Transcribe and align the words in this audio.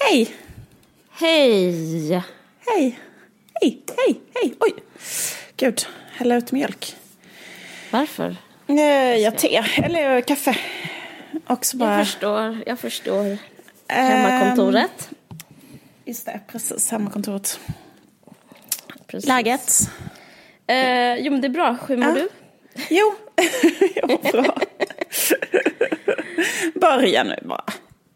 Hej! 0.00 0.34
Hej! 1.10 2.22
Hej! 2.66 2.98
Hej, 3.60 3.82
hej, 3.96 4.20
hej! 4.34 4.54
Oj! 4.60 4.72
Gud, 5.56 5.86
hälla 6.12 6.36
ut 6.36 6.52
mjölk. 6.52 6.96
Varför? 7.90 8.36
Eh, 8.66 9.16
ja, 9.16 9.30
te 9.30 9.56
eller 9.84 10.20
kaffe. 10.20 10.56
Också 11.46 11.76
bara... 11.76 11.96
Jag 11.98 12.06
förstår, 12.06 12.58
jag 12.66 12.78
förstår. 12.78 13.36
Hemmakontoret. 13.88 15.08
Ehm, 15.10 15.78
just 16.04 16.26
det, 16.26 16.40
precis. 16.46 16.90
Hemmakontoret. 16.90 17.60
Precis. 19.06 19.28
Läget? 19.28 19.90
Eh, 20.66 21.14
jo 21.16 21.32
men 21.32 21.40
det 21.40 21.46
är 21.46 21.50
bra, 21.50 21.76
hur 21.88 21.96
mår 21.96 22.08
Ja. 22.08 22.14
du? 22.14 22.28
Jo, 22.90 23.14
jo 23.96 24.18
bra. 24.32 24.56
Börja 26.80 27.24
nu 27.24 27.38
bara. 27.44 27.64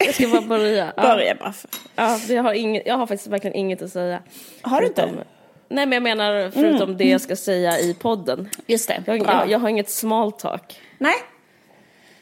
Jag 0.07 0.14
ska 0.14 0.29
bara 0.29 0.41
börja. 0.41 0.93
Ja. 0.96 1.02
Börja 1.02 1.34
bara. 1.34 1.52
För. 1.52 1.71
Ja, 1.96 2.18
det 2.29 2.36
har 2.36 2.53
inget, 2.53 2.82
jag 2.86 2.95
har 2.96 3.07
faktiskt 3.07 3.27
verkligen 3.30 3.57
inget 3.57 3.82
att 3.82 3.93
säga. 3.93 4.22
Har 4.63 4.80
du 4.80 4.86
inte? 4.86 5.03
Förutom- 5.03 5.25
Nej 5.68 5.86
men 5.86 5.93
jag 5.93 6.03
menar 6.03 6.50
förutom 6.50 6.96
det 6.96 7.04
jag 7.08 7.21
ska 7.21 7.36
säga 7.36 7.79
i 7.79 7.94
podden. 7.94 8.49
Just 8.67 8.89
det. 8.89 9.03
Jag, 9.07 9.18
jag, 9.18 9.50
jag 9.50 9.58
har 9.58 9.68
inget 9.68 9.90
small 9.90 10.32
talk. 10.32 10.80
Nej. 10.99 11.14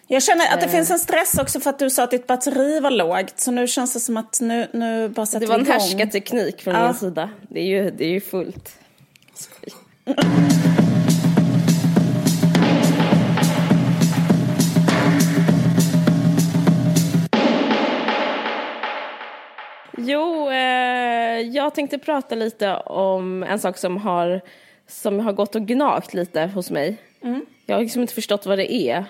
Jag 0.06 0.22
känner 0.22 0.45
att 0.55 0.60
det 0.60 0.66
Eh. 0.66 0.72
finns 0.72 0.91
en 0.91 0.98
stress 0.98 1.38
också 1.38 1.60
för 1.60 1.70
att 1.70 1.78
du 1.78 1.91
sa 1.91 2.02
att 2.05 2.10
ditt 2.10 2.27
batteri 2.27 2.80
var 2.80 2.91
lågt. 2.91 3.41
Så 3.41 3.50
nu 3.50 3.66
känns 3.68 3.92
det 3.92 4.00
som 4.00 4.16
att 4.16 4.41
nu, 4.41 4.69
nu 4.72 5.08
bara 5.08 5.27
sätter 5.27 5.41
Det 5.41 5.46
var 5.46 5.55
en 5.55 5.64
vi 5.64 5.70
igång. 5.70 5.80
härskarteknik 5.80 6.62
från 6.62 6.74
Ja. 6.74 6.84
min 6.84 6.94
sida. 6.94 7.30
Det 7.48 7.60
är 7.60 7.64
ju, 7.66 7.91
det 7.91 8.05
är 8.05 8.10
ju 8.10 8.20
fullt. 8.20 8.78
Jo, 20.05 20.51
eh, 20.51 21.41
jag 21.41 21.74
tänkte 21.74 21.98
prata 21.98 22.34
lite 22.34 22.77
om 22.77 23.42
en 23.42 23.58
sak 23.58 23.77
som 23.78 23.97
har, 23.97 24.41
som 24.86 25.20
har 25.20 25.33
gått 25.33 25.55
och 25.55 25.62
gnagt 25.62 26.14
lite 26.14 26.47
hos 26.47 26.70
mig. 26.70 26.97
Jag 27.67 27.77
har 27.77 27.83
liksom 27.83 28.03
inte 28.03 28.14
förstått 28.14 28.47
vad 28.47 28.59
det 28.59 28.72
är. 28.72 29.05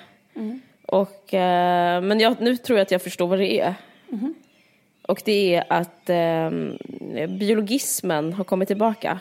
Och, 0.87 1.35
eh, 1.35 2.03
men 2.03 2.21
jag, 2.21 2.41
nu 2.41 2.57
tror 2.57 2.79
jag 2.79 2.85
att 2.85 2.91
jag 2.91 3.03
förstår 3.03 3.27
vad 3.27 3.39
det 3.39 3.61
är. 3.61 3.75
Och 5.09 5.23
det 5.25 5.55
är 5.55 5.65
att 5.69 6.11
eh, 6.11 6.51
biologismen 7.29 8.33
har 8.33 8.45
kommit 8.45 8.69
tillbaka. 8.69 9.21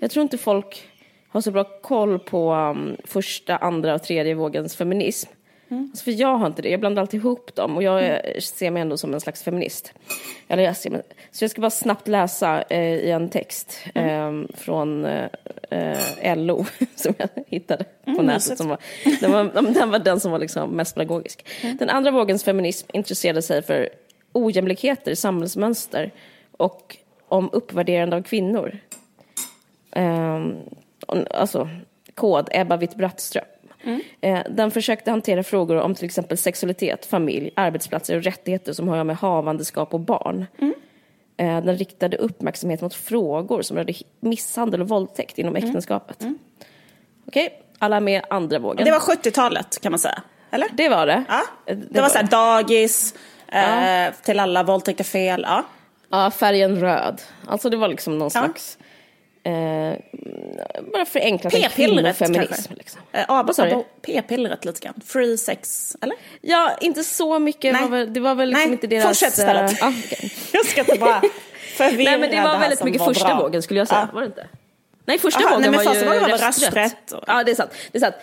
Jag 0.00 0.10
tror 0.10 0.22
inte 0.22 0.38
folk 0.38 0.88
har 1.28 1.40
så 1.40 1.50
bra 1.50 1.64
koll 1.64 2.18
på 2.18 2.52
um, 2.54 2.96
första, 3.04 3.56
andra 3.56 3.94
och 3.94 4.02
tredje 4.02 4.34
vågens 4.34 4.76
feminism. 4.76 5.30
Alltså 5.70 6.04
för 6.04 6.10
jag 6.10 6.36
har 6.36 6.46
inte 6.46 6.62
det, 6.62 6.68
jag 6.68 6.80
blandar 6.80 7.02
alltid 7.02 7.20
ihop 7.20 7.54
dem 7.54 7.76
och 7.76 7.82
jag 7.82 8.04
eh, 8.06 8.40
ser 8.40 8.70
mig 8.70 8.82
ändå 8.82 8.96
som 8.96 9.14
en 9.14 9.20
slags 9.20 9.42
feminist. 9.42 9.92
Eller 10.48 10.62
jag 10.62 10.76
ser 10.76 10.90
mig, 10.90 11.02
så 11.30 11.44
jag 11.44 11.50
ska 11.50 11.60
bara 11.60 11.70
snabbt 11.70 12.08
läsa 12.08 12.62
eh, 12.62 12.94
i 12.94 13.10
en 13.10 13.28
text 13.28 13.78
eh, 13.94 14.32
från 14.54 15.04
eh, 15.04 15.28
eh, 15.70 16.36
LO 16.36 16.64
som 16.96 17.14
jag 17.18 17.28
hittade 17.46 17.84
på 18.04 18.10
nätet. 18.10 18.26
mysigt. 18.26 18.58
Som 18.58 18.68
var, 18.68 18.78
den, 19.20 19.32
var, 19.32 19.44
den 19.74 19.90
var 19.90 19.98
den 19.98 20.20
som 20.20 20.32
var 20.32 20.38
liksom 20.38 20.70
mest 20.70 20.94
pedagogisk. 20.94 21.46
Den 21.78 21.90
andra 21.90 22.10
vågens 22.10 22.44
feminism 22.44 22.88
intresserade 22.92 23.42
sig 23.42 23.62
för 23.62 23.88
ojämlikheter, 24.32 25.14
samhällsmönster 25.14 26.12
och 26.56 26.96
om 27.28 27.50
uppvärderande 27.52 28.16
av 28.16 28.22
kvinnor. 28.22 28.78
Ehm, 29.92 30.54
alltså, 31.30 31.68
kod 32.14 32.48
Ebba 32.52 32.76
Witt-Brattström. 32.76 33.44
Eh, 34.20 34.40
den 34.50 34.70
försökte 34.70 35.10
hantera 35.10 35.42
frågor 35.42 35.76
om 35.76 35.94
till 35.94 36.04
exempel 36.04 36.38
sexualitet, 36.38 37.06
familj, 37.06 37.50
arbetsplatser 37.56 38.16
och 38.16 38.22
rättigheter 38.22 38.72
som 38.72 38.88
har 38.88 39.04
med 39.04 39.16
havandeskap 39.16 39.94
och 39.94 40.00
barn. 40.00 40.46
Eh, 41.36 41.60
den 41.64 41.76
riktade 41.76 42.16
uppmärksamhet 42.16 42.80
mot 42.80 42.94
frågor 42.94 43.62
som 43.62 43.76
rörde 43.76 43.94
misshandel 44.20 44.80
och 44.80 44.88
våldtäkt 44.88 45.38
inom 45.38 45.56
äktenskapet. 45.56 46.24
Okej, 47.26 47.62
alla 47.78 48.00
med 48.00 48.22
andra 48.30 48.58
vågen. 48.58 48.84
Det 48.84 48.90
var 48.90 48.98
70-talet 48.98 49.80
kan 49.80 49.92
man 49.92 49.98
säga. 49.98 50.22
Eller? 50.50 50.68
det 50.72 50.88
var 50.88 51.06
det. 51.06 51.24
Ja. 51.28 51.42
Eh, 51.66 51.76
Det, 51.90 52.00
var 52.00 52.08
så 52.08 52.18
här 52.18 52.24
dagis, 52.26 53.14
eh, 53.48 54.14
till 54.22 54.40
alla 54.40 54.62
våldtäkter 54.62 55.04
fel. 55.04 55.44
Ja. 55.48 55.64
Ja, 56.10 56.30
färgen 56.30 56.80
röd. 56.80 57.22
Alltså 57.46 57.70
det 57.70 57.76
var 57.76 57.88
liksom 57.88 58.18
någon 58.18 58.30
Ja. 58.34 58.40
slags... 58.40 58.78
Eh, 59.42 59.94
bara 60.92 61.04
förenklat 61.04 61.54
en 61.54 61.62
kvinnofeminism. 61.70 62.72
Liksom. 62.76 63.00
Eh, 63.12 63.52
sa 63.52 63.84
P-pillret 64.02 64.64
lite 64.64 64.80
grann. 64.80 64.94
Free 65.06 65.38
sex, 65.38 65.96
eller? 66.02 66.16
Ja, 66.40 66.76
inte 66.80 67.04
så 67.04 67.38
mycket. 67.38 67.72
Nej. 67.72 67.82
Var 67.82 67.88
väl, 67.88 68.12
det 68.12 68.20
var 68.20 68.34
väl 68.34 68.48
liksom 68.48 68.64
Nej, 68.64 68.72
inte 68.72 68.86
deras... 68.86 69.04
fortsätt 69.06 69.32
istället. 69.38 69.72
eh, 69.72 69.78
ja, 69.80 69.92
okej. 70.06 70.32
Jag 70.52 70.66
ska 70.66 70.80
inte 70.80 70.98
bara 70.98 71.22
förvirra 71.76 72.10
Nej, 72.10 72.20
men 72.20 72.30
det 72.30 72.36
var 72.40 72.48
här 72.48 72.60
väldigt 72.60 72.84
mycket 72.84 73.00
var 73.00 73.06
första 73.08 73.28
bra. 73.28 73.38
vågen 73.42 73.62
skulle 73.62 73.80
jag 73.80 73.88
säga. 73.88 74.08
Ja. 74.10 74.14
Var 74.14 74.20
det 74.20 74.26
inte? 74.26 74.46
Nej, 75.04 75.18
första 75.18 75.40
Aha, 75.40 75.48
vågen 75.48 75.60
nej, 75.60 75.70
men 75.70 75.84
var 76.06 76.14
ju 76.14 76.20
var 76.20 76.28
rösträtt. 76.28 76.74
rösträtt 76.76 77.12
och- 77.12 77.24
Ja, 77.26 77.44
det 77.44 77.50
är 77.50 77.54
sant. 77.54 77.70
Det 77.92 77.98
är 77.98 78.00
sant. 78.00 78.14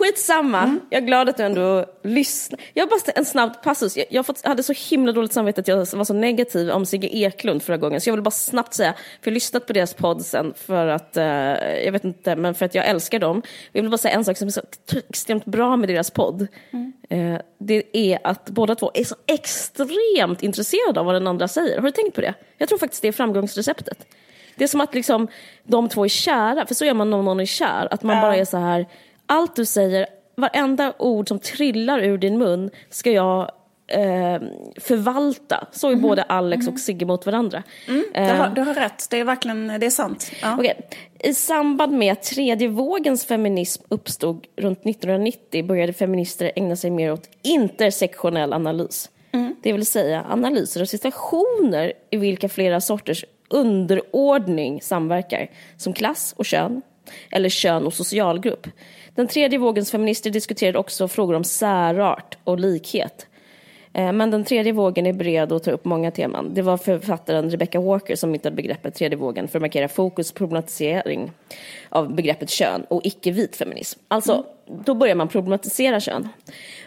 Skitsamma. 0.00 0.62
Mm. 0.62 0.80
Jag 0.90 1.02
är 1.02 1.06
glad 1.06 1.28
att 1.28 1.36
du 1.36 1.42
ändå 1.42 1.84
lyssnar. 2.02 2.60
Jag 2.74 2.82
har 2.84 2.90
bara 2.90 3.12
en 3.14 3.24
snabb 3.24 3.62
passus. 3.62 3.96
Jag, 3.96 4.06
jag 4.10 4.24
hade 4.44 4.62
så 4.62 4.72
himla 4.90 5.12
dåligt 5.12 5.32
samvete 5.32 5.60
att 5.60 5.68
jag 5.68 5.76
var 5.76 6.04
så 6.04 6.14
negativ 6.14 6.70
om 6.70 6.86
Sigge 6.86 7.08
Eklund 7.16 7.62
förra 7.62 7.76
gången. 7.76 8.00
Så 8.00 8.08
jag 8.08 8.14
vill 8.14 8.22
bara 8.22 8.30
snabbt 8.30 8.74
säga, 8.74 8.92
för 8.92 9.02
jag 9.22 9.30
har 9.30 9.34
lyssnat 9.34 9.66
på 9.66 9.72
deras 9.72 9.94
podd 9.94 10.24
sen 10.26 10.54
för 10.56 10.86
att, 10.86 11.16
eh, 11.16 11.24
jag 11.84 11.92
vet 11.92 12.04
inte, 12.04 12.36
men 12.36 12.54
för 12.54 12.66
att 12.66 12.74
jag 12.74 12.86
älskar 12.86 13.18
dem. 13.18 13.42
Jag 13.72 13.82
vill 13.82 13.90
bara 13.90 13.98
säga 13.98 14.14
en 14.14 14.24
sak 14.24 14.36
som 14.36 14.48
är 14.48 14.52
så 14.52 14.62
extremt 15.08 15.44
bra 15.44 15.76
med 15.76 15.88
deras 15.88 16.10
podd. 16.10 16.46
Mm. 16.70 16.92
Eh, 17.10 17.40
det 17.58 17.82
är 17.96 18.18
att 18.24 18.50
båda 18.50 18.74
två 18.74 18.90
är 18.94 19.04
så 19.04 19.14
extremt 19.26 20.42
intresserade 20.42 21.00
av 21.00 21.06
vad 21.06 21.14
den 21.14 21.26
andra 21.26 21.48
säger. 21.48 21.76
Har 21.76 21.82
du 21.84 21.90
tänkt 21.90 22.14
på 22.14 22.20
det? 22.20 22.34
Jag 22.58 22.68
tror 22.68 22.78
faktiskt 22.78 23.02
det 23.02 23.08
är 23.08 23.12
framgångsreceptet. 23.12 24.06
Det 24.56 24.64
är 24.64 24.68
som 24.68 24.80
att 24.80 24.94
liksom, 24.94 25.28
de 25.64 25.88
två 25.88 26.04
är 26.04 26.08
kära, 26.08 26.66
för 26.66 26.74
så 26.74 26.84
är 26.84 26.94
man 26.94 27.12
om 27.14 27.24
någon 27.24 27.40
är 27.40 27.44
kär. 27.46 27.88
Att 27.90 28.02
man 28.02 28.16
Ja. 28.16 28.22
bara 28.22 28.36
är 28.36 28.44
så 28.44 28.56
här, 28.56 28.86
allt 29.30 29.56
du 29.56 29.64
säger, 29.64 30.06
varenda 30.36 30.92
ord 30.98 31.28
som 31.28 31.38
trillar 31.38 31.98
ur 31.98 32.18
din 32.18 32.38
mun 32.38 32.70
ska 32.90 33.10
jag 33.10 33.50
eh, 33.86 34.40
förvalta. 34.76 35.66
Så 35.72 35.90
är 35.90 35.96
både 35.96 36.22
Alex 36.22 36.68
och 36.68 36.78
Sigge 36.78 37.06
mot 37.06 37.26
varandra. 37.26 37.62
Du 37.86 38.20
har, 38.20 38.48
du 38.54 38.60
har 38.60 38.74
rätt, 38.74 39.06
det 39.10 39.20
är 39.20 39.24
verkligen 39.24 39.66
det 39.80 39.86
är 39.86 39.90
sant. 39.90 40.32
Ja. 40.42 40.56
Okej. 40.58 40.88
I 41.18 41.34
samband 41.34 41.92
med 41.92 42.12
att 42.12 42.22
tredje 42.22 42.68
vågens 42.68 43.24
feminism 43.24 43.82
uppstod 43.88 44.46
runt 44.56 44.78
1990 44.78 45.66
började 45.66 45.92
feminister 45.92 46.52
ägna 46.56 46.76
sig 46.76 46.90
mer 46.90 47.12
åt 47.12 47.28
intersektionell 47.42 48.52
analys. 48.52 49.10
Det 49.62 49.72
vill 49.72 49.86
säga 49.86 50.26
analyser 50.30 50.80
av 50.80 50.84
situationer 50.84 51.92
i 52.10 52.16
vilka 52.16 52.48
flera 52.48 52.80
sorters 52.80 53.24
underordning 53.48 54.82
samverkar, 54.82 55.50
som 55.76 55.92
klass 55.92 56.34
och 56.36 56.44
kön, 56.44 56.82
eller 57.30 57.48
kön 57.48 57.86
och 57.86 57.94
socialgrupp. 57.94 58.66
Den 59.14 59.28
tredje 59.28 59.58
vågens 59.58 59.90
feminister 59.90 60.30
diskuterade 60.30 60.78
också 60.78 61.08
frågor 61.08 61.34
om 61.34 61.44
särart 61.44 62.38
och 62.44 62.58
likhet. 62.58 63.26
Eh, 63.92 64.12
Men 64.12 64.30
den 64.30 64.44
tredje 64.44 64.72
vågen 64.72 65.06
är 65.06 65.12
bred 65.12 65.52
och 65.52 65.62
tar 65.62 65.72
upp 65.72 65.84
många 65.84 66.10
teman. 66.10 66.54
Det 66.54 66.62
var 66.62 66.76
författaren 66.76 67.50
Rebecca 67.50 67.80
Walker 67.80 68.16
som 68.16 68.30
myntade 68.30 68.56
begreppet 68.56 68.94
tredje 68.94 69.16
vågen 69.16 69.48
för 69.48 69.58
att 69.58 69.62
markera 69.62 69.88
fokus 69.88 70.32
på 70.32 70.38
problematisering 70.38 71.32
av 71.88 72.14
begreppet 72.14 72.50
kön 72.50 72.84
och 72.88 73.00
icke-vit 73.04 73.56
feminism. 73.56 74.00
Alltså, 74.08 74.44
då 74.84 74.94
börjar 74.94 75.14
man 75.14 75.28
problematisera 75.28 76.00
kön. 76.00 76.28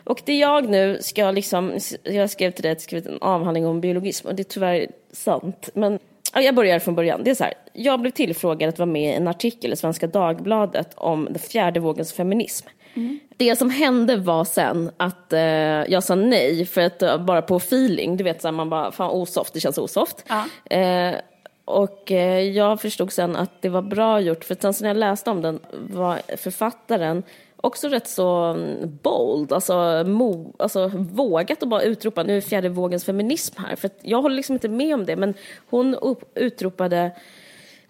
Och 0.04 0.22
det 0.26 0.38
jag 0.38 0.70
nu 0.70 0.98
ska 1.02 1.32
liksom, 1.32 1.80
jag 2.04 2.30
skrev 2.30 2.52
till 2.52 2.64
dig 2.64 2.72
att 2.72 2.76
jag 2.76 2.82
skrivit 2.82 3.08
en 3.08 3.18
avhandling 3.22 3.66
om 3.66 3.82
biologism 3.82 4.28
och 4.28 4.36
det 4.36 4.42
är 4.42 4.54
tyvärr 4.54 4.88
sant. 5.12 5.70
Men 5.74 6.00
ja, 6.34 6.42
jag 6.42 6.56
börjar 6.56 6.80
från 6.80 6.96
början. 6.96 7.22
Det 7.24 7.32
är 7.32 7.36
så 7.36 7.44
här, 7.44 7.54
jag 7.74 8.02
blev 8.02 8.12
tillfrågad 8.12 8.70
att 8.70 8.80
vara 8.80 8.92
med 8.92 9.14
i 9.14 9.16
en 9.16 9.28
artikel 9.28 9.74
i 9.74 9.76
Svenska 9.76 10.08
Dagbladet 10.08 10.94
om 10.96 11.26
den 11.26 11.40
fjärde 11.40 11.80
vågens 11.80 12.14
feminism. 12.14 12.68
Det 13.38 13.56
som 13.56 13.70
hände 13.70 14.16
var 14.16 14.46
sen 14.46 14.92
att 14.98 15.34
eh, 15.34 15.42
jag 15.42 16.04
sa 16.04 16.16
nej, 16.16 16.66
för 16.66 16.82
att 16.82 17.02
eh, 17.02 17.18
bara 17.18 17.42
på 17.42 17.56
feeling, 17.56 18.18
du 18.18 18.24
vet 18.24 18.42
så 18.42 18.48
här, 18.48 18.54
man 18.54 18.70
bara, 18.70 18.92
fan 18.92 19.12
osoft, 19.12 19.54
det 19.54 19.60
känns 19.60 19.78
osoft. 19.78 20.26
Ja. 20.28 20.76
Eh, 20.78 21.16
och 21.66 22.12
eh, 22.12 22.40
jag 22.40 22.82
förstod 22.82 23.12
sen 23.12 23.36
att 23.36 23.62
det 23.62 23.70
var 23.70 23.82
bra 23.82 24.20
gjort, 24.20 24.44
för 24.44 24.58
sen 24.60 24.74
när 24.82 24.90
jag 24.90 24.98
läste 24.98 25.30
om 25.30 25.42
den 25.42 25.60
var 25.72 26.38
författaren 26.38 27.24
också 27.64 27.88
rätt 27.88 28.08
så 28.08 28.44
mm, 28.44 29.00
bold, 29.02 29.54
alltså, 29.54 30.04
mo, 30.08 30.54
alltså 30.60 30.88
vågat 30.94 31.64
att 31.64 31.70
bara 31.70 31.82
utropa 31.82 32.24
nu 32.24 32.38
är 32.38 32.42
fjärde 32.42 32.70
vågens 32.70 33.06
feminism 33.06 33.56
här. 33.58 33.76
För 33.76 33.90
jag 34.02 34.22
håller 34.22 34.36
liksom 34.36 34.54
inte 34.54 34.70
med 34.70 34.94
om 34.94 35.06
det, 35.06 35.16
men 35.16 35.34
hon 35.70 35.96
upp, 35.96 36.32
utropade 36.36 37.12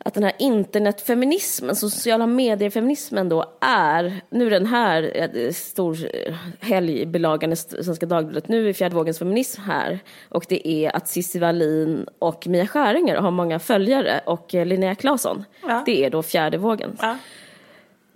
att 0.05 0.13
den 0.13 0.23
här 0.23 0.33
internetfeminismen, 0.39 1.75
sociala 1.75 2.27
medier-feminismen 2.27 3.29
då 3.29 3.45
är, 3.61 4.21
nu 4.29 4.45
är 4.47 4.51
den 4.51 4.65
här 4.65 5.11
eh, 5.35 5.51
stor 5.51 5.97
eh, 6.13 6.33
helgbilagan 6.59 7.51
i 7.51 7.55
Svenska 7.55 8.05
Dagbladet, 8.05 8.47
nu 8.47 8.69
är 8.69 8.73
fjärde 8.73 8.95
vågens 8.95 9.19
feminism 9.19 9.61
här 9.61 9.99
och 10.29 10.45
det 10.49 10.67
är 10.67 10.95
att 10.95 11.07
Cissi 11.07 11.39
Wallin 11.39 12.07
och 12.19 12.47
Mia 12.47 12.67
Skäringer 12.67 13.15
har 13.15 13.31
många 13.31 13.59
följare 13.59 14.21
och 14.25 14.55
eh, 14.55 14.65
Linnea 14.65 14.95
Claesson, 14.95 15.45
Ja. 15.61 15.83
det 15.85 16.05
är 16.05 16.09
då 16.09 16.23
fjärde 16.23 16.57
vågen. 16.57 16.97
Ja. 17.01 17.17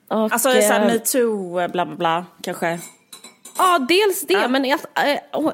Och, 0.08 0.18
Alltså 0.34 0.52
så 0.52 0.60
här, 0.60 0.82
eh, 0.82 0.88
metoo, 0.88 1.54
bla 1.54 1.86
bla 1.86 1.96
bla, 1.96 2.26
kanske. 2.42 2.80
Ja, 3.58 3.86
dels 3.90 4.28
det, 4.28 4.48
men 4.48 4.74
att, 4.74 4.86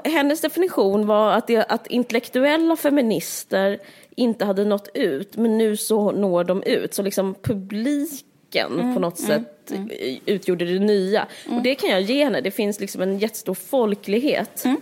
hennes 0.04 0.42
definition 0.42 1.08
var 1.08 1.32
att, 1.32 1.48
det, 1.48 1.66
att 1.70 1.88
intellektuella 1.88 2.76
feminister 2.76 3.80
inte 4.16 4.46
hade 4.46 4.66
nått 4.66 4.90
ut, 4.94 5.38
men 5.38 5.58
nu 5.58 5.78
så 5.78 6.12
når 6.12 6.44
de 6.44 6.64
ut. 6.64 6.94
Så 6.94 7.02
liksom 7.02 7.36
publiken 7.42 8.80
mm, 8.80 8.94
på 8.94 9.00
något 9.00 9.20
mm, 9.20 9.30
sätt 9.30 9.72
mm. 9.72 9.90
utgjorde 10.26 10.66
det 10.66 10.80
nya. 10.80 11.28
Och 11.46 11.52
mm. 11.52 11.64
det 11.64 11.76
kan 11.76 11.90
jag 11.90 12.02
ge 12.02 12.24
henne, 12.24 12.42
det 12.42 12.52
finns 12.52 12.80
liksom 12.80 13.02
en 13.02 13.20
jättestor 13.20 13.54
folklighet. 13.54 14.66
Mm. 14.66 14.78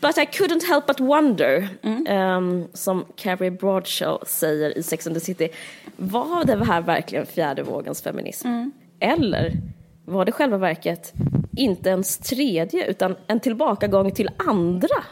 But 0.00 0.18
I 0.18 0.20
couldn't 0.20 0.68
help 0.68 0.86
but 0.86 1.00
wonder, 1.00 1.68
um, 2.36 2.68
som 2.72 3.04
Carrie 3.16 3.50
Bradshaw 3.50 4.26
säger 4.26 4.78
i 4.78 4.82
Sex 4.82 5.06
and 5.06 5.16
the 5.16 5.20
City, 5.20 5.48
var 5.96 6.44
det 6.44 6.64
här 6.64 6.80
verkligen 6.80 7.26
fjärde 7.26 7.62
vågens 7.62 8.02
feminism? 8.02 8.48
Eller 9.00 9.52
var 10.04 10.24
det 10.24 10.32
själva 10.32 10.56
verket 10.56 11.12
inte 11.56 11.90
ens 11.90 12.18
tredje, 12.18 12.86
utan 12.86 13.16
en 13.26 13.40
tillbakagång 13.40 14.12
till 14.12 14.28
andra? 14.36 15.04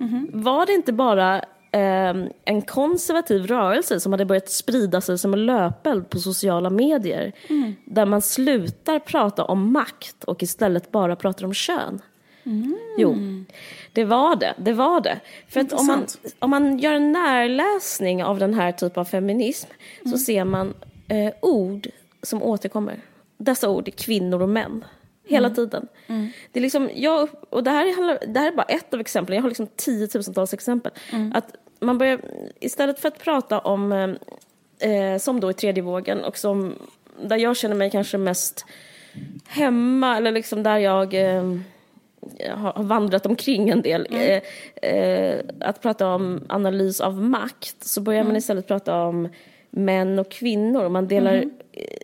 Mm. 0.00 0.30
Var 0.32 0.66
det 0.66 0.72
inte 0.72 0.92
bara 0.92 1.44
en 2.44 2.62
konservativ 2.62 3.46
rörelse 3.46 4.00
som 4.00 4.12
hade 4.12 4.24
börjat 4.24 4.50
sprida 4.50 5.00
sig 5.00 5.18
som 5.18 5.34
en 5.34 5.46
löpeld 5.46 6.10
på 6.10 6.18
sociala 6.18 6.70
medier, 6.70 7.32
mm. 7.48 7.74
där 7.84 8.06
man 8.06 8.22
slutar 8.22 8.98
prata 8.98 9.44
om 9.44 9.72
makt 9.72 10.24
och 10.24 10.42
istället 10.42 10.92
bara 10.92 11.16
pratar 11.16 11.44
om 11.44 11.54
kön? 11.54 12.02
Mm. 12.44 12.78
Jo, 12.98 13.16
det 13.92 14.04
var 14.04 14.36
det. 14.36 14.54
det, 14.58 14.72
var 14.72 15.00
det. 15.00 15.20
För 15.48 15.60
att 15.60 15.72
om 15.72 15.86
man, 15.86 16.06
om 16.38 16.50
man 16.50 16.78
gör 16.78 16.94
en 16.94 17.12
närläsning 17.12 18.24
av 18.24 18.38
den 18.38 18.54
här 18.54 18.72
typen 18.72 19.00
av 19.00 19.04
feminism 19.04 19.68
så 20.02 20.08
mm. 20.08 20.18
ser 20.18 20.44
man 20.44 20.74
eh, 21.08 21.32
ord 21.40 21.88
som 22.22 22.42
återkommer 22.42 23.00
dessa 23.38 23.68
ord 23.68 23.88
är 23.88 23.92
kvinnor 23.92 24.42
och 24.42 24.48
män. 24.48 24.84
Hela 25.24 25.46
mm. 25.46 25.56
tiden. 25.56 25.88
Mm. 26.06 26.28
Det 26.52 26.60
är 26.60 26.62
liksom, 26.62 26.90
jag, 26.94 27.28
och 27.50 27.64
det 27.64 27.70
här, 27.70 27.86
är, 27.86 28.26
det 28.26 28.40
här 28.40 28.52
är 28.52 28.56
bara 28.56 28.66
ett 28.66 28.94
av 28.94 29.00
exemplen, 29.00 29.36
jag 29.36 29.42
har 29.42 29.48
liksom 29.48 29.66
tiotusentals 29.76 30.54
exempel. 30.54 30.92
Mm. 31.12 31.32
Att 31.34 31.54
man 31.80 31.98
börjar, 31.98 32.20
istället 32.60 32.98
för 32.98 33.08
att 33.08 33.18
prata 33.18 33.58
om, 33.58 33.92
eh, 34.78 35.18
som 35.18 35.40
då 35.40 35.50
i 35.50 35.54
tredje 35.54 35.82
vågen 35.82 36.24
och 36.24 36.38
som, 36.38 36.74
där 37.22 37.36
jag 37.36 37.56
känner 37.56 37.76
mig 37.76 37.90
kanske 37.90 38.18
mest 38.18 38.64
hemma, 39.46 40.16
eller 40.16 40.32
liksom 40.32 40.62
där 40.62 40.78
jag 40.78 41.14
eh, 41.14 41.56
har 42.54 42.82
vandrat 42.82 43.26
omkring 43.26 43.68
en 43.68 43.82
del. 43.82 44.06
Mm. 44.10 44.42
Eh, 44.82 44.90
eh, 44.90 45.40
att 45.60 45.82
prata 45.82 46.14
om 46.14 46.44
analys 46.48 47.00
av 47.00 47.22
makt, 47.22 47.84
så 47.84 48.00
börjar 48.00 48.22
man 48.22 48.30
mm. 48.30 48.36
istället 48.36 48.66
prata 48.66 49.02
om 49.02 49.28
män 49.70 50.18
och 50.18 50.30
kvinnor. 50.30 50.88
Man 50.88 51.08
delar, 51.08 51.34
mm. 51.34 51.50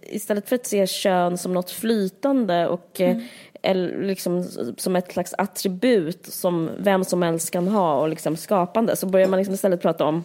istället 0.02 0.48
för 0.48 0.56
att 0.56 0.66
se 0.66 0.86
kön 0.86 1.38
som 1.38 1.54
något 1.54 1.70
flytande 1.70 2.68
och 2.68 3.00
mm 3.00 3.22
eller 3.64 4.02
liksom, 4.02 4.44
som 4.76 4.96
ett 4.96 5.12
slags 5.12 5.34
attribut 5.38 6.26
som 6.26 6.70
vem 6.78 7.04
som 7.04 7.22
helst 7.22 7.50
kan 7.50 7.68
ha 7.68 8.00
och 8.00 8.08
liksom 8.08 8.36
skapande 8.36 8.96
så 8.96 9.06
börjar 9.06 9.28
man 9.28 9.38
liksom 9.38 9.54
istället 9.54 9.82
prata 9.82 10.04
om, 10.04 10.24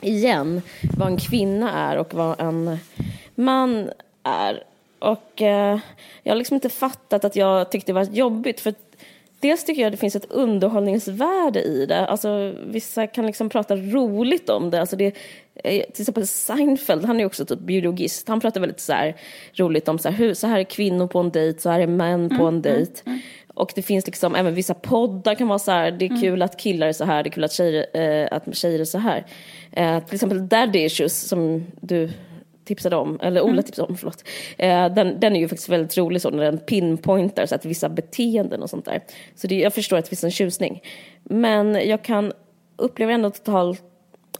igen, 0.00 0.62
vad 0.96 1.08
en 1.08 1.16
kvinna 1.16 1.72
är 1.72 1.96
och 1.96 2.14
vad 2.14 2.40
en 2.40 2.78
man 3.34 3.90
är. 4.22 4.62
Och 4.98 5.42
eh, 5.42 5.78
jag 6.22 6.32
har 6.32 6.36
liksom 6.36 6.54
inte 6.54 6.68
fattat 6.68 7.24
att 7.24 7.36
jag 7.36 7.70
tyckte 7.70 7.92
det 7.92 7.94
var 7.94 8.04
jobbigt 8.04 8.60
för 8.60 8.74
Dels 9.40 9.64
tycker 9.64 9.82
jag 9.82 9.86
att 9.86 9.92
det 9.92 10.00
finns 10.00 10.16
ett 10.16 10.30
underhållningsvärde 10.30 11.62
i 11.62 11.86
det. 11.86 12.06
Alltså, 12.06 12.54
vissa 12.66 13.06
kan 13.06 13.26
liksom 13.26 13.48
prata 13.48 13.76
roligt 13.76 14.48
om 14.50 14.70
det. 14.70 14.80
Alltså 14.80 14.96
det 14.96 15.16
till 15.62 16.00
exempel 16.02 16.26
Seinfeld, 16.26 17.04
han 17.04 17.20
är 17.20 17.24
också 17.24 17.46
typ 17.46 17.58
biologist. 17.58 18.28
Han 18.28 18.40
pratar 18.40 18.60
väldigt 18.60 18.80
så 18.80 18.92
här, 18.92 19.16
roligt 19.54 19.88
om 19.88 19.98
så 19.98 20.08
här, 20.08 20.16
hur, 20.16 20.34
så 20.34 20.46
här 20.46 20.58
är 20.58 20.64
kvinnor 20.64 21.06
på 21.06 21.18
en 21.18 21.30
dejt, 21.30 21.60
så 21.60 21.70
här 21.70 21.80
är 21.80 21.86
män 21.86 22.28
på 22.28 22.42
en 22.42 22.48
mm, 22.48 22.62
dejt. 22.62 22.92
Mm, 23.04 23.12
mm. 23.14 23.20
Och 23.54 23.72
det 23.74 23.82
finns 23.82 24.06
liksom, 24.06 24.34
även 24.34 24.54
vissa 24.54 24.74
poddar 24.74 25.34
kan 25.34 25.48
vara 25.48 25.58
så 25.58 25.70
här, 25.70 25.90
det 25.90 26.04
är 26.04 26.10
mm. 26.10 26.20
kul 26.20 26.42
att 26.42 26.58
killar 26.60 26.86
är 26.86 26.92
så 26.92 27.04
här, 27.04 27.22
det 27.22 27.28
är 27.28 27.32
kul 27.32 27.44
att 27.44 27.52
tjejer, 27.52 27.86
äh, 27.94 28.28
att 28.30 28.56
tjejer 28.56 28.80
är 28.80 28.84
så 28.84 28.98
här. 28.98 29.26
Äh, 29.72 30.04
till 30.04 30.14
exempel 30.14 30.48
Daddy 30.48 30.78
Issues 30.78 31.28
som 31.28 31.66
du 31.80 32.10
tipsade 32.64 32.96
om, 32.96 33.18
eller 33.22 33.40
Ola 33.40 33.52
mm. 33.52 33.64
tipsade 33.64 33.88
om, 33.88 33.96
förlåt. 33.96 34.24
Eh, 34.58 34.94
den, 34.94 35.20
den 35.20 35.36
är 35.36 35.40
ju 35.40 35.48
faktiskt 35.48 35.68
väldigt 35.68 35.96
rolig 35.96 36.22
så 36.22 36.30
när 36.30 36.44
den 36.44 36.58
pinpointar 36.58 37.46
så 37.46 37.54
att 37.54 37.64
vissa 37.64 37.88
beteenden 37.88 38.62
och 38.62 38.70
sånt 38.70 38.84
där. 38.84 39.02
Så 39.34 39.46
det, 39.46 39.54
jag 39.54 39.74
förstår 39.74 39.96
att 39.96 40.04
det 40.04 40.08
finns 40.08 40.24
en 40.24 40.30
tjusning. 40.30 40.82
Men 41.24 41.88
jag 41.88 42.04
kan 42.04 42.32
uppleva 42.76 43.12
ändå 43.12 43.30
totalt 43.30 43.82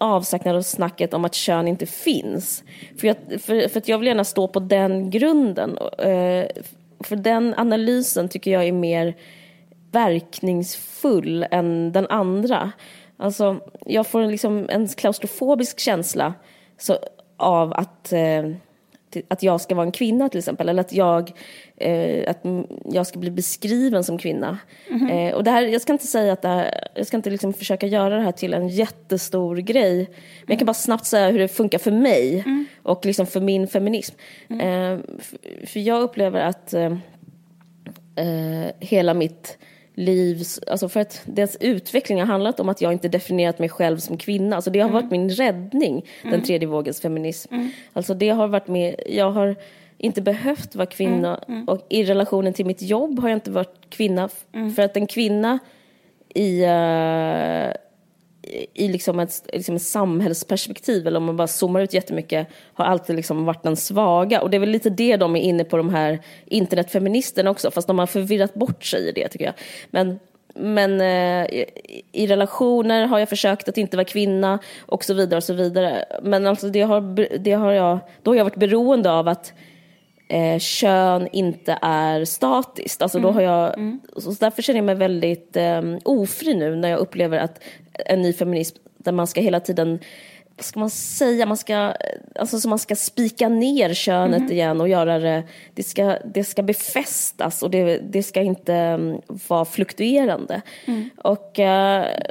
avsaknad 0.00 0.56
av 0.56 0.62
snacket 0.62 1.14
om 1.14 1.24
att 1.24 1.34
kön 1.34 1.68
inte 1.68 1.86
finns. 1.86 2.64
För, 3.00 3.06
jag, 3.06 3.16
för, 3.16 3.68
för 3.68 3.78
att 3.78 3.88
jag 3.88 3.98
vill 3.98 4.08
gärna 4.08 4.24
stå 4.24 4.48
på 4.48 4.60
den 4.60 5.10
grunden. 5.10 5.78
Eh, 5.98 6.46
för 7.00 7.16
den 7.16 7.54
analysen 7.56 8.28
tycker 8.28 8.50
jag 8.50 8.64
är 8.64 8.72
mer 8.72 9.14
verkningsfull 9.92 11.46
än 11.50 11.92
den 11.92 12.06
andra. 12.06 12.72
Alltså, 13.16 13.56
jag 13.86 14.06
får 14.06 14.26
liksom 14.26 14.66
en 14.68 14.88
klaustrofobisk 14.88 15.80
känsla 15.80 16.34
så, 16.78 16.98
av 17.36 17.72
att, 17.72 18.12
eh, 18.12 18.50
att 19.28 19.42
jag 19.42 19.60
ska 19.60 19.74
vara 19.74 19.86
en 19.86 19.92
kvinna 19.92 20.28
till 20.28 20.38
exempel. 20.38 20.68
Eller 20.68 20.80
att 20.80 20.92
jag, 20.92 21.32
eh, 21.76 22.30
att 22.30 22.38
jag 22.84 23.06
ska 23.06 23.18
bli 23.18 23.30
beskriven 23.30 24.04
som 24.04 24.18
kvinna. 24.18 24.58
Mm 24.88 25.00
-hmm. 25.00 25.28
eh, 25.28 25.34
och 25.34 25.44
det 25.44 25.50
här, 25.50 25.62
jag 25.62 25.82
ska 25.82 25.92
inte 25.92 26.06
säga 26.06 26.32
att 26.32 26.42
det 26.42 26.48
här, 26.48 26.88
jag 26.94 27.06
ska 27.06 27.16
inte 27.16 27.30
liksom 27.30 27.52
försöka 27.52 27.86
göra 27.86 28.16
det 28.16 28.22
här 28.22 28.32
till 28.32 28.54
en 28.54 28.68
jättestor 28.68 29.56
grej. 29.56 29.96
Men 30.40 30.46
jag 30.46 30.58
kan 30.58 30.66
bara 30.66 30.74
snabbt 30.74 31.06
säga 31.06 31.30
hur 31.30 31.38
det 31.38 31.48
funkar 31.48 31.78
för 31.78 31.90
mig 31.90 32.42
mm. 32.46 32.66
och 32.82 33.06
liksom 33.06 33.26
för 33.26 33.40
min 33.40 33.68
feminism. 33.68 34.14
Mm. 34.48 34.60
Eh, 34.60 35.04
för, 35.18 35.66
för 35.66 35.80
jag 35.80 36.02
upplever 36.02 36.40
att 36.40 36.74
eh, 36.74 36.92
eh, 38.16 38.70
hela 38.80 39.14
mitt 39.14 39.58
livs... 40.00 40.60
Alltså 40.66 40.88
för 40.88 41.00
att 41.00 41.22
dess 41.24 41.56
utveckling 41.60 42.18
har 42.18 42.26
handlat 42.26 42.60
om 42.60 42.68
att 42.68 42.80
jag 42.80 42.92
inte 42.92 43.08
definierat 43.08 43.58
mig 43.58 43.68
själv 43.68 43.98
som 43.98 44.16
kvinna. 44.16 44.56
Alltså 44.56 44.70
det 44.70 44.80
har 44.80 44.88
mm. 44.88 45.02
varit 45.02 45.10
min 45.10 45.30
räddning, 45.30 46.06
mm. 46.22 46.32
den 46.32 46.42
tredje 46.42 46.68
vågens 46.68 47.00
feminism. 47.00 47.54
Mm. 47.54 47.70
Alltså 47.92 48.14
det 48.14 48.28
har 48.28 48.48
varit 48.48 48.68
med... 48.68 48.94
Jag 49.06 49.30
har 49.30 49.56
inte 49.98 50.22
behövt 50.22 50.74
vara 50.74 50.86
kvinna 50.86 51.36
mm. 51.48 51.56
Mm. 51.56 51.68
och 51.68 51.86
i 51.88 52.04
relationen 52.04 52.52
till 52.52 52.66
mitt 52.66 52.82
jobb 52.82 53.20
har 53.20 53.28
jag 53.28 53.36
inte 53.36 53.50
varit 53.50 53.90
kvinna. 53.90 54.28
Mm. 54.52 54.72
För 54.72 54.82
att 54.82 54.96
en 54.96 55.06
kvinna 55.06 55.58
i... 56.34 56.64
Uh, 56.64 57.74
i 58.74 58.88
liksom 58.88 59.20
ett, 59.20 59.50
liksom 59.52 59.76
ett 59.76 59.82
samhällsperspektiv, 59.82 61.06
eller 61.06 61.16
om 61.18 61.24
man 61.24 61.36
bara 61.36 61.48
zoomar 61.48 61.80
ut 61.80 61.94
jättemycket, 61.94 62.48
har 62.74 62.84
alltid 62.84 63.16
liksom 63.16 63.44
varit 63.44 63.62
den 63.62 63.76
svaga. 63.76 64.40
Och 64.40 64.50
det 64.50 64.56
är 64.56 64.58
väl 64.58 64.68
lite 64.68 64.90
det 64.90 65.16
de 65.16 65.36
är 65.36 65.40
inne 65.40 65.64
på, 65.64 65.76
de 65.76 65.90
här 65.90 66.20
internetfeministerna 66.46 67.50
också, 67.50 67.70
fast 67.70 67.86
de 67.86 67.98
har 67.98 68.06
förvirrat 68.06 68.54
bort 68.54 68.84
sig 68.84 69.08
i 69.08 69.12
det 69.12 69.28
tycker 69.28 69.44
jag. 69.44 69.54
Men, 69.90 70.18
men 70.54 71.00
eh, 71.00 71.64
i 72.12 72.26
relationer 72.26 73.06
har 73.06 73.18
jag 73.18 73.28
försökt 73.28 73.68
att 73.68 73.78
inte 73.78 73.96
vara 73.96 74.04
kvinna 74.04 74.58
och 74.80 75.04
så 75.04 75.14
vidare 75.14 75.36
och 75.36 75.44
så 75.44 75.54
vidare. 75.54 76.04
Men 76.22 76.46
alltså 76.46 76.68
det 76.68 76.80
har, 76.80 77.38
det 77.38 77.52
har 77.52 77.72
jag, 77.72 77.98
då 78.22 78.30
har 78.30 78.36
jag 78.36 78.44
varit 78.44 78.56
beroende 78.56 79.12
av 79.12 79.28
att 79.28 79.52
eh, 80.30 80.58
kön 80.58 81.28
inte 81.32 81.78
är 81.82 82.24
statiskt. 82.24 83.02
Alltså 83.02 83.18
mm. 83.18 83.28
då 83.28 83.34
har 83.34 83.42
jag, 83.42 83.78
mm. 83.78 84.00
så 84.16 84.30
därför 84.30 84.62
känner 84.62 84.78
jag 84.78 84.84
mig 84.84 84.94
väldigt 84.94 85.56
eh, 85.56 85.82
ofri 86.04 86.54
nu 86.54 86.76
när 86.76 86.88
jag 86.88 86.98
upplever 86.98 87.38
att 87.38 87.60
en 88.06 88.22
ny 88.22 88.32
feminism 88.32 88.76
där 88.98 89.12
man 89.12 89.26
ska 89.26 89.40
hela 89.40 89.60
tiden 89.60 89.98
vad 90.60 90.64
ska 90.64 90.80
man 90.80 90.90
säga, 90.90 91.46
man 91.46 91.56
ska, 91.56 91.94
alltså, 92.34 92.60
så 92.60 92.68
man 92.68 92.78
ska 92.78 92.96
spika 92.96 93.48
ner 93.48 93.94
könet 93.94 94.40
mm. 94.40 94.52
igen 94.52 94.80
och 94.80 94.88
göra 94.88 95.18
det, 95.18 95.42
det 95.74 95.82
ska, 95.82 96.18
det 96.24 96.44
ska 96.44 96.62
befästas 96.62 97.62
och 97.62 97.70
det, 97.70 97.98
det 97.98 98.22
ska 98.22 98.42
inte 98.42 98.72
um, 98.72 99.20
vara 99.48 99.64
fluktuerande. 99.64 100.62
Mm. 100.86 101.10
Och 101.16 101.58
uh, 101.58 101.64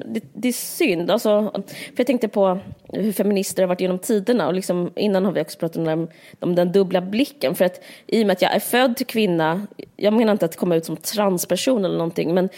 det, 0.05 0.23
det, 0.33 0.47
är 0.47 0.53
synd, 0.53 1.11
alltså, 1.11 1.51
för 1.67 1.93
jag 1.95 2.07
tänkte 2.07 2.27
på 2.27 2.59
hur 2.93 3.11
feminister 3.11 3.63
har 3.63 3.67
varit 3.67 3.81
genom 3.81 3.99
tiderna 3.99 4.47
och 4.47 4.53
liksom, 4.53 4.91
innan 4.95 5.25
har 5.25 5.31
vi 5.31 5.41
också 5.41 5.59
pratat 5.59 5.77
om 5.77 5.85
den, 5.85 6.07
om 6.39 6.55
den 6.55 6.71
dubbla 6.71 7.01
blicken. 7.01 7.55
För 7.55 7.65
att 7.65 7.81
i 8.07 8.23
och 8.23 8.27
med 8.27 8.33
att 8.33 8.41
jag 8.41 8.55
är 8.55 8.59
född 8.59 8.97
till 8.97 9.05
kvinna, 9.05 9.67
jag 9.95 10.13
menar 10.13 10.31
inte 10.31 10.45
att 10.45 10.55
komma 10.55 10.75
ut 10.75 10.85
som 10.85 10.97
transperson 10.97 11.85
eller 11.85 11.97
någonting, 11.97 12.33
men 12.33 12.49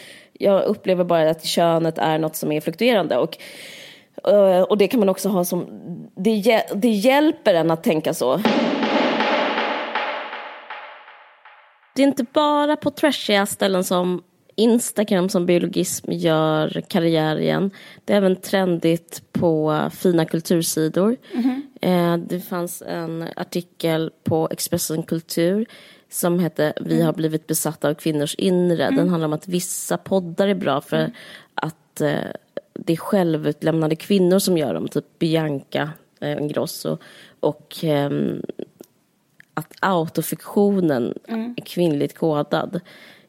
jag 0.41 0.63
upplever 0.63 1.03
bara 1.03 1.29
att 1.29 1.45
könet 1.45 1.98
är 1.98 2.19
något 2.19 2.36
som 2.36 2.51
är 2.51 2.62
fluktuerande. 2.62 3.17
Och, 3.17 3.38
eh, 4.27 4.62
och 4.62 4.77
det 4.77 4.88
kan 4.88 5.00
man 5.00 5.10
också 5.10 5.29
ha 5.29 5.45
som... 5.45 5.67
Det, 6.15 6.63
det 6.75 6.89
hjälper 6.89 7.53
en 7.53 7.71
att 7.71 7.83
tänka 7.83 8.13
så. 8.13 8.41
Det 11.95 12.01
är 12.01 12.07
inte 12.07 12.25
bara 12.33 12.75
på 12.75 12.91
trashiga 12.91 13.45
ställen 13.45 13.83
som 13.83 14.24
Instagram 14.55 15.29
som 15.29 15.45
biologism 15.45 16.12
gör 16.12 16.83
karriär 16.88 17.39
igen. 17.39 17.71
Det 18.05 18.13
är 18.13 18.17
även 18.17 18.36
trendigt 18.36 19.24
på 19.31 19.89
fina 19.93 20.25
kultursidor. 20.25 21.17
Mm 21.33 21.43
-hmm. 21.81 22.27
Det 22.29 22.39
fanns 22.39 22.81
en 22.81 23.25
artikel 23.36 24.12
på 24.24 24.48
Expressen 24.51 25.03
Kultur 25.03 25.65
som 26.13 26.39
hette 26.39 26.74
Vi 26.82 26.96
mm. 26.96 27.06
har 27.06 27.13
blivit 27.13 27.48
besatta 27.48 27.89
av 27.89 27.94
kvinnors 27.94 28.36
inre. 28.36 28.84
Mm. 28.84 28.96
Den 28.96 29.10
handlar 29.10 29.27
om 29.27 29.34
att 29.34 29.48
vissa 29.48 29.98
poddar 29.98 30.48
är 30.48 30.53
bra 30.53 30.82
för 30.82 30.98
mm. 30.98 31.12
att 31.56 32.01
eh, 32.01 32.32
det 32.74 32.94
är 32.94 32.98
självutlämnade 32.98 33.96
kvinnor 33.96 34.39
som 34.39 34.58
gör 34.58 34.74
dem, 34.74 34.88
typ 34.88 35.20
Bianca 35.20 35.89
eh, 36.20 36.38
Ingrosso. 36.38 36.98
Och 37.39 37.84
eh, 37.84 38.10
att 39.53 39.74
autofiktionen 39.80 41.13
mm. 41.27 41.53
är 41.58 41.65
kvinnligt 41.65 42.18
kodad. 42.18 42.80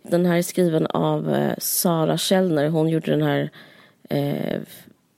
Den 0.03 0.27
här 0.27 0.37
är 0.37 0.43
skriven 0.43 0.87
av 0.87 1.35
eh, 1.35 1.55
Sara 1.59 2.19
Källner. 2.19 2.69
Hon 2.69 2.89
gjorde 2.89 3.11
den 3.11 3.23
här 3.23 3.51
eh, 4.09 4.61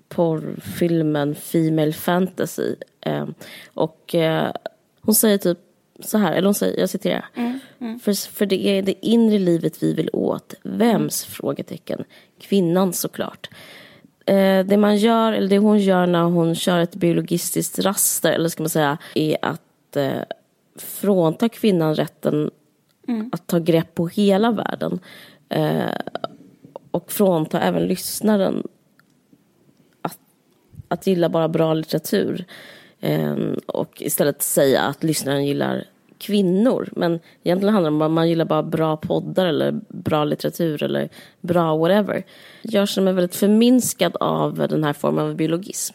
porrfilmen 0.08 1.34
Female 1.34 1.92
Fantasy. 1.92 2.74
Eh, 3.00 3.26
och 3.74 4.14
eh, 4.14 4.52
hon 5.00 5.14
säger 5.14 5.38
typ 5.38 5.58
så 6.08 6.18
här, 6.18 6.32
eller 6.32 6.46
hon 6.46 6.54
säger, 6.54 6.80
jag 6.80 6.90
citerar. 6.90 7.28
Mm, 7.34 7.58
mm. 7.80 7.98
För, 7.98 8.32
för 8.32 8.46
det 8.46 8.66
är 8.66 8.82
det 8.82 9.06
inre 9.06 9.38
livet 9.38 9.82
vi 9.82 9.92
vill 9.92 10.10
åt. 10.12 10.54
Vems? 10.62 11.24
Mm. 11.24 11.32
Frågetecken. 11.32 12.04
Kvinnan 12.40 12.92
såklart. 12.92 13.48
Eh, 14.26 14.66
det 14.66 14.76
man 14.76 14.96
gör, 14.96 15.32
eller 15.32 15.48
det 15.48 15.58
hon 15.58 15.78
gör 15.78 16.06
när 16.06 16.22
hon 16.22 16.54
kör 16.54 16.78
ett 16.78 16.94
biologistiskt 16.94 17.78
raster, 17.78 18.32
eller 18.32 18.48
ska 18.48 18.62
man 18.62 18.70
säga, 18.70 18.98
är 19.14 19.36
att 19.42 19.96
eh, 19.96 20.22
frånta 20.76 21.48
kvinnan 21.48 21.94
rätten 21.94 22.50
mm. 23.08 23.30
att 23.32 23.46
ta 23.46 23.58
grepp 23.58 23.94
på 23.94 24.08
hela 24.08 24.50
världen. 24.50 25.00
Eh, 25.48 25.96
och 26.90 27.12
frånta 27.12 27.60
även 27.60 27.86
lyssnaren 27.86 28.62
att, 30.02 30.18
att 30.88 31.06
gilla 31.06 31.28
bara 31.28 31.48
bra 31.48 31.74
litteratur. 31.74 32.44
Eh, 33.00 33.36
och 33.66 34.02
istället 34.02 34.42
säga 34.42 34.82
att 34.82 35.02
lyssnaren 35.02 35.46
gillar 35.46 35.84
kvinnor. 36.26 36.88
Men 36.92 37.20
egentligen 37.42 37.74
handlar 37.74 37.90
det 37.90 37.96
om 37.96 38.02
att 38.02 38.10
man 38.10 38.28
gillar 38.28 38.44
bara 38.44 38.62
bra 38.62 38.96
poddar 38.96 39.46
eller 39.46 39.80
bra 39.88 40.24
litteratur 40.24 40.82
eller 40.82 41.08
bra 41.40 41.76
whatever. 41.76 42.22
Jag 42.62 42.88
känner 42.88 43.04
mig 43.04 43.14
väldigt 43.14 43.36
förminskad 43.36 44.16
av 44.20 44.54
den 44.54 44.84
här 44.84 44.92
formen 44.92 45.26
av 45.26 45.36
biologism. 45.36 45.94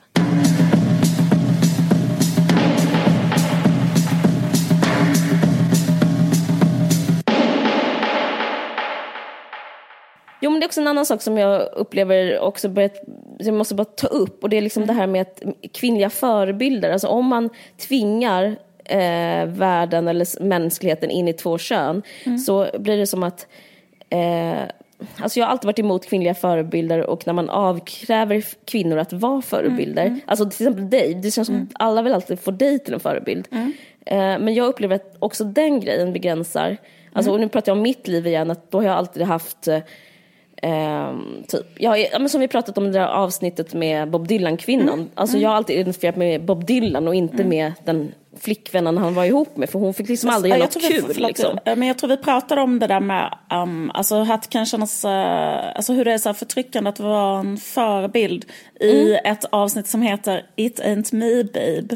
Jo, 10.41 10.51
men 10.51 10.59
det 10.59 10.63
är 10.63 10.67
också 10.67 10.81
en 10.81 10.87
annan 10.87 11.05
sak 11.05 11.21
som 11.21 11.37
jag 11.37 11.69
upplever 11.73 12.39
också 12.39 12.69
börjat, 12.69 12.93
jag 13.39 13.53
måste 13.53 13.75
bara 13.75 13.85
ta 13.85 14.07
upp 14.07 14.43
och 14.43 14.49
det 14.49 14.57
är 14.57 14.61
liksom 14.61 14.83
mm. 14.83 14.95
det 14.95 15.01
här 15.01 15.07
med 15.07 15.21
att 15.21 15.43
kvinnliga 15.73 16.09
förebilder, 16.09 16.91
alltså 16.91 17.07
om 17.07 17.25
man 17.25 17.49
tvingar 17.87 18.57
eh, 18.89 19.45
världen 19.45 20.07
eller 20.07 20.43
mänskligheten 20.43 21.09
in 21.09 21.27
i 21.27 21.33
två 21.33 21.57
kön 21.57 22.01
mm. 22.23 22.37
så 22.37 22.67
blir 22.79 22.97
det 22.97 23.07
som 23.07 23.23
att 23.23 23.47
eh, 24.09 24.61
Alltså 25.17 25.39
jag 25.39 25.45
har 25.45 25.51
alltid 25.51 25.65
varit 25.65 25.79
emot 25.79 26.05
kvinnliga 26.05 26.33
förebilder 26.33 27.05
och 27.05 27.27
när 27.27 27.33
man 27.33 27.49
avkräver 27.49 28.43
kvinnor 28.65 28.97
att 28.97 29.13
vara 29.13 29.41
förebilder. 29.41 30.05
Mm. 30.05 30.19
Alltså 30.25 30.45
till 30.45 30.67
exempel 30.67 30.89
dig, 30.89 31.13
det 31.13 31.31
känns 31.31 31.45
som 31.45 31.55
mm. 31.55 31.69
alla 31.73 32.01
vill 32.01 32.13
alltid 32.13 32.39
få 32.39 32.51
dig 32.51 32.79
till 32.79 32.93
en 32.93 32.99
förebild. 32.99 33.47
Mm. 33.51 33.73
Eh, 34.05 34.39
men 34.45 34.53
jag 34.53 34.67
upplever 34.67 34.95
att 34.95 35.15
också 35.19 35.43
den 35.43 35.79
grejen 35.79 36.13
begränsar. 36.13 36.77
Alltså, 37.13 37.29
mm. 37.29 37.33
och 37.33 37.39
nu 37.39 37.49
pratar 37.49 37.69
jag 37.69 37.77
om 37.77 37.83
mitt 37.83 38.07
liv 38.07 38.27
igen, 38.27 38.51
att 38.51 38.71
då 38.71 38.77
har 38.77 38.85
jag 38.85 38.95
alltid 38.95 39.23
haft 39.23 39.67
eh, 39.67 41.13
typ, 41.47 41.65
jag, 41.77 42.05
men 42.19 42.29
som 42.29 42.41
vi 42.41 42.47
pratat 42.47 42.77
om 42.77 42.85
i 42.85 42.87
det 42.87 42.99
där 42.99 43.07
avsnittet 43.07 43.73
med 43.73 44.09
Bob 44.09 44.27
Dylan-kvinnan. 44.27 44.99
Mm. 44.99 45.09
Alltså 45.13 45.37
jag 45.37 45.49
har 45.49 45.55
alltid 45.55 45.75
identifierat 45.75 46.15
mig 46.15 46.31
med 46.31 46.45
Bob 46.45 46.65
Dylan 46.65 47.07
och 47.07 47.15
inte 47.15 47.43
med 47.43 47.73
den 47.85 48.11
flickvännen 48.37 48.97
han 48.97 49.13
var 49.13 49.25
ihop 49.25 49.57
med 49.57 49.69
för 49.69 49.79
hon 49.79 49.93
fick 49.93 50.09
liksom 50.09 50.29
aldrig 50.29 50.53
göra 50.53 50.63
något 50.63 50.81
kul. 50.81 51.05
Vi, 51.07 51.21
liksom. 51.21 51.59
Men 51.65 51.83
jag 51.83 51.97
tror 51.97 52.09
vi 52.09 52.17
pratade 52.17 52.61
om 52.61 52.79
det 52.79 52.87
där 52.87 52.99
med 52.99 53.37
um, 53.53 53.91
alltså, 53.93 54.21
att 54.21 54.41
det 54.41 54.49
kan 54.49 54.65
kännas, 54.65 55.05
uh, 55.05 55.11
alltså 55.75 55.93
hur 55.93 56.05
det 56.05 56.13
är 56.13 56.17
så 56.17 56.33
förtryckande 56.33 56.89
att 56.89 56.99
vara 56.99 57.39
en 57.39 57.57
förebild 57.57 58.45
mm. 58.81 58.95
i 58.95 59.19
ett 59.23 59.45
avsnitt 59.45 59.87
som 59.87 60.01
heter 60.01 60.45
It 60.55 60.79
ain't 60.79 61.15
me 61.15 61.43
babe. 61.43 61.95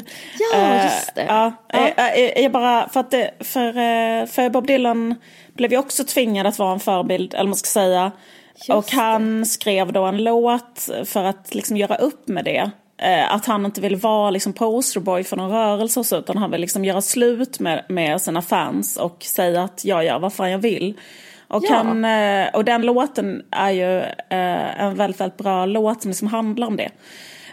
Ja, 0.52 0.58
uh, 0.58 0.84
just 0.84 1.14
det. 1.14 1.24
Ja, 1.28 1.52
ja. 1.68 1.90
Jag, 1.96 2.42
jag, 2.42 2.52
bara, 2.52 2.88
för, 2.88 3.00
att 3.00 3.10
det, 3.10 3.30
för, 3.40 3.68
uh, 3.68 4.26
för 4.26 4.50
Bob 4.50 4.66
Dylan 4.66 5.14
blev 5.54 5.72
ju 5.72 5.78
också 5.78 6.04
tvingad 6.04 6.46
att 6.46 6.58
vara 6.58 6.72
en 6.72 6.80
förebild, 6.80 7.34
eller 7.34 7.48
man 7.48 7.56
ska 7.56 7.68
säga. 7.68 8.12
Just 8.56 8.70
och 8.70 8.90
han 8.90 9.38
det. 9.38 9.46
skrev 9.46 9.92
då 9.92 10.04
en 10.04 10.24
låt 10.24 10.88
för 11.04 11.24
att 11.24 11.54
liksom 11.54 11.76
göra 11.76 11.96
upp 11.96 12.28
med 12.28 12.44
det. 12.44 12.70
Eh, 12.98 13.34
att 13.34 13.46
han 13.46 13.64
inte 13.64 13.80
vill 13.80 13.96
vara 13.96 14.30
liksom 14.30 14.52
posterboy 14.52 15.24
för 15.24 15.36
någon 15.36 15.50
rörelse 15.50 16.00
och 16.00 16.06
så, 16.06 16.18
utan 16.18 16.36
han 16.36 16.50
vill 16.50 16.60
liksom 16.60 16.84
göra 16.84 17.00
slut 17.00 17.60
med, 17.60 17.84
med 17.88 18.20
sina 18.20 18.42
fans 18.42 18.96
och 18.96 19.22
säga 19.22 19.62
att 19.62 19.84
jag 19.84 20.04
gör 20.04 20.18
vad 20.18 20.32
fan 20.32 20.50
jag 20.50 20.58
vill. 20.58 21.00
Och, 21.48 21.64
ja. 21.64 21.74
han, 21.74 22.04
eh, 22.04 22.54
och 22.54 22.64
den 22.64 22.82
låten 22.82 23.42
är 23.50 23.70
ju 23.70 23.98
eh, 24.30 24.80
en 24.80 24.94
väldigt, 24.94 25.20
väldigt 25.20 25.38
bra 25.38 25.66
låt 25.66 26.02
som 26.02 26.08
liksom 26.08 26.28
handlar 26.28 26.66
om 26.66 26.76
det. 26.76 26.90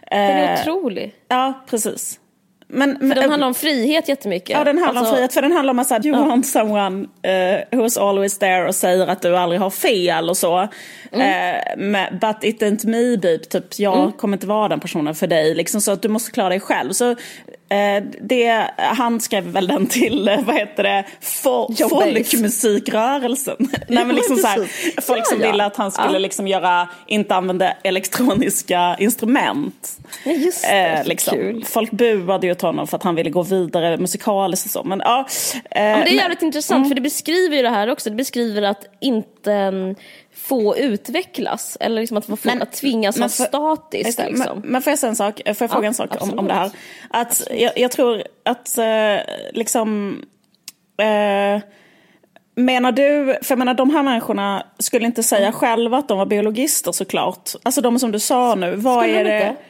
Den 0.09 0.19
är 0.19 0.61
otrolig. 0.61 1.13
Ja, 1.27 1.53
precis. 1.69 2.20
Men, 2.73 2.97
för 2.99 3.15
den 3.15 3.29
handlar 3.29 3.47
om 3.47 3.53
frihet 3.53 4.07
jättemycket. 4.07 4.49
Ja, 4.49 4.63
den 4.63 4.77
handlar 4.77 4.99
alltså, 4.99 5.13
om 5.13 5.15
frihet. 5.15 5.33
För 5.33 5.41
den 5.41 5.51
handlar 5.51 5.71
om 5.71 5.79
att 5.79 6.05
you 6.05 6.17
ja. 6.17 6.25
want 6.25 6.47
someone 6.47 7.01
uh, 7.01 7.79
who's 7.79 8.09
always 8.09 8.37
there 8.37 8.67
och 8.67 8.75
säger 8.75 9.07
att 9.07 9.21
du 9.21 9.37
aldrig 9.37 9.61
har 9.61 9.69
fel 9.69 10.29
och 10.29 10.37
så. 10.37 10.67
Mm. 11.11 11.95
Uh, 11.95 12.19
but 12.19 12.43
it 12.43 12.61
ain't 12.61 12.87
me, 12.87 13.17
babe. 13.17 13.37
Typ, 13.37 13.79
jag 13.79 13.99
mm. 13.99 14.11
kommer 14.11 14.37
inte 14.37 14.47
vara 14.47 14.67
den 14.67 14.79
personen 14.79 15.15
för 15.15 15.27
dig. 15.27 15.55
Liksom, 15.55 15.81
så 15.81 15.91
att 15.91 16.01
du 16.01 16.07
måste 16.07 16.31
klara 16.31 16.49
dig 16.49 16.59
själv. 16.59 16.91
Så 16.91 17.05
Eh, 17.11 17.15
det, 18.21 18.71
han 18.77 19.19
skrev 19.19 19.43
väl 19.43 19.67
den 19.67 19.87
till, 19.87 20.27
eh, 20.27 20.41
vad 20.41 20.55
heter 20.55 20.83
det, 20.83 21.05
fo 21.21 21.75
folkmusikrörelsen. 21.89 23.55
Nej, 23.87 24.05
men 24.05 24.15
liksom 24.15 24.37
så 24.37 24.47
här, 24.47 25.01
folk 25.01 25.27
som 25.27 25.39
ja, 25.39 25.45
ja. 25.45 25.51
ville 25.51 25.65
att 25.65 25.75
han 25.75 25.91
skulle 25.91 26.13
ja. 26.13 26.19
liksom 26.19 26.47
göra, 26.47 26.89
inte 27.07 27.35
använda 27.35 27.73
elektroniska 27.83 28.95
instrument. 28.99 29.97
Ja, 30.23 30.31
just 30.31 30.63
det, 30.63 30.87
eh, 30.87 31.05
liksom. 31.05 31.33
kul. 31.33 31.65
Folk 31.65 31.91
buade 31.91 32.47
ju 32.47 32.51
åt 32.51 32.61
honom 32.61 32.87
för 32.87 32.97
att 32.97 33.03
han 33.03 33.15
ville 33.15 33.29
gå 33.29 33.43
vidare 33.43 33.97
musikaliskt 33.97 34.65
och 34.65 34.71
så. 34.71 34.83
Men, 34.83 35.01
ja, 35.05 35.25
eh, 35.71 35.81
men 35.81 36.03
det 36.03 36.11
är 36.11 36.15
jävligt 36.15 36.41
men, 36.41 36.47
intressant 36.47 36.77
mm. 36.77 36.89
för 36.89 36.95
det 36.95 37.01
beskriver 37.01 37.55
ju 37.55 37.61
det 37.61 37.69
här 37.69 37.91
också. 37.91 38.09
Det 38.09 38.15
beskriver 38.15 38.61
att 38.61 38.85
inte 38.99 39.53
mm, 39.53 39.95
få 40.51 40.77
utvecklas. 40.77 41.77
Eller 41.79 42.01
liksom 42.01 42.17
att, 42.17 42.25
få, 42.25 42.37
men, 42.41 42.61
att 42.61 42.71
tvingas 42.71 43.17
vara 43.17 43.29
statiskt. 43.29 44.19
Liksom. 44.19 44.59
Men, 44.59 44.71
men 44.71 44.81
får 44.81 44.91
jag 44.91 44.99
säga 44.99 45.09
en 45.09 45.15
sak? 45.15 45.41
Får 45.45 45.55
jag 45.59 45.71
fråga 45.71 45.83
ja, 45.83 45.87
en 45.87 45.93
sak 45.93 46.21
om, 46.21 46.39
om 46.39 46.47
det 46.47 46.53
här? 46.53 46.71
Att 47.09 47.47
jag, 47.51 47.71
jag 47.79 47.91
tror 47.91 48.23
att 48.45 48.77
eh, 48.77 49.17
liksom... 49.53 50.21
Eh, 50.97 51.61
Menar 52.55 52.91
du, 52.91 53.37
för 53.41 53.51
jag 53.51 53.59
menar 53.59 53.73
de 53.73 53.89
här 53.89 54.03
människorna 54.03 54.65
skulle 54.79 55.05
inte 55.05 55.23
säga 55.23 55.47
mm. 55.47 55.53
själva 55.53 55.97
att 55.97 56.07
de 56.07 56.17
var 56.17 56.25
biologister 56.25 56.91
såklart. 56.91 57.49
Alltså 57.63 57.81
de 57.81 57.99
som 57.99 58.11
du 58.11 58.19
sa 58.19 58.55
nu, 58.55 58.75
vad 58.75 59.03
skulle 59.03 59.19
är 59.19 59.23
det? 59.23 59.47
Inte? 59.47 59.61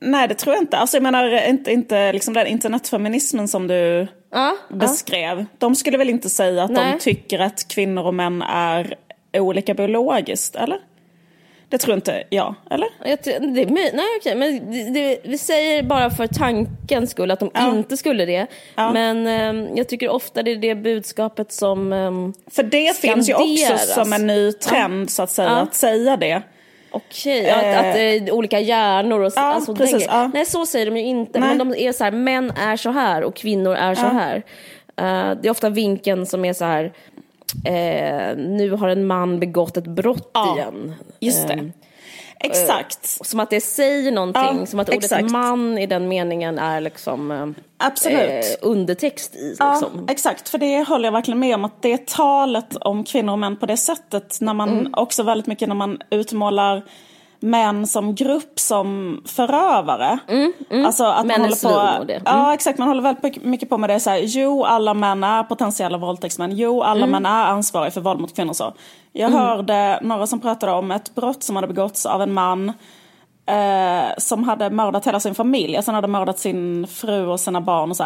Nej 0.00 0.28
det 0.28 0.34
tror 0.34 0.54
jag 0.54 0.62
inte. 0.62 0.76
Alltså 0.76 0.96
jag 0.96 1.02
menar 1.02 1.48
inte, 1.48 1.72
inte 1.72 2.12
liksom 2.12 2.34
den 2.34 2.46
internetfeminismen 2.46 3.48
som 3.48 3.66
du 3.66 4.06
ja, 4.32 4.56
beskrev. 4.70 5.38
Ja. 5.38 5.46
De 5.58 5.74
skulle 5.74 5.98
väl 5.98 6.10
inte 6.10 6.30
säga 6.30 6.64
att 6.64 6.70
Nej. 6.70 6.92
de 6.92 6.98
tycker 6.98 7.38
att 7.38 7.68
kvinnor 7.68 8.06
och 8.06 8.14
män 8.14 8.42
är 8.42 8.94
olika 9.32 9.74
biologiskt, 9.74 10.56
eller? 10.56 10.78
Det 11.70 11.78
tror 11.78 11.94
inte 11.94 12.24
jag, 12.30 12.54
eller? 12.70 12.88
Jag 13.04 13.22
tror, 13.22 13.34
det, 13.40 13.66
nej, 13.70 14.06
okej, 14.20 14.34
men 14.34 14.72
det, 14.72 14.90
det, 14.90 15.18
vi 15.24 15.38
säger 15.38 15.82
bara 15.82 16.10
för 16.10 16.26
tankens 16.26 17.10
skull 17.10 17.30
att 17.30 17.40
de 17.40 17.50
ja. 17.54 17.70
inte 17.70 17.96
skulle 17.96 18.24
det. 18.24 18.46
Ja. 18.74 18.92
Men 18.92 19.26
um, 19.26 19.76
jag 19.76 19.88
tycker 19.88 20.08
ofta 20.08 20.42
det 20.42 20.50
är 20.50 20.56
det 20.56 20.74
budskapet 20.74 21.52
som 21.52 21.92
um, 21.92 22.34
För 22.50 22.62
det 22.62 22.96
finns 22.96 23.28
ju 23.28 23.34
också 23.34 23.78
som 23.78 24.12
en 24.12 24.26
ny 24.26 24.52
trend, 24.52 25.02
ja. 25.02 25.08
så 25.08 25.22
att 25.22 25.30
säga, 25.30 25.50
att 25.50 25.74
säga 25.74 26.16
det. 26.16 26.42
Okej, 26.90 27.40
okay, 27.40 27.74
att, 27.74 27.86
att 27.86 28.28
eh, 28.28 28.34
olika 28.34 28.60
hjärnor 28.60 29.20
och 29.20 29.32
ja, 29.36 29.42
alltså, 29.42 29.74
precis, 29.74 30.06
ja. 30.06 30.30
Nej, 30.34 30.46
så 30.46 30.66
säger 30.66 30.86
de 30.86 30.96
ju 30.96 31.04
inte. 31.04 31.40
Nej. 31.40 31.48
Men 31.48 31.58
de 31.58 31.74
är 31.74 31.92
så 31.92 32.04
här, 32.04 32.10
män 32.10 32.50
är 32.50 32.76
så 32.76 32.90
här 32.90 33.24
och 33.24 33.36
kvinnor 33.36 33.74
är 33.74 33.94
så 33.94 34.06
här. 34.06 34.36
Uh, 35.00 35.40
det 35.40 35.48
är 35.48 35.50
ofta 35.50 35.70
vinkeln 35.70 36.26
som 36.26 36.44
är 36.44 36.52
så 36.52 36.64
här, 36.64 36.92
eh, 37.64 38.36
nu 38.36 38.70
har 38.70 38.88
en 38.88 39.06
man 39.06 39.40
begått 39.40 39.76
ett 39.76 39.86
brott 39.86 40.30
ja, 40.34 40.56
igen. 40.56 40.94
Just 41.20 41.48
det. 41.48 41.54
Eh, 41.54 41.64
exakt. 42.40 43.18
Eh, 43.20 43.24
som 43.24 43.40
att 43.40 43.50
det 43.50 43.60
säger 43.60 44.12
någonting, 44.12 44.58
ja, 44.60 44.66
som 44.66 44.80
att 44.80 44.88
ordet 44.88 45.04
exakt. 45.04 45.30
man 45.30 45.78
i 45.78 45.86
den 45.86 46.08
meningen 46.08 46.58
är 46.58 46.80
liksom 46.80 47.30
eh, 47.30 47.46
Absolut. 47.76 48.20
Eh, 48.20 48.68
undertext 48.68 49.34
i. 49.34 49.48
Liksom. 49.48 50.04
Ja, 50.06 50.12
exakt, 50.12 50.48
för 50.48 50.58
det 50.58 50.88
håller 50.88 51.04
jag 51.04 51.12
verkligen 51.12 51.40
med 51.40 51.54
om. 51.54 51.64
Att 51.64 51.82
det 51.82 51.92
är 51.92 51.98
talet 51.98 52.76
om 52.76 53.04
kvinnor 53.04 53.32
och 53.32 53.38
män 53.38 53.56
på 53.56 53.66
det 53.66 53.76
sättet, 53.76 54.38
när 54.40 54.54
man 54.54 54.68
mm. 54.68 54.94
också 54.94 55.22
väldigt 55.22 55.46
mycket 55.46 55.68
när 55.68 55.74
man 55.74 55.98
utmålar 56.10 56.82
män 57.40 57.86
som 57.86 58.14
grupp 58.14 58.58
som 58.58 59.20
förövare. 59.26 60.18
Mm, 60.28 60.52
mm. 60.70 60.86
Alltså 60.86 61.04
att 61.04 61.26
män 61.26 61.40
man 61.40 61.50
håller 61.50 61.98
på, 61.98 62.04
det. 62.04 62.14
Mm. 62.14 62.22
Ja 62.26 62.54
exakt, 62.54 62.78
man 62.78 62.88
håller 62.88 63.02
väldigt 63.02 63.44
mycket 63.44 63.68
på 63.68 63.78
med 63.78 63.90
det 63.90 64.00
så 64.00 64.10
här, 64.10 64.18
jo 64.18 64.64
alla 64.64 64.94
män 64.94 65.24
är 65.24 65.42
potentiella 65.42 65.98
våldtäktsmän, 65.98 66.56
jo 66.56 66.82
alla 66.82 67.06
mm. 67.06 67.10
män 67.10 67.26
är 67.26 67.46
ansvariga 67.46 67.90
för 67.90 68.00
våld 68.00 68.20
mot 68.20 68.36
kvinnor 68.36 68.52
så. 68.52 68.74
Jag 69.12 69.30
mm. 69.30 69.42
hörde 69.42 69.98
några 70.02 70.26
som 70.26 70.40
pratade 70.40 70.72
om 70.72 70.90
ett 70.90 71.14
brott 71.14 71.42
som 71.42 71.56
hade 71.56 71.68
begåtts 71.68 72.06
av 72.06 72.22
en 72.22 72.32
man 72.32 72.68
eh, 73.46 74.08
som 74.18 74.44
hade 74.44 74.70
mördat 74.70 75.06
hela 75.06 75.20
sin 75.20 75.34
familj, 75.34 75.76
alltså 75.76 75.90
han 75.90 75.94
hade 75.94 76.08
mördat 76.08 76.38
sin 76.38 76.86
fru 76.86 77.26
och 77.26 77.40
sina 77.40 77.60
barn 77.60 77.90
och 77.90 77.96
så 77.96 78.04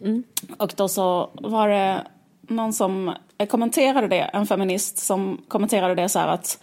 mm. 0.00 0.22
Och 0.58 0.72
då 0.76 0.88
så 0.88 1.30
var 1.34 1.68
det 1.68 2.02
någon 2.48 2.72
som 2.72 3.14
kommenterade 3.48 4.08
det, 4.08 4.20
en 4.20 4.46
feminist 4.46 4.98
som 4.98 5.40
kommenterade 5.48 5.94
det 5.94 6.08
så 6.08 6.18
här 6.18 6.28
att 6.28 6.58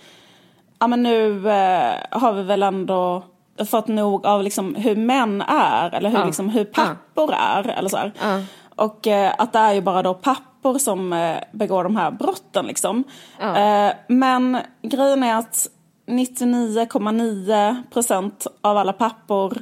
ja 0.79 0.87
men 0.87 1.03
nu 1.03 1.49
eh, 1.49 1.95
har 2.11 2.33
vi 2.33 2.43
väl 2.43 2.63
ändå 2.63 3.23
fått 3.65 3.87
nog 3.87 4.25
av 4.25 4.43
liksom 4.43 4.75
hur 4.75 4.95
män 4.95 5.41
är 5.41 5.95
eller 5.95 6.09
hur, 6.09 6.17
ja. 6.17 6.25
liksom, 6.25 6.49
hur 6.49 6.65
pappor 6.65 7.31
ja. 7.31 7.37
är. 7.37 7.67
Eller 7.67 7.89
så 7.89 8.11
ja. 8.21 8.41
Och 8.75 9.07
eh, 9.07 9.33
att 9.37 9.53
det 9.53 9.59
är 9.59 9.73
ju 9.73 9.81
bara 9.81 10.03
då 10.03 10.13
pappor 10.13 10.77
som 10.77 11.13
eh, 11.13 11.37
begår 11.51 11.83
de 11.83 11.95
här 11.95 12.11
brotten 12.11 12.65
liksom. 12.65 13.03
Eh, 13.39 13.91
men 14.07 14.57
grejen 14.81 15.23
är 15.23 15.35
att 15.35 15.67
99,9 16.07 17.83
procent 17.93 18.47
av 18.61 18.77
alla 18.77 18.93
pappor 18.93 19.57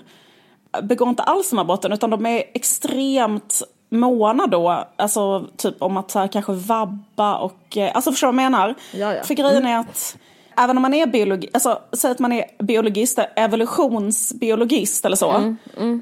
begår 0.81 1.09
inte 1.09 1.23
alls 1.23 1.49
de 1.49 1.57
här 1.57 1.65
brotten 1.65 1.93
utan 1.93 2.09
de 2.09 2.25
är 2.25 2.43
extremt 2.53 3.61
måna 3.89 4.47
då, 4.47 4.87
alltså 4.95 5.47
typ 5.57 5.81
om 5.81 5.97
att 5.97 6.11
så 6.11 6.19
här, 6.19 6.27
kanske 6.27 6.51
vabba 6.51 7.37
och, 7.37 7.77
eh, 7.77 7.91
alltså 7.95 8.11
förstår 8.11 8.27
du 8.27 8.35
vad 8.35 8.43
jag 8.43 8.51
menar? 8.51 8.75
För 9.23 9.33
grejen 9.33 9.65
är 9.65 9.77
att 9.77 10.17
även 10.57 10.77
om 10.77 10.81
man 10.81 10.93
är 10.93 11.07
biologi, 11.07 11.49
alltså 11.53 11.79
säg 11.93 12.11
att 12.11 12.19
man 12.19 12.31
är 12.31 12.45
biologist, 12.63 13.19
evolutionsbiologist 13.35 15.05
eller 15.05 15.15
så, 15.15 15.55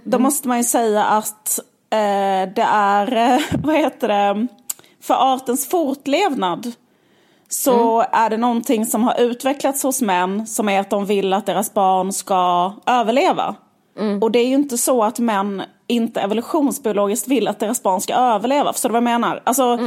då 0.03 0.19
måste 0.19 0.47
man 0.47 0.57
ju 0.57 0.63
säga 0.63 1.03
att 1.03 1.59
eh, 1.89 2.53
det 2.55 2.67
är, 2.71 3.33
eh, 3.33 3.39
vad 3.63 3.75
heter 3.75 4.07
det, 4.07 4.47
för 5.01 5.33
artens 5.33 5.67
fortlevnad 5.69 6.71
så 7.49 8.05
är 8.11 8.29
det 8.29 8.37
någonting 8.37 8.85
som 8.85 9.03
har 9.03 9.21
utvecklats 9.21 9.83
hos 9.83 10.01
män 10.01 10.47
som 10.47 10.69
är 10.69 10.79
att 10.79 10.89
de 10.89 11.05
vill 11.05 11.33
att 11.33 11.45
deras 11.45 11.73
barn 11.73 12.13
ska 12.13 12.73
överleva. 12.85 13.55
Och 14.21 14.31
det 14.31 14.39
är 14.39 14.47
ju 14.47 14.53
inte 14.55 14.77
så 14.77 15.03
att 15.03 15.19
män 15.19 15.61
inte 15.87 16.21
evolutionsbiologiskt 16.21 17.27
vill 17.27 17.47
att 17.47 17.59
deras 17.59 17.83
barn 17.83 18.01
ska 18.01 18.13
överleva. 18.13 18.73
Förstår 18.73 18.89
du 18.89 18.93
vad 18.93 18.97
jag 18.97 19.03
menar? 19.03 19.41
Alltså, 19.43 19.77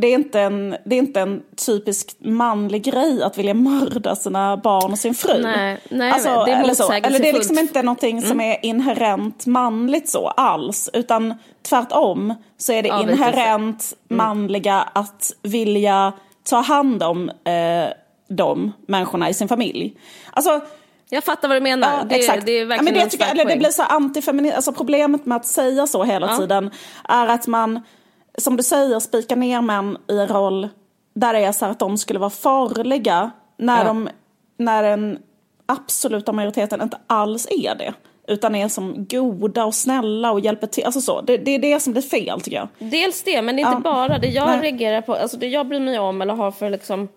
det, 0.00 0.06
är 0.06 0.14
inte 0.14 0.40
en, 0.40 0.76
det 0.84 0.94
är 0.96 0.98
inte 0.98 1.20
en 1.20 1.42
typisk 1.66 2.16
manlig 2.18 2.82
grej 2.84 3.22
att 3.22 3.38
vilja 3.38 3.54
mörda 3.54 4.16
sina 4.16 4.56
barn 4.56 4.92
och 4.92 4.98
sin 4.98 5.14
fru. 5.14 5.42
Nej, 5.42 5.78
nej, 5.90 6.10
alltså, 6.10 6.44
det 6.44 6.52
är 6.52 6.62
eller, 6.62 6.74
så. 6.74 6.92
eller 6.92 7.18
det 7.18 7.28
är 7.28 7.32
liksom 7.32 7.58
inte 7.58 7.82
någonting 7.82 8.22
som 8.22 8.40
är 8.40 8.64
inherent 8.66 9.46
manligt 9.46 10.08
så 10.08 10.28
alls. 10.28 10.90
Utan 10.92 11.34
tvärtom 11.62 12.34
så 12.58 12.72
är 12.72 12.82
det 12.82 12.90
Avvikelse. 12.90 13.22
inherent 13.28 13.92
manliga 14.08 14.88
att 14.92 15.32
vilja 15.42 16.12
ta 16.44 16.60
hand 16.60 17.02
om 17.02 17.28
eh, 17.28 17.88
de 18.28 18.72
människorna 18.88 19.28
i 19.28 19.34
sin 19.34 19.48
familj. 19.48 19.96
Alltså, 20.32 20.60
Jag 21.08 21.24
fattar 21.24 21.48
vad 21.48 21.56
du 21.56 21.60
menar. 21.60 21.98
Ja, 21.98 22.04
det, 22.08 22.14
exakt. 22.14 22.46
det 22.46 22.52
är 22.52 22.60
ja, 22.60 22.66
verkligen 22.66 22.84
men 22.84 22.94
det, 22.94 23.00
en 23.00 23.08
tycker, 23.10 23.26
eller 23.30 23.44
det 23.44 23.56
blir 23.56 23.70
så 23.70 23.82
antifeministiskt. 23.82 24.56
Alltså 24.56 24.72
problemet 24.72 25.26
med 25.26 25.36
att 25.36 25.46
säga 25.46 25.86
så 25.86 26.04
hela 26.04 26.26
Ja. 26.26 26.36
tiden 26.36 26.70
är 27.08 27.26
att 27.26 27.46
man, 27.46 27.80
som 28.38 28.56
du 28.56 28.62
säger, 28.62 29.00
spikar 29.00 29.36
ner 29.36 29.60
män 29.62 29.96
i 30.10 30.18
en 30.18 30.28
roll 30.28 30.68
där 31.14 31.32
det 31.32 31.38
är 31.38 31.52
så 31.52 31.66
att 31.66 31.78
de 31.78 31.98
skulle 31.98 32.18
vara 32.18 32.30
farliga 32.30 33.30
när, 33.58 33.78
Ja. 33.78 33.84
de, 33.84 34.08
när 34.58 34.82
den 34.82 35.18
absoluta 35.66 36.32
majoriteten 36.32 36.82
inte 36.82 36.98
alls 37.06 37.46
är 37.50 37.74
det. 37.74 37.94
Utan 38.28 38.54
är 38.54 38.68
som 38.68 39.06
goda 39.10 39.64
och 39.64 39.74
snälla 39.74 40.32
och 40.32 40.40
hjälper 40.40 40.66
till. 40.66 40.84
Alltså 40.84 41.00
så. 41.00 41.20
Det, 41.20 41.36
det 41.36 41.50
är 41.50 41.58
det 41.58 41.80
som 41.80 41.92
blir 41.92 42.02
fel 42.02 42.40
tycker 42.40 42.56
jag. 42.56 42.68
Dels 42.90 43.22
det, 43.22 43.42
men 43.42 43.56
det 43.56 43.62
är 43.62 43.66
inte 43.74 43.88
Ja. 43.88 43.92
bara 43.92 44.18
det 44.18 44.26
jag 44.28 44.46
Nej. 44.46 44.60
reagerar 44.60 45.00
på. 45.00 45.14
Alltså 45.14 45.36
det 45.36 45.46
jag 45.48 45.68
bryr 45.68 45.80
mig 45.80 45.98
om 45.98 46.22
eller 46.22 46.34
har 46.34 46.50
för 46.50 46.70
liksom 46.70 47.08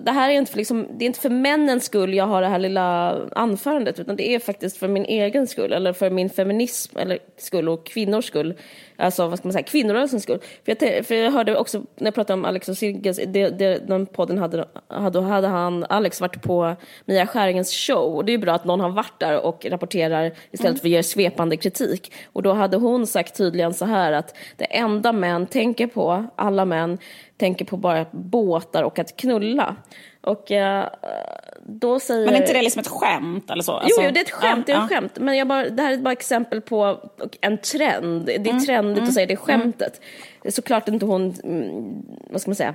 det 0.00 0.10
här 0.10 0.30
är 0.30 0.32
inte 0.32 0.50
för, 0.50 0.58
liksom, 0.58 0.88
det 0.98 1.04
är 1.04 1.06
inte 1.06 1.20
för 1.20 1.30
männens 1.30 1.84
skull 1.84 2.14
jag 2.14 2.26
har 2.26 2.42
det 2.42 2.48
här 2.48 2.58
lilla 2.58 3.16
anförandet 3.32 4.00
utan 4.00 4.16
det 4.16 4.34
är 4.34 4.38
faktiskt 4.38 4.76
för 4.76 4.88
min 4.88 5.04
egen 5.04 5.46
skull 5.46 5.72
eller 5.72 5.92
för 5.92 6.10
min 6.10 6.30
feminism 6.30 6.98
eller 6.98 7.18
skull 7.36 7.68
och 7.68 7.86
kvinnors 7.86 8.24
skull. 8.24 8.54
Alltså 8.96 9.26
vad 9.26 9.38
ska 9.38 9.48
man 9.48 9.52
säga, 9.52 9.62
kvinnorörelsens 9.62 10.22
skull. 10.22 10.38
För 10.64 10.76
jag, 10.86 11.06
för 11.06 11.14
jag 11.14 11.30
hörde 11.30 11.56
också 11.56 11.78
när 11.78 12.06
jag 12.06 12.14
pratade 12.14 12.34
om 12.34 12.44
Alex 12.44 12.68
och 12.68 12.76
Sigges, 12.76 13.16
det, 13.26 13.48
det, 13.48 13.88
den 13.88 14.06
podden 14.06 14.38
hade, 14.38 14.68
hade, 14.88 15.20
hade 15.20 15.48
han, 15.48 15.84
Alex 15.88 16.20
varit 16.20 16.42
på 16.42 16.76
Mia 17.04 17.26
Skäringens 17.26 17.72
show 17.72 18.16
och 18.16 18.24
det 18.24 18.32
är 18.32 18.38
bra 18.38 18.54
att 18.54 18.64
någon 18.64 18.80
har 18.80 18.90
varit 18.90 19.20
där 19.20 19.40
och 19.46 19.66
rapporterar 19.66 20.32
istället 20.50 20.80
för 20.80 20.88
att 20.88 20.92
ge 20.92 21.02
svepande 21.02 21.56
kritik. 21.56 22.12
Och 22.32 22.42
då 22.42 22.52
hade 22.52 22.76
hon 22.76 23.06
sagt 23.06 23.36
tydligen 23.36 23.74
så 23.74 23.84
här 23.84 24.12
att 24.12 24.36
det 24.56 24.64
enda 24.64 25.12
män 25.12 25.46
tänker 25.46 25.86
på, 25.86 26.24
alla 26.36 26.64
män, 26.64 26.98
tänker 27.38 27.64
på 27.64 27.76
bara 27.76 28.06
båtar 28.10 28.82
och 28.82 28.98
att 28.98 29.16
knulla. 29.16 29.76
Och 30.20 30.52
eh, 30.52 30.88
då 31.66 32.00
säger... 32.00 32.26
Men 32.26 32.34
är 32.34 32.40
inte 32.40 32.52
det 32.52 32.62
liksom 32.62 32.80
ett 32.80 32.88
skämt 32.88 33.50
eller 33.50 33.62
så? 33.62 33.72
Alltså, 33.72 34.02
jo, 34.02 34.10
det 34.10 34.20
är 34.20 34.24
ett 34.24 34.30
skämt. 34.30 34.66
det 34.66 34.72
är 34.72 34.76
ja, 34.76 34.84
ett 34.84 34.90
skämt. 34.90 35.18
Men 35.20 35.36
jag 35.36 35.48
bara, 35.48 35.68
det 35.68 35.82
här 35.82 35.92
är 35.92 35.96
bara 35.96 36.12
exempel 36.12 36.60
på 36.60 37.10
en 37.40 37.58
trend. 37.58 38.26
Det 38.26 38.50
är 38.50 38.66
trendigt 38.66 39.04
att 39.04 39.14
säga 39.14 39.26
det 39.26 39.34
är 39.34 39.36
skämtet. 39.36 40.00
Det 40.42 40.48
är 40.48 40.52
såklart 40.52 40.88
inte 40.88 41.06
hon, 41.06 41.34
mm, 41.44 42.02
vad 42.30 42.40
ska 42.40 42.50
man 42.50 42.56
säga, 42.56 42.74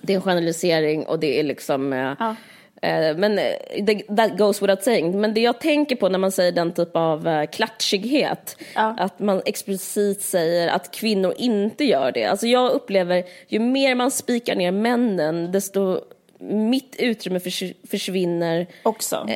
det 0.00 0.12
är 0.12 0.16
en 0.16 0.22
generalisering 0.22 1.06
och 1.06 1.18
det 1.18 1.40
är 1.40 1.44
liksom 1.44 1.92
eh, 1.92 2.12
Ja. 2.18 2.36
Eh, 2.82 3.16
men 3.16 3.38
eh, 3.38 3.86
that 4.16 4.38
goes 4.38 4.62
without 4.62 4.82
saying. 4.82 5.20
Men 5.20 5.34
det 5.34 5.40
jag 5.40 5.60
tänker 5.60 5.96
på 5.96 6.08
när 6.08 6.18
man 6.18 6.32
säger 6.32 6.52
den 6.52 6.72
typ 6.72 6.96
av 6.96 7.28
eh, 7.28 7.46
klatschighet, 7.46 8.56
Ja. 8.74 8.94
att 8.98 9.18
man 9.18 9.42
explicit 9.44 10.22
säger 10.22 10.68
att 10.68 10.90
kvinnor 10.90 11.34
inte 11.38 11.84
gör 11.84 12.12
det. 12.12 12.24
Alltså 12.24 12.46
jag 12.46 12.70
upplever, 12.72 13.24
ju 13.48 13.58
mer 13.58 13.94
man 13.94 14.10
spikar 14.10 14.56
ner 14.56 14.70
männen, 14.72 15.52
desto 15.52 15.98
mitt 16.40 16.96
utrymme 16.98 17.40
förs- 17.40 17.74
försvinner 17.90 18.66
Också. 18.82 19.28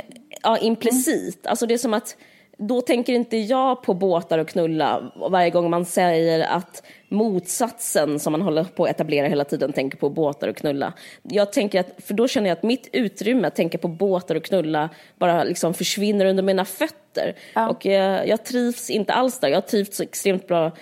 Ja, 0.43 0.59
implicit. 0.59 1.47
Alltså 1.47 1.67
det 1.67 1.75
är 1.75 1.79
som 1.79 1.95
att 1.95 2.17
då 2.57 2.81
tänker 2.81 3.13
inte 3.13 3.37
jag 3.37 3.83
på 3.83 3.95
båtar 3.95 4.39
och 4.39 4.49
knulla 4.49 5.13
varje 5.31 5.51
gång 5.51 5.71
man 5.71 5.85
säger 5.85 6.41
att 6.41 6.83
motsatsen 7.09 8.19
som 8.19 8.33
man 8.33 8.43
håller 8.43 8.65
på 8.65 8.85
att 8.85 8.91
etablera 8.91 9.27
hela 9.27 9.45
tiden 9.45 9.73
tänker 9.73 9.99
på 9.99 10.11
båtar 10.11 10.49
och 10.49 10.57
knulla. 10.57 10.93
Jag 11.23 11.53
tänker 11.53 11.81
att, 11.81 11.91
för 11.99 12.15
då 12.15 12.29
känner 12.29 12.49
jag 12.49 12.57
att 12.57 12.63
mitt 12.63 12.89
utrymme 12.93 13.49
att 13.49 13.55
tänka 13.55 13.79
på 13.79 13.89
båtar 13.89 14.35
och 14.35 14.45
knulla 14.45 14.91
bara 15.19 15.45
liksom 15.45 15.75
försvinner 15.75 16.27
under 16.27 16.43
mina 16.43 16.65
fötter. 16.65 17.37
Och 17.71 17.87
jag, 17.87 18.29
jag 18.29 18.45
trivs 18.45 18.91
inte 18.91 19.13
alls 19.13 19.39
där. 19.39 19.49
Jag 19.49 19.67
trivs 19.67 20.01
extremt 20.01 20.49
bra 20.49 20.73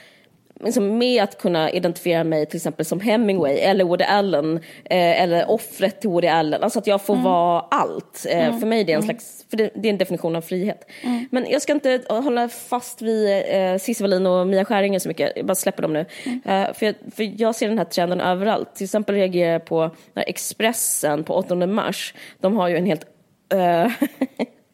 liksom 0.64 0.98
med 0.98 1.22
att 1.22 1.38
kunna 1.38 1.70
identifiera 1.70 2.24
mig 2.24 2.46
till 2.46 2.57
exempel 2.57 2.87
som 2.87 3.00
Hemingway 3.00 3.59
eller 3.59 3.85
Woody 3.85 4.05
Allen 4.05 4.57
eh, 4.57 5.22
eller 5.22 5.50
offret 5.50 6.00
till 6.00 6.11
Woody 6.11 6.29
Allen. 6.29 6.62
Alltså 6.62 6.79
att 6.79 6.87
jag 6.87 7.03
får 7.03 7.16
vara 7.16 7.61
allt. 7.70 8.27
Eh, 8.29 8.59
För 8.59 8.66
mig 8.66 8.81
är 8.81 8.85
det 8.85 8.92
en 8.92 9.03
slags, 9.03 9.44
för 9.50 9.57
det, 9.57 9.70
det 9.74 9.88
är 9.88 9.92
en 9.92 9.98
definition 9.98 10.37
av 10.37 10.40
frihet. 10.40 10.90
Men 11.31 11.46
jag 11.50 11.62
ska 11.62 11.72
inte 11.72 12.03
hålla 12.09 12.48
fast 12.48 13.03
vid 13.03 13.44
eh, 13.48 13.79
Cissi 13.79 14.03
Wallin 14.05 14.27
och 14.27 14.46
Mia 14.46 14.64
Skäringer 14.64 14.98
så 14.98 15.09
mycket, 15.09 15.33
jag 15.37 15.46
bara 15.46 15.55
släpper 15.55 15.83
dem 15.83 15.92
nu. 15.92 16.07
Eh, 16.44 16.72
för, 16.72 16.87
jag, 16.87 16.94
för 17.14 17.40
jag 17.42 17.55
ser 17.55 17.68
den 17.68 17.79
här 17.79 17.85
trenden 17.85 18.20
överallt. 18.20 18.74
Till 18.74 18.85
exempel 18.85 19.14
reagerar 19.14 19.53
jag 19.53 19.64
på 19.64 19.90
när 20.14 20.24
Expressen 20.29 21.24
på 21.24 21.35
8 21.35 21.55
mars, 21.55 22.14
de 22.40 22.57
har 22.57 22.68
ju 22.68 22.77
en 22.77 22.87
helt 22.87 23.07
eh, 23.53 23.59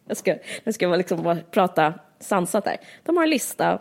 jag 0.09 0.17
ska, 0.17 0.37
jag 0.65 0.75
ska 0.75 0.87
liksom 0.87 1.23
bara 1.23 1.39
prata 1.51 1.95
sansat 2.21 2.67
här. 2.67 2.77
De 3.05 3.17
har 3.17 3.25
en 3.25 3.31
lista 3.31 3.79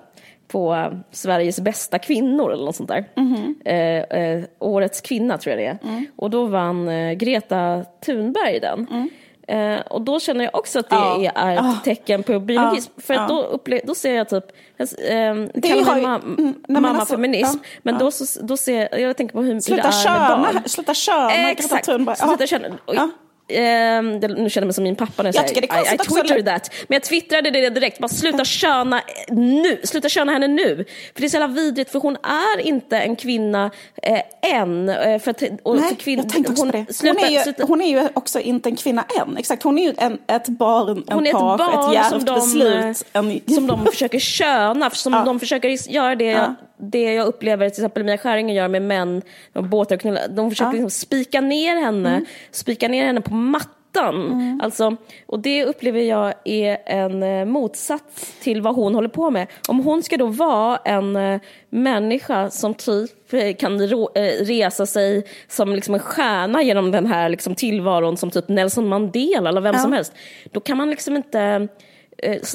på 0.52 0.92
Sveriges 1.12 1.60
bästa 1.60 2.00
kvinnor 2.00 2.52
eller 2.52 2.66
något 2.66 2.76
sånt 2.76 2.90
där. 2.90 3.06
Eh, 3.66 4.20
eh, 4.22 4.44
årets 4.60 5.02
kvinna 5.02 5.38
tror 5.38 5.56
jag 5.56 5.60
det 5.84 5.88
är. 5.90 6.06
Och 6.16 6.30
då 6.30 6.46
vann 6.46 6.88
eh, 6.90 7.14
Greta 7.14 7.86
Thunberg 8.06 8.60
den. 8.60 9.10
Eh, 9.48 9.80
och 9.90 10.02
då 10.02 10.20
känner 10.20 10.44
jag 10.46 10.56
också 10.56 10.80
att 10.80 10.90
det 10.90 10.96
Ja. 10.96 11.32
är 11.36 11.54
ett 11.54 11.60
Ah. 11.62 11.76
tecken 11.84 12.24
på 12.24 12.40
biologism. 12.40 12.92
Ja. 12.96 13.02
För 13.02 13.14
att 13.14 13.30
Ja. 13.30 13.36
då, 13.36 13.58
upple- 13.58 13.82
då 13.84 13.96
ser 13.96 14.14
jag 14.16 14.30
typ, 14.30 14.44
jag, 14.78 14.88
eh, 14.88 15.36
Det 15.54 15.68
kallar 15.68 15.94
mig 15.96 16.04
ma- 16.04 16.24
mm, 16.38 16.54
mamma 16.68 16.90
alltså, 16.90 17.16
feminism. 17.16 17.60
Men. 17.82 17.98
Då, 17.98 18.12
så, 18.12 18.46
då 18.46 18.58
ser 18.58 18.88
jag, 18.92 19.02
jag 19.02 19.18
tänker 19.18 19.34
på 19.34 19.42
hur, 19.42 19.48
hur 19.48 19.56
det 19.56 19.62
Sluta 19.62 19.88
är 19.88 20.10
med 20.30 20.30
barn. 20.40 20.54
köna, 20.54 20.64
sluta 20.66 20.94
köna 20.94 21.54
Greta 21.54 21.78
Thunberg. 21.78 22.16
sluta 22.16 22.48
köna. 22.48 22.66
Det, 23.50 24.28
nu 24.28 24.50
känner 24.50 24.50
jag 24.54 24.66
mig 24.66 24.74
som 24.74 24.84
min 24.84 24.96
pappa 24.96 25.24
när 25.24 25.34
jag, 25.36 25.44
Jag 25.44 25.50
säger 25.50 25.62
det 25.62 25.92
I, 25.92 25.96
I 25.96 25.98
twittered 25.98 26.46
that. 26.46 26.72
Men 26.88 26.96
jag 26.96 27.04
twittrade 27.04 27.52
det 27.52 27.70
direkt, 27.70 28.00
bara 28.00 28.08
sluta 28.08 28.46
köna 28.46 29.02
nu, 29.30 29.80
sluta 29.84 30.10
köna 30.10 30.32
henne 30.32 30.48
nu. 30.48 30.86
För 31.14 31.22
det 31.22 31.28
är 31.28 31.30
så 31.30 31.38
jävla 31.38 31.56
vidrigt 31.56 31.92
för 31.92 32.00
hon 32.00 32.16
är 32.24 32.60
inte 32.62 32.98
en 33.00 33.16
kvinna 33.16 33.72
eh, 34.04 34.22
än. 34.42 34.90
Eh, 34.90 35.20
för 35.20 35.32
att, 35.32 35.44
och 35.64 35.76
Nej, 35.76 35.90
för 35.90 35.96
kvin- 35.96 36.18
jag 36.18 36.30
tänkte 36.30 36.52
också 36.52 36.64
hon, 36.64 36.72
på 36.72 36.78
det. 36.88 36.94
Sluta, 36.94 37.20
hon, 37.20 37.26
är 37.30 37.32
ju, 37.32 37.40
sluta. 37.40 37.64
hon 37.64 37.82
är 37.82 37.90
ju 38.02 38.08
också 38.14 38.40
inte 38.40 38.70
en 38.70 38.76
kvinna 38.76 39.06
än. 39.22 39.38
Exakt, 39.38 39.64
hon 39.64 39.78
är 39.80 39.84
ju 39.84 39.94
en, 39.98 40.18
ett 40.28 40.48
barn, 40.48 41.04
en 41.08 41.14
Hon 41.14 41.26
är 41.26 41.30
ett 41.30 41.34
barn 41.34 41.62
ett 41.62 42.10
som 42.10 42.20
djärvt 42.20 42.26
beslut. 42.36 43.06
En, 43.14 43.56
som 43.56 43.68
de 43.68 43.86
försöker 43.86 44.20
köna, 44.20 44.90
som 44.90 45.14
Ja. 45.14 45.24
de 45.24 45.40
försöker 45.40 45.92
göra 45.92 46.16
det, 46.16 46.26
Ja. 46.26 46.56
Det 46.80 47.14
jag 47.14 47.28
upplever 47.28 47.70
till 47.70 47.82
exempel 47.84 48.04
Mia 48.04 48.18
Skäringer 48.18 48.56
gör 48.56 48.68
med 48.68 48.82
män, 48.82 49.22
och 49.54 49.64
båtar 49.64 49.96
och 49.96 50.02
knullar. 50.02 50.28
De 50.28 50.50
försöker 50.50 50.68
Ja. 50.68 50.74
liksom 50.74 50.90
spika 50.90 51.42
ner 51.42 51.76
henne, 51.76 52.10
Mm. 52.10 52.26
spika 52.52 52.88
ner 52.88 53.06
henne 53.06 53.22
på 53.22 53.34
mattan. 53.34 54.60
Alltså, 54.64 54.96
och 55.26 55.40
det 55.40 55.66
upplever 55.66 56.00
jag 56.02 56.34
är 56.46 56.78
en 56.86 57.24
eh, 57.24 57.46
motsats 57.46 58.34
till 58.44 58.62
vad 58.62 58.76
hon 58.76 58.96
håller 58.96 59.10
på 59.10 59.30
med. 59.30 59.48
Om 59.68 59.80
hon 59.80 60.04
ska 60.04 60.18
då 60.18 60.26
vara 60.26 60.78
en 60.78 61.16
eh, 61.16 61.40
människa 61.70 62.50
som 62.50 62.74
typ 62.74 63.34
eh, 63.34 63.54
kan 63.56 63.80
resa 64.42 64.86
sig 64.86 65.24
som 65.48 65.76
liksom 65.76 65.94
en 65.94 66.00
stjärna 66.00 66.64
genom 66.64 66.92
den 66.92 67.06
här 67.06 67.30
liksom 67.30 67.56
tillvaron 67.56 68.18
som 68.18 68.32
typ 68.32 68.48
Nelson 68.50 68.88
Mandela 68.88 69.50
eller 69.50 69.62
vem 69.62 69.76
Ja. 69.76 69.82
som 69.82 69.94
helst. 69.94 70.14
Då 70.52 70.60
kan 70.60 70.78
man 70.78 70.90
liksom 70.90 71.16
inte 71.16 71.68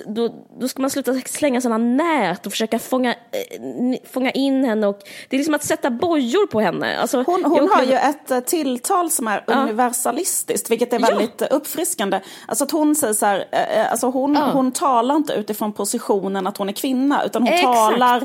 då, 0.06 0.34
då 0.60 0.68
ska 0.68 0.82
man 0.82 0.90
sluta 0.90 1.14
slänga 1.26 1.60
sådana 1.60 1.78
nät 1.78 2.46
och 2.46 2.52
försöka 2.52 2.78
fånga, 2.78 3.10
eh, 3.10 3.98
fånga 4.12 4.30
in 4.30 4.64
henne. 4.64 4.86
Och, 4.86 4.98
det 5.28 5.36
är 5.36 5.38
liksom 5.38 5.54
att 5.54 5.64
sätta 5.64 5.90
bojor 5.90 6.46
på 6.46 6.60
henne. 6.60 6.98
Alltså, 7.00 7.22
hon 7.26 7.44
hon 7.44 7.68
har 7.68 7.82
ju 7.82 7.92
ett 7.92 8.30
eh, 8.30 8.40
tilltal 8.40 9.10
som 9.10 9.28
är 9.28 9.44
ja. 9.46 9.54
universalistiskt, 9.54 10.70
vilket 10.70 10.92
är 10.92 10.98
väldigt 10.98 11.40
ja. 11.40 11.46
uppfriskande. 11.46 12.20
Alltså 12.48 12.64
att 12.64 12.70
hon 12.70 12.94
säger 12.94 13.14
så 13.14 13.26
här, 13.26 13.44
alltså 13.90 14.06
hon, 14.06 14.34
ja. 14.34 14.50
hon 14.52 14.72
talar 14.72 15.16
inte 15.16 15.32
utifrån 15.32 15.72
positionen 15.72 16.46
att 16.46 16.56
hon 16.56 16.68
är 16.68 16.72
kvinna, 16.72 17.24
utan 17.24 17.42
hon 17.42 17.52
Exakt. 17.52 17.74
talar 17.74 18.24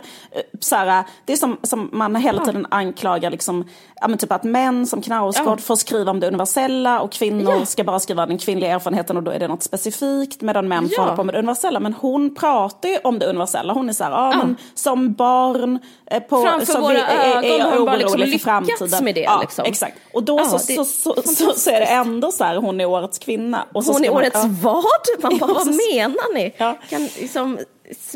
så 0.59 0.75
här, 0.75 1.03
det 1.25 1.33
är 1.33 1.37
som, 1.37 1.57
som 1.63 1.89
man 1.93 2.15
hela 2.15 2.45
tiden 2.45 2.67
anklagar 2.71 3.31
liksom, 3.31 3.67
ja, 4.01 4.07
men 4.07 4.17
typ 4.17 4.31
att 4.31 4.43
män 4.43 4.85
som 4.85 5.01
Knausgård 5.01 5.61
får 5.61 5.75
skriva 5.75 6.11
om 6.11 6.19
det 6.19 6.27
universella 6.27 7.01
och 7.01 7.11
kvinnor 7.11 7.65
ska 7.65 7.83
bara 7.83 7.99
skriva 7.99 8.25
den 8.25 8.37
kvinnliga 8.37 8.75
erfarenheten 8.75 9.17
och 9.17 9.23
då 9.23 9.31
är 9.31 9.39
det 9.39 9.47
något 9.47 9.63
specifikt 9.63 10.41
medan 10.41 10.67
män 10.67 10.89
får 10.89 11.01
hålla 11.01 11.15
på 11.15 11.23
med 11.31 11.33
det 11.33 11.39
universella. 11.39 11.79
Men 11.79 11.93
hon 11.93 12.35
pratar 12.35 12.89
ju 12.89 12.97
om 13.03 13.19
det 13.19 13.25
universella. 13.25 13.73
Hon 13.73 13.89
är 13.89 13.93
så 13.93 14.03
här, 14.03 14.11
ja, 14.11 14.37
men 14.37 14.57
som 14.73 15.13
barn 15.13 15.79
eh, 16.11 16.19
på, 16.19 16.41
Framför 16.41 16.79
våra 16.79 16.93
vi 16.93 16.99
är, 16.99 17.43
är, 17.43 17.59
är 17.59 17.83
orolig 17.83 18.27
liksom 18.27 18.29
för 18.29 18.37
framtiden. 18.37 19.03
med 19.03 19.15
det. 19.15 19.21
Ja, 19.21 19.41
liksom. 19.41 19.65
exakt. 19.65 19.97
Och 20.13 20.23
då 20.23 20.37
ja, 20.39 20.45
så, 20.45 20.59
så, 20.59 20.85
så, 20.85 21.21
så, 21.21 21.53
så, 21.53 21.69
är 21.69 21.79
det 21.79 21.85
ändå 21.85 22.31
så 22.31 22.43
här, 22.43 22.55
hon 22.55 22.81
är 22.81 22.85
årets 22.85 23.19
kvinna. 23.19 23.65
Och 23.73 23.83
så 23.85 23.91
hon 23.91 24.05
är 24.05 24.13
årets 24.13 24.43
man, 24.43 24.57
vad? 24.61 24.85
Man 25.19 25.37
bara, 25.39 25.53
vad 25.53 25.67
menar 25.67 26.33
ni? 26.33 26.49
Kan, 26.89 27.09
liksom, 27.19 27.59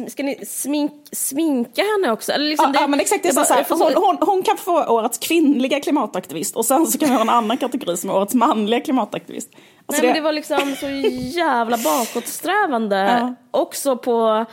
Ska 0.08 0.24
ni 0.24 0.46
smink, 0.46 0.92
sminka 1.12 1.82
henne 1.82 2.12
också? 2.12 2.32
Eller 2.32 2.46
liksom 2.46 2.72
ja, 2.74 2.80
det, 2.80 2.84
ja, 2.84 2.88
men 2.88 3.00
exakt. 3.00 3.24
Det 3.24 3.30
är 3.30 3.34
bara, 3.34 3.46
så 3.46 3.54
här, 3.54 3.66
hon, 3.70 3.94
hon, 3.96 4.18
hon, 4.22 4.44
kan 4.44 4.58
få 4.58 4.86
årets 4.86 5.18
kvinnliga 5.18 5.80
klimataktivist 5.80 6.56
och 6.56 6.66
sen 6.66 6.88
så 6.88 6.98
kan 6.98 7.10
vi 7.10 7.16
ha 7.16 7.22
en 7.22 7.30
annan 7.30 7.58
kategori 7.58 7.98
som 7.98 8.10
är 8.10 8.16
årets 8.16 8.34
manliga 8.34 8.82
klimataktivist. 8.82 9.50
Alltså 9.86 10.02
Nej, 10.02 10.02
det... 10.02 10.08
Men 10.08 10.16
det 10.16 10.22
var 10.22 10.34
liksom 10.34 10.76
så 10.80 10.90
jävla 11.40 11.78
bakåtsträvande. 11.78 12.96
Ja. 13.24 13.36
Också 13.52 13.98
på, 13.98 14.46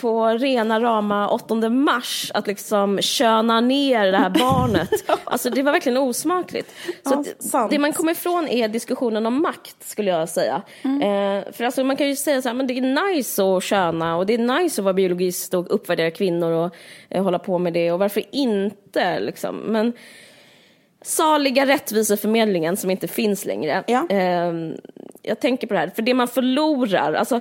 på 0.00 0.26
rena 0.26 0.80
rama 0.80 1.28
8 1.28 1.54
mars 1.68 2.30
att 2.34 2.46
liksom 2.46 3.00
köna 3.00 3.60
ner 3.60 4.12
det 4.12 4.18
här 4.18 4.30
barnet. 4.38 4.90
Alltså 5.24 5.50
det 5.50 5.62
var 5.62 5.72
verkligen 5.72 5.98
osmakligt. 5.98 6.74
Så 7.02 7.24
ja, 7.52 7.68
det 7.70 7.78
man 7.78 7.92
kommer 7.92 8.12
ifrån 8.12 8.48
är 8.48 8.68
diskussionen 8.68 9.26
om 9.26 9.42
makt 9.42 9.88
skulle 9.88 10.10
jag 10.10 10.28
säga. 10.28 10.62
Mm. 10.82 11.02
Eh, 11.02 11.52
för 11.52 11.64
alltså 11.64 11.84
man 11.84 11.96
kan 11.96 12.08
ju 12.08 12.16
säga 12.16 12.42
så 12.42 12.48
här, 12.48 12.56
men 12.56 12.66
det 12.66 12.78
är 12.78 13.14
nice 13.14 13.42
att 13.42 13.64
köna 13.64 14.16
och 14.16 14.26
det 14.26 14.34
är 14.34 14.60
nice 14.62 14.80
att 14.80 14.84
vara 14.84 14.94
biologist 14.94 15.54
och 15.54 15.74
uppvärdera 15.74 16.10
kvinnor 16.10 16.52
och 16.52 16.74
eh, 17.10 17.22
hålla 17.24 17.38
på 17.38 17.58
med 17.58 17.72
det 17.72 17.92
och 17.92 17.98
varför 17.98 18.22
inte 18.32 19.20
liksom. 19.20 19.56
Men 19.56 19.92
saliga 21.04 21.66
rättviseförmedlingen 21.66 22.76
som 22.76 22.90
inte 22.90 23.08
finns 23.08 23.44
längre. 23.44 23.84
Ja. 23.86 24.06
Eh, 24.10 24.52
jag 25.22 25.40
tänker 25.40 25.66
på 25.66 25.74
det 25.74 25.80
här, 25.80 25.90
för 25.94 26.02
det 26.02 26.14
man 26.14 26.28
förlorar 26.28 27.12
alltså, 27.12 27.40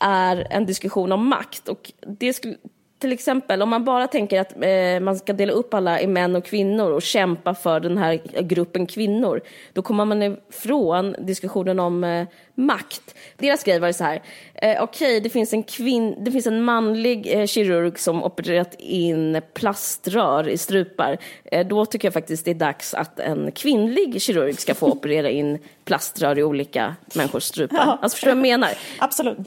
är 0.00 0.46
en 0.50 0.66
diskussion 0.66 1.12
om 1.12 1.28
makt. 1.28 1.68
Och 1.68 1.92
det 2.18 2.32
skulle, 2.32 2.56
till 2.98 3.12
exempel 3.12 3.62
om 3.62 3.68
man 3.68 3.84
bara 3.84 4.06
tänker 4.06 4.40
att 4.40 4.52
eh, 4.60 5.00
man 5.00 5.16
ska 5.16 5.32
dela 5.32 5.52
upp 5.52 5.74
alla 5.74 6.00
i 6.00 6.06
män 6.06 6.36
och 6.36 6.44
kvinnor 6.44 6.90
och 6.90 7.02
kämpa 7.02 7.54
för 7.54 7.80
den 7.80 7.98
här 7.98 8.20
gruppen 8.42 8.86
kvinnor, 8.86 9.40
då 9.72 9.82
kommer 9.82 10.04
man 10.04 10.22
ifrån 10.22 11.16
diskussionen 11.18 11.80
om 11.80 12.04
eh, 12.04 12.26
makt. 12.54 13.14
Deras 13.36 13.64
grej 13.64 13.78
var 13.78 13.92
så 13.92 14.04
här, 14.04 14.22
eh, 14.54 14.82
okej 14.82 14.82
okay, 14.82 15.20
det, 15.20 15.30
finns 15.30 15.52
en 15.52 15.62
kvin 15.62 16.24
det 16.24 16.32
finns 16.32 16.46
en 16.46 16.62
manlig 16.62 17.40
eh, 17.40 17.46
kirurg 17.46 17.98
som 17.98 18.24
opererat 18.24 18.74
in 18.78 19.40
plaströr 19.54 20.48
i 20.48 20.58
strupar. 20.58 21.18
Eh, 21.44 21.66
då 21.66 21.86
tycker 21.86 22.06
jag 22.06 22.14
faktiskt 22.14 22.44
det 22.44 22.50
är 22.50 22.54
dags 22.54 22.94
att 22.94 23.20
en 23.20 23.52
kvinnlig 23.52 24.22
kirurg 24.22 24.60
ska 24.60 24.74
få 24.74 24.86
operera 24.86 25.30
in 25.30 25.58
plaströr 25.84 26.38
i 26.38 26.42
olika 26.42 26.96
människors 27.14 27.42
strupar. 27.42 27.76
Ja. 27.76 27.98
Alltså 28.02 28.16
förstår 28.16 28.30
du 28.30 28.36
vad 28.36 28.46
jag 28.46 28.60
menar? 28.60 28.70
Absolut. 28.98 29.38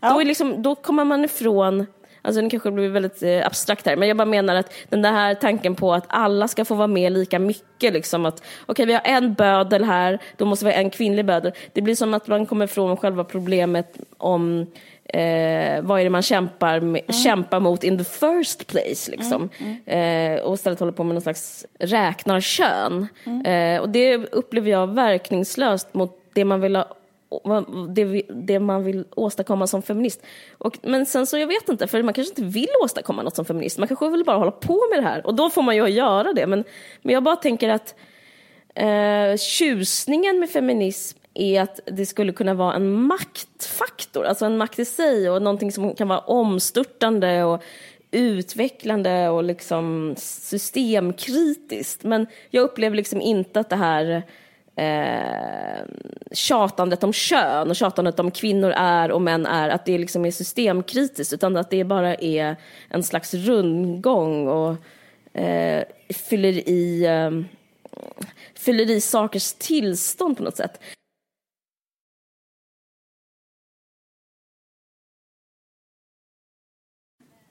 Ja. 0.00 0.12
Då, 0.12 0.20
är 0.20 0.24
liksom, 0.24 0.62
då 0.62 0.74
kommer 0.74 1.04
man 1.04 1.24
ifrån 1.24 1.86
Alltså 2.22 2.42
det 2.42 2.50
kanske 2.50 2.70
blir 2.70 2.88
väldigt 2.88 3.22
eh, 3.22 3.46
abstrakt 3.46 3.86
här, 3.86 3.96
men 3.96 4.08
jag 4.08 4.16
bara 4.16 4.24
menar 4.24 4.54
att 4.54 4.72
den 4.88 5.02
där 5.02 5.12
här 5.12 5.34
tanken 5.34 5.74
på 5.74 5.94
att 5.94 6.04
alla 6.08 6.48
ska 6.48 6.64
få 6.64 6.74
vara 6.74 6.86
med 6.86 7.12
lika 7.12 7.38
mycket, 7.38 7.92
liksom 7.92 8.26
att 8.26 8.40
okej 8.40 8.72
okay, 8.72 8.86
vi 8.86 8.92
har 8.92 9.02
en 9.04 9.34
bödel 9.34 9.84
här, 9.84 10.18
då 10.36 10.44
måste 10.44 10.64
vi 10.64 10.70
ha 10.70 10.78
en 10.78 10.90
kvinnlig 10.90 11.24
bödel. 11.24 11.52
Det 11.72 11.82
blir 11.82 11.94
som 11.94 12.14
att 12.14 12.26
man 12.26 12.46
kommer 12.46 12.64
ifrån 12.64 12.96
själva 12.96 13.24
problemet 13.24 13.98
om 14.18 14.66
eh, 15.04 15.82
vad 15.82 16.00
är 16.00 16.04
det 16.04 16.10
man 16.10 16.22
kämpar, 16.22 16.80
med, 16.80 17.02
mm. 17.02 17.12
kämpar 17.12 17.60
mot 17.60 17.84
in 17.84 17.98
the 17.98 18.04
first 18.04 18.66
place, 18.66 19.10
liksom. 19.10 19.48
Mm. 19.58 19.76
Mm. 19.86 20.36
Eh, 20.36 20.42
och 20.42 20.54
istället 20.54 20.80
håller 20.80 20.92
på 20.92 21.04
med 21.04 21.14
någon 21.14 21.22
slags 21.22 21.66
räknarkön. 21.78 23.08
Mm. 23.24 23.46
Eh, 23.46 23.80
och 23.80 23.88
det 23.88 24.16
upplever 24.16 24.70
jag 24.70 24.94
verkningslöst 24.94 25.94
mot 25.94 26.16
det 26.32 26.44
man 26.44 26.60
vill 26.60 26.76
ha 26.76 26.96
det, 27.94 28.22
det, 28.28 28.58
man 28.58 28.84
vill 28.84 29.04
åstadkomma 29.16 29.66
som 29.66 29.82
feminist. 29.82 30.22
Och, 30.58 30.78
men 30.82 31.06
sen 31.06 31.26
så, 31.26 31.38
jag 31.38 31.46
vet 31.46 31.68
inte, 31.68 31.86
för 31.86 32.02
man 32.02 32.14
kanske 32.14 32.30
inte 32.30 32.58
vill 32.58 32.68
åstadkomma 32.84 33.22
något 33.22 33.36
som 33.36 33.44
feminist. 33.44 33.78
Man 33.78 33.88
kanske 33.88 34.08
vill 34.08 34.24
bara 34.24 34.38
hålla 34.38 34.50
på 34.50 34.80
med 34.90 34.98
det 34.98 35.08
här 35.08 35.26
och 35.26 35.34
då 35.34 35.50
får 35.50 35.62
man 35.62 35.76
ju 35.76 35.88
göra 35.88 36.32
det. 36.32 36.46
Men, 36.46 36.64
men 37.02 37.14
jag 37.14 37.22
bara 37.22 37.36
tänker 37.36 37.68
att 37.68 37.94
eh, 38.74 39.36
tjusningen 39.36 40.40
med 40.40 40.50
feminism 40.50 41.18
är 41.34 41.62
att 41.62 41.80
det 41.84 42.06
skulle 42.06 42.32
kunna 42.32 42.54
vara 42.54 42.74
en 42.74 43.02
maktfaktor, 43.02 44.24
alltså 44.24 44.44
en 44.44 44.58
makt 44.58 44.78
i 44.78 44.84
sig 44.84 45.30
och 45.30 45.42
någonting 45.42 45.72
som 45.72 45.94
kan 45.94 46.08
vara 46.08 46.18
omstörtande 46.18 47.44
och 47.44 47.62
utvecklande 48.10 49.28
och 49.28 49.44
liksom 49.44 50.14
systemkritiskt. 50.18 52.04
Men 52.04 52.26
jag 52.50 52.62
upplever 52.62 52.96
liksom 52.96 53.20
inte 53.20 53.60
att 53.60 53.70
det 53.70 53.76
här 53.76 54.22
eh, 54.76 55.84
tjatandet 56.32 57.04
om 57.04 57.12
kön 57.12 57.70
och 57.70 57.76
tjatandet 57.76 58.20
om 58.20 58.30
kvinnor 58.30 58.70
är 58.76 59.10
och 59.10 59.22
män 59.22 59.46
är, 59.46 59.68
att 59.68 59.84
det 59.84 59.98
liksom 59.98 60.24
är 60.24 60.30
systemkritiskt 60.30 61.32
utan 61.32 61.56
att 61.56 61.70
det 61.70 61.84
bara 61.84 62.14
är 62.14 62.56
en 62.88 63.02
slags 63.02 63.34
rundgång 63.34 64.48
och 64.48 64.76
eh, 65.40 65.84
fyller, 66.10 66.68
i, 66.68 67.04
eh, 67.04 67.30
fyller 68.54 68.90
i 68.90 69.00
sakers 69.00 69.52
tillstånd 69.52 70.36
på 70.36 70.42
något 70.42 70.56
sätt. 70.56 70.80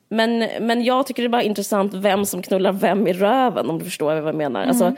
Men, 0.10 0.40
men 0.60 0.84
jag 0.84 1.06
tycker 1.06 1.24
det 1.24 1.28
är 1.28 1.30
bara 1.30 1.44
intressant 1.44 1.94
vem 1.94 2.26
som 2.26 2.42
knullar 2.42 2.72
vem 2.72 3.08
i 3.08 3.14
röven, 3.14 3.70
om 3.70 3.80
du 3.80 3.86
förstår 3.86 4.16
vad 4.16 4.28
jag 4.28 4.36
menar. 4.36 4.64
Mm. 4.64 4.70
Alltså, 4.70 4.94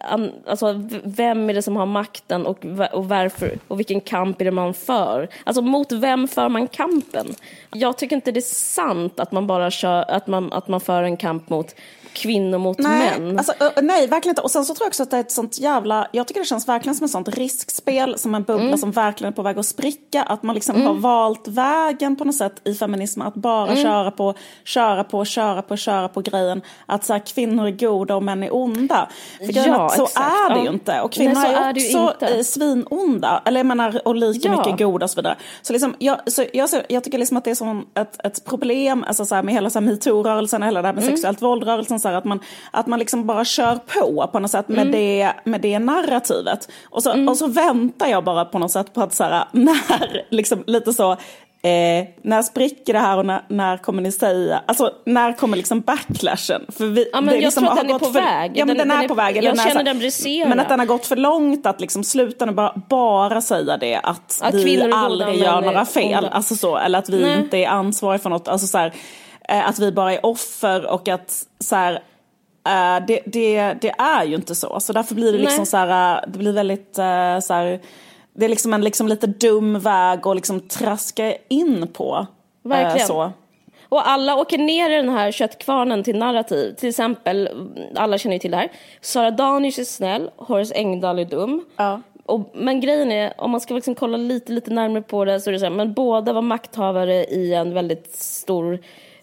an, 0.00 0.32
alltså, 0.46 0.82
vem 1.04 1.50
är 1.50 1.54
det 1.54 1.62
som 1.62 1.76
har 1.76 1.86
makten 1.86 2.46
och, 2.46 2.64
och 2.92 3.08
varför 3.08 3.58
och 3.68 3.78
vilken 3.78 4.00
kamp 4.00 4.40
är 4.40 4.44
det 4.44 4.50
man 4.50 4.74
för? 4.74 5.28
Alltså 5.44 5.62
mot 5.62 5.92
vem 5.92 6.28
för 6.28 6.48
man 6.48 6.68
kampen? 6.68 7.26
Jag 7.72 7.98
tycker 7.98 8.16
inte 8.16 8.32
det 8.32 8.40
är 8.40 8.54
sant 8.54 9.20
att 9.20 9.32
man 9.32 9.46
bara 9.46 9.70
kör, 9.70 10.10
att 10.10 10.26
man, 10.26 10.52
att 10.52 10.68
man 10.68 10.80
för 10.80 11.02
en 11.02 11.16
kamp 11.16 11.48
mot 11.48 11.74
kvinnor 12.12 12.58
mot 12.58 12.78
nej, 12.78 13.20
män. 13.20 13.38
Alltså, 13.38 13.52
nej, 13.82 14.06
verkligen 14.06 14.32
inte. 14.32 14.42
Och 14.42 14.50
sen 14.50 14.64
så 14.64 14.74
tror 14.74 14.84
jag 14.84 14.88
också 14.88 15.02
att 15.02 15.10
det 15.10 15.16
är 15.16 15.20
ett 15.20 15.32
sånt 15.32 15.58
jävla, 15.58 16.08
jag 16.12 16.26
tycker 16.26 16.40
det 16.40 16.46
känns 16.46 16.68
verkligen 16.68 16.94
som 16.94 17.04
ett 17.04 17.10
sånt 17.10 17.28
riskspel, 17.28 18.18
som 18.18 18.34
en 18.34 18.42
bubbla 18.42 18.66
mm. 18.66 18.78
som 18.78 18.90
verkligen 18.90 19.32
är 19.32 19.36
på 19.36 19.42
väg 19.42 19.58
att 19.58 19.66
spricka. 19.66 20.22
Att 20.22 20.42
man 20.42 20.54
liksom 20.54 20.74
mm. 20.74 20.86
har 20.86 20.94
valt 20.94 21.48
vägen 21.48 22.16
på 22.16 22.24
något 22.24 22.34
sätt 22.34 22.60
i 22.64 22.74
feminismen, 22.74 23.26
att 23.26 23.34
bara 23.34 23.66
mm. 23.66 23.82
köra 23.82 24.10
på, 24.10 24.34
köra 24.64 25.04
på, 25.04 25.24
köra 25.24 25.62
på, 25.62 25.76
köra 25.76 26.08
på 26.08 26.20
grejen. 26.20 26.62
Att 26.86 27.04
så 27.04 27.12
här, 27.12 27.26
kvinnor 27.26 27.66
är 27.66 27.70
goda 27.70 28.16
och 28.16 28.22
män 28.22 28.42
är 28.42 28.54
onda. 28.54 29.08
För 29.38 29.68
ja, 29.68 29.88
så 29.88 30.04
exakt. 30.04 30.26
är 30.26 30.54
det 30.54 30.60
ju 30.60 30.68
inte. 30.68 31.00
Och 31.00 31.12
kvinnor 31.12 31.34
nej, 31.34 31.54
är, 31.54 31.96
är 31.96 32.08
också 32.08 32.44
svinonda, 32.44 33.42
eller 33.44 33.60
jag 33.60 33.66
menar, 33.66 34.00
och 34.04 34.14
lika 34.14 34.48
ja. 34.48 34.56
mycket 34.56 34.78
goda 34.78 35.04
och 35.04 35.10
så 35.10 35.16
vidare. 35.16 35.36
Så 35.62 35.72
liksom, 35.72 35.94
jag, 35.98 36.32
så 36.32 36.44
jag, 36.52 36.68
jag 36.88 37.04
tycker 37.04 37.18
liksom 37.18 37.36
att 37.36 37.44
det 37.44 37.50
är 37.50 37.54
som 37.54 37.86
ett, 37.94 38.26
ett 38.26 38.44
problem, 38.44 39.04
alltså 39.08 39.24
så 39.24 39.34
här, 39.34 39.42
med 39.42 39.54
hela 39.54 39.68
metoo-rörelsen, 39.68 40.62
hela 40.62 40.82
det 40.82 40.88
här 40.88 40.94
med 40.94 41.02
mm. 41.02 41.16
sexuellt 41.16 41.42
våld-rörelsen, 41.42 41.97
så 41.98 42.08
här, 42.08 42.14
att 42.14 42.24
man, 42.24 42.40
att 42.70 42.86
man 42.86 42.98
liksom 42.98 43.26
bara 43.26 43.44
kör 43.44 43.76
på 43.76 44.28
på 44.32 44.38
något 44.38 44.50
sätt 44.50 44.68
med, 44.68 44.78
mm. 44.78 44.92
det, 44.92 45.32
med 45.44 45.60
det 45.60 45.78
narrativet. 45.78 46.68
Och 46.84 47.02
så, 47.02 47.10
mm. 47.10 47.28
och 47.28 47.36
så 47.36 47.46
väntar 47.46 48.06
jag 48.06 48.24
bara 48.24 48.44
på 48.44 48.58
något 48.58 48.70
sätt 48.70 48.94
på 48.94 49.02
att 49.02 49.14
så 49.14 49.24
här, 49.24 49.44
när, 49.52 50.26
liksom 50.30 50.64
lite 50.66 50.92
så, 50.92 51.16
Eh, 51.62 52.06
när 52.22 52.42
spricker 52.42 52.92
det 52.92 52.98
här 52.98 53.18
och 53.18 53.26
när, 53.26 53.42
när 53.48 53.76
kommer 53.76 54.02
ni 54.02 54.12
säga, 54.12 54.62
alltså 54.66 54.90
när 55.04 55.32
kommer 55.32 55.56
liksom 55.56 55.80
backlashen? 55.80 56.66
För 56.68 56.86
vi, 56.86 57.10
ja, 57.12 57.20
men 57.20 57.34
jag 57.34 57.42
liksom 57.42 57.64
tror 57.64 57.72
att 57.72 57.86
den 57.86 57.94
är 57.94 57.98
på 57.98 58.04
för, 58.04 58.12
väg. 58.12 58.52
Ja 58.54 58.64
men 58.64 58.76
den, 58.76 58.88
den 58.88 58.98
är 58.98 59.08
på 59.08 59.14
väg. 59.14 59.36
Jag 59.36 59.44
den 59.44 59.56
känner 59.56 59.84
den 59.84 59.98
brisera. 59.98 60.48
Men 60.48 60.60
att 60.60 60.68
den 60.68 60.78
har 60.78 60.86
gått 60.86 61.06
för 61.06 61.16
långt 61.16 61.66
att 61.66 61.80
liksom 61.80 62.04
sluta 62.04 62.46
nu 62.46 62.52
bara, 62.52 62.82
bara 62.88 63.40
säga 63.40 63.76
det 63.76 63.96
att, 63.96 64.38
att 64.42 64.54
vi 64.54 64.92
aldrig 64.92 65.36
gör 65.36 65.60
några 65.60 65.84
fel. 65.84 66.24
Alltså 66.24 66.56
så, 66.56 66.76
eller 66.76 66.98
att 66.98 67.08
vi 67.08 67.22
Nej. 67.22 67.38
inte 67.38 67.56
är 67.56 67.68
ansvariga 67.68 68.18
för 68.18 68.30
något. 68.30 68.48
Alltså 68.48 68.66
så 68.66 68.78
här, 68.78 68.92
eh, 69.48 69.68
att 69.68 69.78
vi 69.78 69.92
bara 69.92 70.14
är 70.14 70.26
offer 70.26 70.86
och 70.86 71.08
att 71.08 71.46
så 71.58 71.76
här, 71.76 71.92
eh, 72.66 73.06
det, 73.06 73.20
det, 73.26 73.74
det, 73.80 73.94
är 73.98 74.24
ju 74.24 74.34
inte 74.34 74.54
så. 74.54 74.80
Så 74.80 74.92
därför 74.92 75.14
blir 75.14 75.32
det 75.32 75.38
liksom 75.38 75.58
Nej. 75.58 75.66
så 75.66 75.76
här, 75.76 76.16
eh, 76.16 76.22
det 76.28 76.38
blir 76.38 76.52
väldigt 76.52 76.94
så 77.42 77.54
här, 77.54 77.80
det 78.32 78.44
är 78.44 78.48
liksom 78.48 78.74
en 78.74 78.84
liksom 78.84 79.08
lite 79.08 79.26
dum 79.26 79.80
väg 79.80 80.26
att 80.26 80.36
liksom 80.36 80.60
traska 80.60 81.36
in 81.48 81.88
på. 81.92 82.26
Verkligen. 82.62 83.06
så. 83.06 83.32
Och 83.88 84.08
alla 84.08 84.36
åker 84.36 84.58
ner 84.58 84.90
i 84.90 84.96
den 84.96 85.08
här 85.08 85.32
köttkvarnen 85.32 86.02
till 86.02 86.18
narrativ. 86.18 86.74
Till 86.74 86.88
exempel, 86.88 87.48
alla 87.96 88.18
känner 88.18 88.36
ju 88.36 88.40
till 88.40 88.50
det 88.50 88.56
här. 88.56 88.72
Sara 89.00 89.30
Danius 89.30 89.78
är 89.78 89.84
snäll, 89.84 90.30
Horace 90.36 90.74
Engdahl 90.74 91.18
är 91.18 91.24
dum. 91.24 91.64
Ja. 91.76 92.00
och, 92.26 92.50
men 92.54 92.80
grejen 92.80 93.12
är, 93.12 93.32
om 93.38 93.50
man 93.50 93.60
ska 93.60 93.74
liksom 93.74 93.94
kolla 93.94 94.16
lite, 94.16 94.52
lite 94.52 94.70
närmare 94.70 95.02
på 95.02 95.24
det 95.24 95.40
så 95.40 95.50
är 95.50 95.52
det 95.52 95.58
så 95.58 95.64
här, 95.64 95.72
men 95.72 95.92
båda 95.92 96.32
var 96.32 96.42
makthavare 96.42 97.24
i 97.24 97.54
en 97.54 97.74
väldigt 97.74 98.16
stor 98.16 98.78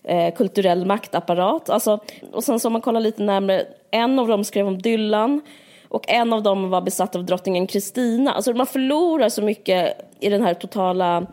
eh, 0.07 0.33
kulturell 0.33 0.85
maktapparat. 0.85 1.69
Alltså, 1.69 1.99
och 2.31 2.43
sen 2.43 2.59
så 2.59 2.67
om 2.67 2.73
man 2.73 2.81
kollar 2.81 2.99
lite 2.99 3.23
närmare, 3.23 3.65
en 3.91 4.19
av 4.19 4.27
dem 4.27 4.43
skrev 4.43 4.67
om 4.67 4.81
Dylan 4.81 5.41
och 5.89 6.09
en 6.09 6.33
av 6.33 6.43
dem 6.43 6.69
var 6.69 6.81
besatt 6.81 7.15
av 7.15 7.25
drottningen 7.25 7.67
Kristina. 7.67 8.33
Alltså 8.33 8.53
man 8.53 8.65
förlorar 8.65 9.29
så 9.29 9.41
mycket 9.41 9.97
i 10.19 10.29
den 10.29 10.43
här 10.43 10.53
totala 10.53 11.25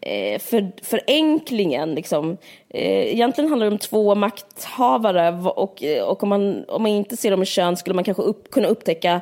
eh, 0.00 0.38
för, 0.38 0.72
förenklingen. 0.82 1.94
Liksom. 1.94 2.36
Eh, 2.68 3.12
egentligen 3.12 3.50
handlar 3.50 3.66
det 3.66 3.72
om 3.72 3.78
två 3.78 4.14
makthavare 4.14 5.32
och, 5.44 5.82
eh, 5.82 6.04
och 6.04 6.22
om, 6.22 6.28
man, 6.28 6.64
om 6.68 6.82
man 6.82 6.90
inte 6.90 7.16
ser 7.16 7.30
dem 7.30 7.42
i 7.42 7.46
kön 7.46 7.76
skulle 7.76 7.94
man 7.94 8.04
kanske 8.04 8.22
upp, 8.22 8.50
kunna 8.50 8.68
upptäcka 8.68 9.20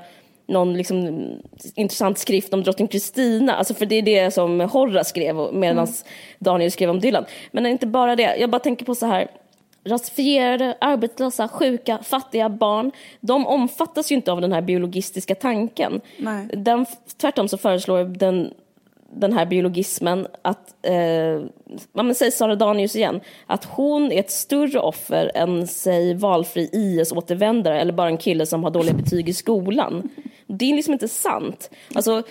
någon 0.51 0.77
liksom, 0.77 1.25
intressant 1.75 2.19
skrift 2.19 2.55
om 2.55 2.63
drottning 2.63 2.89
Kristina. 2.89 3.55
Alltså 3.55 3.75
för 3.75 3.87
det 3.87 3.95
är 3.95 4.03
det 4.03 4.31
som 4.31 4.61
Horra 4.61 5.05
skrev 5.05 5.37
medan 5.53 5.79
mm. 5.79 5.95
Daniel 6.39 6.71
skrev 6.71 6.91
om 6.91 7.01
Dylan. 7.01 7.25
Men 7.53 7.67
inte 7.67 7.87
bara 7.87 8.17
det. 8.17 8.37
Jag 8.37 8.51
bara 8.51 8.59
tänker 8.59 8.85
på 8.85 8.95
så 8.95 9.07
här. 9.07 9.31
Rasifierade, 9.85 10.77
arbetslösa, 10.81 11.49
sjuka, 11.49 11.99
fattiga 12.03 12.49
barn. 12.49 12.93
De 13.21 13.47
omfattas 13.47 14.13
ju 14.13 14.17
inte 14.17 14.33
av 14.33 14.41
den 14.41 14.53
här 14.53 14.63
biologistiska 14.63 15.35
tanken. 15.35 16.01
Nej. 16.19 16.47
Den, 16.53 16.87
tvärtom 17.21 17.49
så 17.49 17.59
föreslår 17.59 18.05
den 18.05 18.51
den 19.13 19.33
här 19.33 19.47
biologismen 19.47 20.27
att, 20.43 20.75
eh, 20.87 21.45
man 21.93 22.15
säger 22.15 22.33
Sara 22.33 22.57
Danius 22.57 22.97
igen, 22.97 23.21
att 23.47 23.65
hon 23.65 24.13
är 24.13 24.21
ett 24.21 24.31
större 24.31 24.81
offer 24.81 25.33
än 25.35 25.67
säg 25.67 26.15
valfri 26.15 26.71
IS-återvändare 26.73 27.81
eller 27.81 27.93
bara 27.93 28.09
en 28.09 28.19
kille 28.19 28.47
som 28.47 28.65
har 28.65 28.71
dåliga 28.71 28.95
betyg 28.95 29.29
i 29.29 29.33
skolan. 29.33 30.11
Det 30.59 30.71
är 30.71 30.75
liksom 30.75 30.93
inte 30.93 31.09
sant. 31.09 31.71
Alltså, 31.95 32.23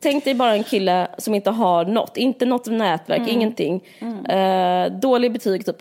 tänk 0.00 0.24
dig 0.24 0.34
bara 0.34 0.54
en 0.54 0.64
kille 0.64 1.08
som 1.18 1.34
inte 1.34 1.50
har 1.50 1.84
något, 1.84 2.16
inte 2.16 2.46
något 2.46 2.66
nätverk, 2.66 3.18
mm. 3.18 3.30
ingenting. 3.30 3.84
Mm. 3.98 4.26
Eh, 4.26 4.98
dålig 4.98 5.32
betyg, 5.32 5.66
typ, 5.66 5.76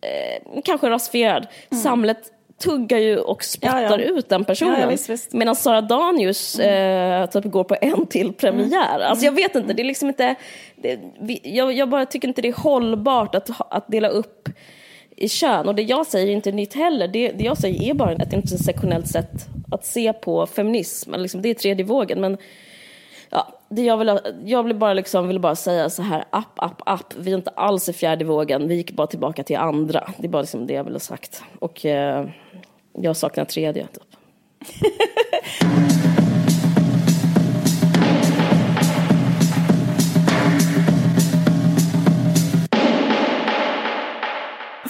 eh, 0.00 0.62
kanske 0.64 0.90
rasifierad. 0.90 1.46
Mm. 1.70 1.82
Samhället 1.82 2.32
tuggar 2.62 2.98
ju 2.98 3.18
och 3.18 3.44
spottar 3.44 3.82
ja, 3.82 3.90
ja. 3.90 3.98
ut 3.98 4.28
den 4.28 4.44
personen. 4.44 4.98
Ja, 5.08 5.16
Medan 5.30 5.56
Sara 5.56 5.80
Danius 5.80 6.58
mm. 6.58 7.22
eh, 7.22 7.28
typ 7.28 7.44
går 7.44 7.64
på 7.64 7.76
en 7.80 8.06
till 8.06 8.32
premiär. 8.32 8.94
Mm. 8.94 9.10
Alltså 9.10 9.24
jag 9.24 9.32
vet 9.32 9.54
inte, 9.54 9.72
det 9.72 9.82
är 9.82 9.84
liksom 9.84 10.08
inte... 10.08 10.34
Det, 10.76 10.98
vi, 11.20 11.40
jag, 11.44 11.72
jag, 11.72 11.88
bara 11.88 12.06
tycker 12.06 12.28
inte 12.28 12.42
det 12.42 12.48
är 12.48 12.62
hållbart 12.62 13.34
att, 13.34 13.50
att 13.70 13.88
dela 13.88 14.08
upp 14.08 14.48
i 15.16 15.28
kön. 15.28 15.68
Och 15.68 15.74
det 15.74 15.82
jag 15.82 16.06
säger 16.06 16.26
är 16.26 16.32
inte 16.32 16.52
nytt 16.52 16.74
heller. 16.74 17.08
Det, 17.08 17.32
det 17.32 17.44
jag 17.44 17.58
säger 17.58 17.90
är 17.90 17.94
bara 17.94 18.12
ett 18.12 18.32
intersektionellt 18.32 19.08
sätt 19.08 19.46
att 19.72 19.86
se 19.86 20.12
på 20.12 20.46
feminism. 20.46 21.14
Liksom, 21.14 21.42
det 21.42 21.48
är 21.48 21.54
tredje 21.54 21.84
vågen. 21.84 22.20
Men 22.20 22.36
ja, 23.30 23.48
det 23.68 23.82
jag, 23.82 23.96
vill, 23.96 24.18
jag 24.44 24.62
vill 24.62 24.74
bara, 24.74 24.94
liksom, 24.94 25.28
vill 25.28 25.40
bara 25.40 25.56
säga 25.56 25.90
så 25.90 26.02
här, 26.02 26.24
app, 26.30 26.52
app, 26.56 26.82
app. 26.86 27.14
Vi 27.16 27.30
är 27.30 27.36
inte 27.36 27.50
alls 27.50 27.88
i 27.88 27.92
fjärde 27.92 28.24
vågen. 28.24 28.68
Vi 28.68 28.74
gick 28.74 28.92
bara 28.92 29.06
tillbaka 29.06 29.42
till 29.42 29.56
andra. 29.56 30.10
Det 30.18 30.26
är 30.26 30.30
bara 30.30 30.42
liksom 30.42 30.66
det 30.66 30.74
jag 30.74 30.84
vill 30.84 30.94
ha 30.94 31.00
sagt. 31.00 31.42
Och 31.58 31.86
eh, 31.86 32.28
jag 32.92 33.16
saknar 33.16 33.44
tredje. 33.44 33.86
Typ. 33.86 34.02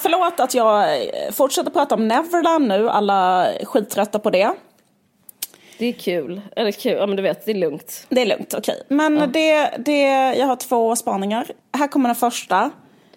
Förlåt 0.02 0.40
att 0.40 0.54
jag 0.54 0.94
eh, 0.94 1.32
fortsätter 1.32 1.70
prata 1.70 1.94
om 1.94 2.08
Neverland 2.08 2.68
nu, 2.68 2.88
alla 2.88 3.48
skittrötta 3.64 4.18
på 4.18 4.30
det. 4.30 4.52
Det 5.80 5.86
är 5.86 5.92
kul. 5.92 6.40
Eller 6.56 6.72
kul, 6.72 6.92
ja 6.92 7.06
men 7.06 7.16
du 7.16 7.22
vet, 7.22 7.46
det 7.46 7.50
är 7.50 7.54
lugnt. 7.54 8.06
Det 8.08 8.22
är 8.22 8.26
lugnt, 8.26 8.54
okej. 8.58 8.82
Okay. 8.84 8.96
Men 8.96 9.16
ja. 9.16 9.26
det, 9.26 9.70
det, 9.78 10.02
jag 10.38 10.46
har 10.46 10.56
två 10.56 10.96
spaningar. 10.96 11.46
Här 11.72 11.88
kommer 11.88 12.08
den 12.08 12.16
första. 12.16 12.70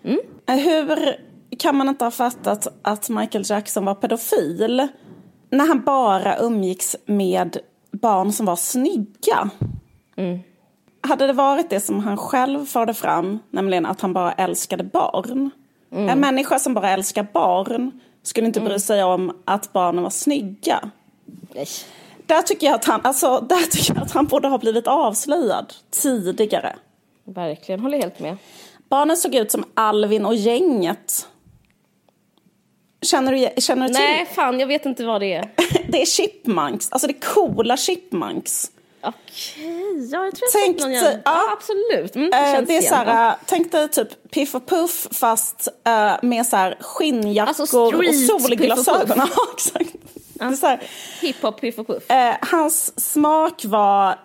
Mm. 0.04 0.20
Hur 0.48 1.16
kan 1.60 1.76
man 1.76 1.90
inte 1.90 2.06
ha 2.06 2.12
fattat 2.12 2.68
att 2.82 3.10
Michael 3.10 3.44
Jackson 3.48 3.86
var 3.86 3.96
pedofil 3.96 4.88
när 5.50 5.68
han 5.68 5.84
bara 5.84 6.38
umgicks 6.38 6.96
med 7.06 7.58
barn 7.92 8.32
som 8.32 8.46
var 8.46 8.56
snygga? 8.56 9.50
Mm. 10.16 10.40
Hade 11.02 11.28
det 11.28 11.34
varit 11.34 11.70
det 11.70 11.80
som 11.80 12.00
han 12.00 12.18
själv 12.18 12.66
förde 12.66 12.94
fram, 12.94 13.40
nämligen 13.50 13.86
att 13.86 14.02
han 14.02 14.14
bara 14.14 14.32
älskade 14.32 14.84
barn. 14.84 15.50
Mm. 15.92 16.10
En 16.10 16.20
människa 16.20 16.60
som 16.60 16.74
bara 16.74 16.90
älskar 16.90 17.28
barn 17.34 18.00
skulle 18.22 18.48
inte 18.48 18.60
bry 18.60 18.70
mm. 18.70 18.80
sig 18.80 19.04
om 19.04 19.42
att 19.46 19.74
barnen 19.74 20.04
var 20.04 20.10
snygga. 20.10 20.90
Nej. 21.56 21.68
Där 22.34 22.42
tycker, 22.42 22.68
jag 22.68 22.76
att 22.76 22.86
han, 22.86 23.02
alltså, 23.04 23.40
där 23.40 23.62
tycker 23.72 23.94
jag 23.96 24.04
att 24.04 24.12
han 24.12 24.26
borde 24.26 24.48
ha 24.48 24.58
blivit 24.58 24.88
avslöjad 24.88 25.74
tidigare. 25.92 26.76
Verkligen, 27.24 27.80
håller 27.80 27.98
helt 27.98 28.20
med. 28.20 28.38
Barnen 28.90 29.18
såg 29.18 29.36
ut 29.36 29.52
som 29.52 29.66
Alvin 29.74 30.26
och 30.26 30.36
gänget. 30.36 31.28
Känner 33.02 33.32
du, 33.32 33.62
känner 33.62 33.88
du 33.88 33.94
till? 33.94 34.04
Nej, 34.04 34.26
fan 34.26 34.60
jag 34.60 34.68
vet 34.68 34.86
inte 34.86 35.06
vad 35.06 35.22
det 35.22 35.34
är. 35.34 35.52
det 35.88 36.02
är 36.02 36.06
chipmunks, 36.06 36.92
alltså 36.92 37.08
det 37.08 37.14
är 37.14 37.34
coola 37.34 37.78
chipmunks. 37.78 38.72
Okej, 39.02 40.10
ja, 40.12 40.26
jag 40.26 40.36
tror 40.36 40.50
jag 40.54 40.64
tänk, 40.64 40.80
någon 40.80 40.94
ja, 40.94 41.12
ja, 41.26 41.52
absolut. 41.52 42.16
Mm, 42.16 42.30
det, 42.30 42.60
uh, 42.60 42.68
det 42.68 42.78
är 42.78 42.82
så 42.82 42.96
här, 42.96 43.36
tänk 43.46 43.72
dig 43.72 43.90
typ 43.90 44.32
Piff 44.32 44.56
och 44.56 44.68
Puff 44.68 45.08
fast 45.12 45.68
uh, 45.88 46.30
med 46.30 46.46
så 46.46 46.56
här 46.56 46.78
skinnjackor 46.80 47.48
alltså 47.48 47.64
och 47.64 48.16
solglasögon. 48.42 49.18
Ja, 49.18 49.28
exakt. 49.56 49.96
Ja. 50.62 50.78
Hiphop, 51.22 51.62
Piff 51.62 51.80
och 51.80 51.88
Puff. 51.88 52.04
Uh, 52.12 52.50
hans 52.52 53.12
smak 53.14 53.66
var 53.66 54.16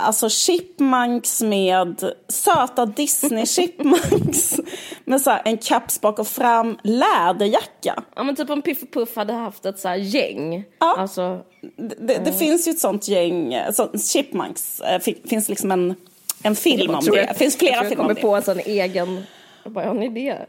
alltså 0.00 0.28
chipmunks 0.28 1.42
med 1.42 2.12
söta 2.28 2.86
Disney 2.86 3.46
chipmunks 3.46 4.60
med 5.04 5.20
så 5.20 5.38
en 5.44 5.58
caps 5.58 6.00
bak 6.00 6.18
och 6.18 6.28
fram, 6.28 6.78
läderjacka. 6.82 8.02
Ja 8.16 8.22
men 8.22 8.36
typ 8.36 8.50
om 8.50 8.62
Piff 8.62 8.82
och 8.82 8.92
Puff 8.92 9.16
hade 9.16 9.32
haft 9.32 9.66
ett 9.66 9.78
så 9.78 9.88
här 9.88 9.96
gäng. 9.96 10.64
Ja. 10.78 10.96
Alltså, 10.98 11.40
det, 11.76 11.94
det, 11.98 12.20
det 12.24 12.32
finns 12.32 12.68
ju 12.68 12.70
ett 12.70 12.78
sånt 12.78 13.08
gäng, 13.08 13.58
så, 13.72 13.90
chipmunks, 13.98 14.80
äh, 14.80 15.14
finns 15.28 15.48
liksom 15.48 15.70
en, 15.70 15.94
en 16.42 16.56
film 16.56 16.94
om 16.94 17.04
det. 17.04 17.26
Det 17.26 17.34
finns 17.34 17.56
flera 17.56 17.84
filmer 17.84 18.04
om 18.04 18.08
det. 18.08 18.12
Jag 18.14 18.20
kommer 18.20 18.30
på 18.30 18.36
en 18.36 18.42
sån 18.42 18.58
egen, 18.58 19.22
jag 19.62 19.72
bara, 19.72 19.86
har 19.86 19.94
ni 19.94 20.08
det? 20.08 20.46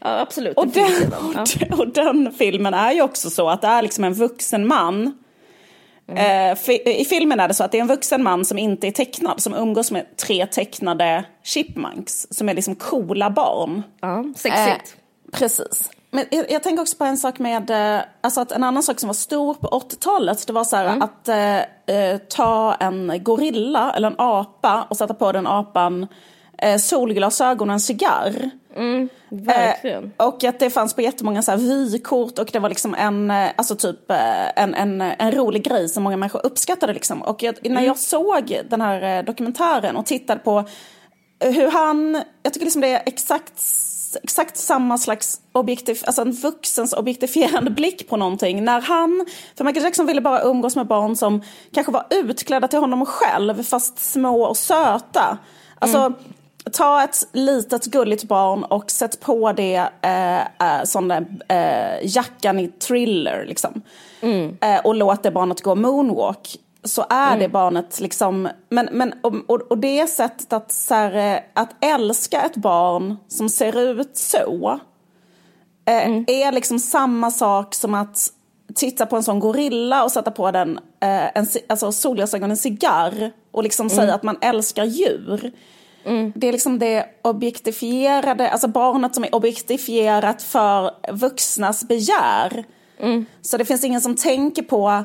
Ja 0.00 0.20
absolut. 0.20 0.56
Och 0.56 0.66
den, 0.66 1.12
och, 1.12 1.78
och 1.78 1.88
den 1.88 2.32
filmen 2.32 2.74
är 2.74 2.92
ju 2.92 3.02
också 3.02 3.30
så 3.30 3.48
att 3.48 3.62
det 3.62 3.68
är 3.68 3.82
liksom 3.82 4.04
en 4.04 4.14
vuxen 4.14 4.66
man 4.66 5.12
Mm. 6.08 6.56
I 6.84 7.04
filmen 7.04 7.40
är 7.40 7.48
det 7.48 7.54
så 7.54 7.64
att 7.64 7.72
det 7.72 7.78
är 7.78 7.82
en 7.82 7.88
vuxen 7.88 8.22
man 8.22 8.44
som 8.44 8.58
inte 8.58 8.86
är 8.86 8.90
tecknad 8.90 9.42
som 9.42 9.54
umgås 9.54 9.90
med 9.90 10.16
tre 10.16 10.46
tecknade 10.46 11.24
chipmunks 11.42 12.26
som 12.30 12.48
är 12.48 12.54
liksom 12.54 12.74
coola 12.74 13.30
barn. 13.30 13.82
Ja, 14.00 14.24
sexigt. 14.36 14.96
Eh, 15.32 15.38
precis. 15.38 15.90
Men 16.10 16.24
jag, 16.30 16.50
jag, 16.50 16.62
tänker 16.62 16.82
också 16.82 16.96
på 16.96 17.04
en 17.04 17.16
sak 17.16 17.38
med, 17.38 17.70
eh, 17.70 18.02
alltså 18.20 18.40
att 18.40 18.52
en 18.52 18.64
annan 18.64 18.82
sak 18.82 19.00
som 19.00 19.06
var 19.06 19.14
stor 19.14 19.54
på 19.54 19.66
80-talet, 19.66 20.46
det 20.46 20.52
var 20.52 20.64
så 20.64 20.76
här 20.76 20.86
mm. 20.86 21.02
att 21.02 21.28
eh, 21.28 21.96
eh, 21.96 22.18
ta 22.18 22.74
en 22.74 23.22
gorilla 23.22 23.92
eller 23.92 24.08
en 24.08 24.14
apa 24.18 24.86
och 24.90 24.96
sätta 24.96 25.14
på 25.14 25.32
den 25.32 25.46
apan 25.46 26.06
eh, 26.64 26.78
solglasögon 26.78 27.70
och 27.70 27.74
en 27.74 27.80
cigarr. 27.80 28.50
Mm, 28.76 29.08
verkligen. 29.28 30.12
Eh, 30.18 30.26
och 30.26 30.44
att 30.44 30.58
det 30.58 30.70
fanns 30.70 30.94
på 30.94 31.02
jättemånga 31.02 31.42
så 31.42 31.50
här 31.50 31.58
vykort 31.58 32.38
och 32.38 32.48
det 32.52 32.58
var 32.58 32.68
liksom 32.68 32.94
en, 32.94 33.30
eh, 33.30 33.48
alltså 33.56 33.76
typ 33.76 34.10
eh, 34.10 34.62
en, 34.62 34.74
en, 34.74 35.00
en 35.00 35.32
rolig 35.32 35.64
grej 35.64 35.88
som 35.88 36.02
många 36.02 36.16
människor 36.16 36.46
uppskattade 36.46 36.92
liksom. 36.92 37.22
Och 37.22 37.42
jag, 37.42 37.54
när 37.62 37.70
mm. 37.70 37.84
jag 37.84 37.98
såg 37.98 38.60
den 38.70 38.80
här 38.80 39.18
eh, 39.18 39.24
dokumentären 39.24 39.96
och 39.96 40.06
tittade 40.06 40.40
på 40.40 40.64
hur 41.40 41.70
han, 41.70 42.22
jag 42.42 42.52
tycker 42.52 42.66
liksom 42.66 42.80
det 42.80 42.88
är 42.88 43.02
exakt 43.06 43.62
exakt 44.22 44.56
samma 44.56 44.98
slags 44.98 45.40
objektiv, 45.52 46.02
alltså 46.06 46.22
en 46.22 46.32
vuxens 46.32 46.92
objektifierande 46.92 47.70
blick 47.76 48.08
på 48.08 48.16
någonting. 48.16 48.64
När 48.64 48.80
han, 48.80 49.26
för 49.56 49.64
Michael 49.64 49.84
Jackson 49.84 50.06
ville 50.06 50.20
bara 50.20 50.42
umgås 50.42 50.76
med 50.76 50.86
barn 50.86 51.16
som 51.16 51.42
kanske 51.72 51.92
var 51.92 52.06
utklädda 52.10 52.68
till 52.68 52.78
honom 52.78 53.06
själv 53.06 53.62
fast 53.62 53.98
små 53.98 54.42
och 54.42 54.56
söta. 54.56 55.38
Alltså, 55.78 55.98
mm 55.98 56.14
ta 56.72 57.04
ett 57.04 57.28
litet 57.32 57.84
gulligt 57.84 58.24
barn 58.24 58.64
och 58.64 58.90
sätt 58.90 59.20
på 59.20 59.52
det 59.52 59.88
eh, 60.02 60.40
eh, 60.40 60.84
sån 60.84 61.08
där, 61.08 61.26
eh, 61.48 62.14
jackan 62.16 62.58
i 62.58 62.68
thriller 62.68 63.44
liksom. 63.48 63.82
Mm. 64.20 64.56
Eh, 64.60 64.80
och 64.84 64.94
låt 64.94 65.22
det 65.22 65.30
barnet 65.30 65.62
gå 65.62 65.74
moonwalk. 65.74 66.56
Så 66.84 67.06
är 67.10 67.26
mm. 67.26 67.38
det 67.38 67.48
barnet 67.48 68.00
liksom, 68.00 68.48
men, 68.68 68.88
men 68.92 69.14
och, 69.22 69.60
och 69.70 69.78
det 69.78 70.06
sättet 70.06 70.52
att, 70.52 70.72
så 70.72 70.94
här, 70.94 71.34
eh, 71.34 71.40
att 71.54 71.84
älska 71.84 72.42
ett 72.42 72.56
barn 72.56 73.16
som 73.28 73.48
ser 73.48 73.80
ut 73.80 74.16
så. 74.16 74.80
Eh, 75.84 76.06
mm. 76.06 76.24
Är 76.28 76.52
liksom 76.52 76.78
samma 76.78 77.30
sak 77.30 77.74
som 77.74 77.94
att 77.94 78.30
titta 78.74 79.06
på 79.06 79.16
en 79.16 79.22
sån 79.22 79.40
gorilla 79.40 80.04
och 80.04 80.12
sätta 80.12 80.30
på 80.30 80.50
den 80.50 80.78
eh, 80.78 81.38
en, 81.38 81.46
alltså 81.68 81.92
solglasögon, 81.92 82.50
en 82.50 82.56
cigarr 82.56 83.32
och 83.50 83.62
liksom 83.62 83.90
säga 83.90 84.02
mm. 84.02 84.14
att 84.14 84.22
man 84.22 84.38
älskar 84.40 84.84
djur. 84.84 85.52
Mm. 86.04 86.32
Det 86.36 86.48
är 86.48 86.52
liksom 86.52 86.78
det 86.78 87.06
objektifierade, 87.22 88.50
alltså 88.50 88.68
barnet 88.68 89.14
som 89.14 89.24
är 89.24 89.34
objektifierat 89.34 90.42
för 90.42 90.90
vuxnas 91.12 91.88
begär. 91.88 92.64
Mm. 93.00 93.26
Så 93.42 93.56
det 93.56 93.64
finns 93.64 93.84
ingen 93.84 94.00
som 94.00 94.16
tänker 94.16 94.62
på 94.62 95.04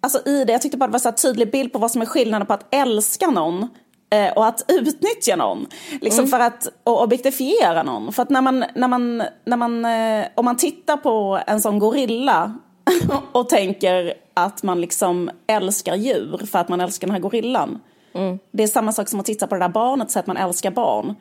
alltså 0.00 0.28
i 0.28 0.44
det, 0.44 0.52
jag 0.52 0.62
tyckte 0.62 0.78
bara 0.78 0.86
det 0.86 0.92
var 0.92 1.10
en 1.10 1.14
tydlig 1.14 1.50
bild 1.50 1.72
på 1.72 1.78
vad 1.78 1.90
som 1.90 2.02
är 2.02 2.06
skillnaden 2.06 2.46
på 2.46 2.52
att 2.52 2.74
älska 2.74 3.26
någon 3.26 3.68
eh, 4.10 4.32
och 4.32 4.46
att 4.46 4.64
utnyttja 4.68 5.36
någon. 5.36 5.66
Liksom 6.00 6.24
mm. 6.24 6.30
för 6.30 6.40
att 6.40 6.68
och 6.84 7.02
objektifiera 7.02 7.82
någon. 7.82 8.12
För 8.12 8.22
att 8.22 8.30
när 8.30 8.40
man, 8.40 8.64
när 8.74 8.88
man, 8.88 9.22
när 9.44 9.56
man, 9.56 9.84
eh, 9.84 10.26
om 10.34 10.44
man 10.44 10.56
tittar 10.56 10.96
på 10.96 11.40
en 11.46 11.60
sån 11.60 11.78
gorilla 11.78 12.58
och 13.32 13.48
tänker 13.48 14.14
att 14.34 14.62
man 14.62 14.80
liksom 14.80 15.30
älskar 15.46 15.94
djur 15.94 16.46
för 16.46 16.58
att 16.58 16.68
man 16.68 16.80
älskar 16.80 17.06
den 17.06 17.14
här 17.14 17.22
gorillan. 17.22 17.80
Mm. 18.12 18.38
Det 18.50 18.62
är 18.62 18.66
samma 18.66 18.92
sak 18.92 19.08
som 19.08 19.20
att 19.20 19.26
titta 19.26 19.46
på 19.46 19.54
det 19.54 19.60
där 19.60 19.68
barnet 19.68 20.06
och 20.06 20.10
säga 20.10 20.20
att 20.20 20.26
man 20.26 20.36
älskar 20.36 20.70
barn. 20.70 21.14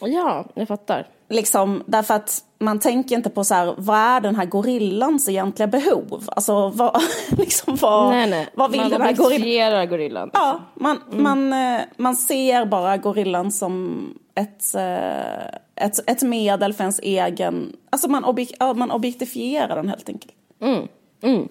Ja, 0.00 0.44
jag 0.54 0.68
fattar. 0.68 1.06
Liksom, 1.28 1.82
därför 1.86 2.14
att 2.14 2.44
man 2.58 2.78
tänker 2.78 3.16
inte 3.16 3.30
på 3.30 3.44
så 3.44 3.54
här, 3.54 3.74
vad 3.78 3.98
är 3.98 4.20
den 4.20 4.36
här 4.36 4.44
gorillans 4.44 5.28
egentliga 5.28 5.66
behov? 5.66 6.24
Alltså 6.26 6.68
vad, 6.68 7.02
liksom, 7.30 7.76
vad, 7.76 8.10
nej, 8.10 8.30
nej. 8.30 8.48
vad 8.54 8.70
vill 8.70 8.80
man 8.80 8.90
den 8.90 9.00
här 9.00 9.12
gorillan? 9.12 9.88
gorillan 9.88 10.30
Ja, 10.32 10.52
liksom. 10.52 10.82
man, 10.82 10.98
mm. 11.12 11.22
man, 11.22 11.76
eh, 11.76 11.80
man 11.96 12.16
ser 12.16 12.64
bara 12.64 12.96
gorillan 12.96 13.52
som 13.52 14.04
ett, 14.34 14.74
eh, 14.74 15.84
ett, 15.86 16.10
ett 16.10 16.22
medel 16.22 16.72
för 16.72 16.84
ens 16.84 16.98
egen, 16.98 17.76
alltså 17.90 18.08
man, 18.08 18.24
objek, 18.24 18.52
man 18.60 18.90
objektifierar 18.90 19.76
den 19.76 19.88
helt 19.88 20.08
enkelt. 20.08 20.34
Mm. 20.60 20.88
Mm. 21.22 21.48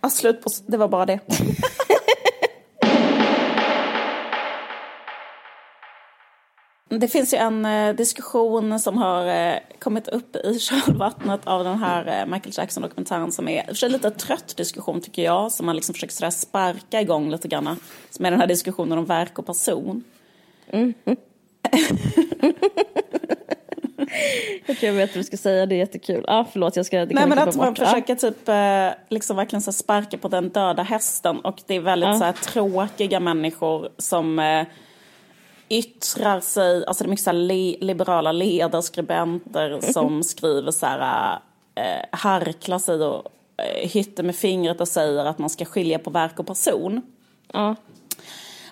Ja, 0.00 0.10
slut 0.10 0.42
på, 0.42 0.50
det 0.66 0.76
var 0.76 0.88
bara 0.88 1.06
det. 1.06 1.20
Det 6.98 7.08
finns 7.08 7.34
ju 7.34 7.38
en 7.38 7.64
eh, 7.64 7.94
diskussion 7.94 8.80
som 8.80 8.98
har 8.98 9.26
eh, 9.26 9.58
kommit 9.78 10.08
upp 10.08 10.36
i 10.36 10.58
kölvattnet 10.60 11.40
av 11.44 11.64
den 11.64 11.78
här 11.78 12.20
eh, 12.20 12.26
Michael 12.26 12.52
Jackson-dokumentären 12.56 13.32
som 13.32 13.48
är 13.48 13.74
för 13.74 13.88
lite 13.88 14.10
trött 14.10 14.56
diskussion 14.56 15.00
tycker 15.00 15.22
jag, 15.22 15.52
som 15.52 15.66
man 15.66 15.76
liksom 15.76 15.94
försöker 15.94 16.14
sådär 16.14 16.30
sparka 16.30 17.00
igång 17.00 17.30
lite 17.30 17.48
grann. 17.48 17.76
Som 18.10 18.24
är 18.24 18.30
den 18.30 18.40
här 18.40 18.46
diskussionen 18.46 18.98
om 18.98 19.04
verk 19.04 19.38
och 19.38 19.46
person. 19.46 20.04
Mm. 20.70 20.94
jag 24.66 24.78
tror 24.78 24.88
jag 24.88 24.92
vet 24.92 25.10
vad 25.10 25.20
du 25.20 25.24
ska 25.24 25.36
säga, 25.36 25.66
det 25.66 25.74
är 25.74 25.78
jättekul. 25.78 26.24
Ah, 26.28 26.44
förlåt, 26.52 26.76
jag 26.76 26.86
ska 26.86 27.04
Nej 27.04 27.26
men 27.26 27.38
att 27.38 27.56
man 27.56 27.74
försöker 27.74 28.14
typ 28.14 28.48
liksom 29.08 29.36
verkligen 29.36 29.62
så 29.62 29.72
sparka 29.72 30.18
på 30.18 30.28
den 30.28 30.48
döda 30.48 30.82
hästen 30.82 31.40
och 31.40 31.58
det 31.66 31.74
är 31.74 31.80
väldigt 31.80 32.08
ah. 32.08 32.14
så 32.14 32.24
här, 32.24 32.32
tråkiga 32.32 33.20
människor 33.20 33.88
som 33.98 34.38
yttrar 35.70 36.40
sig, 36.40 36.86
alltså 36.86 37.04
det 37.04 37.08
är 37.08 37.10
mycket 37.10 37.24
så 37.24 37.32
li, 37.32 37.78
liberala 37.80 38.32
ledarskribenter 38.32 39.80
som 39.92 40.22
skriver 40.22 40.70
så 40.70 40.86
här, 40.86 41.38
eh, 41.74 42.06
harklar 42.12 42.78
sig 42.78 43.02
och 43.02 43.24
eh, 43.56 43.88
hytter 43.88 44.22
med 44.22 44.36
fingret 44.36 44.80
och 44.80 44.88
säger 44.88 45.24
att 45.24 45.38
man 45.38 45.50
ska 45.50 45.64
skilja 45.64 45.98
på 45.98 46.10
verk 46.10 46.38
och 46.38 46.46
person. 46.46 47.02
Ja. 47.52 47.76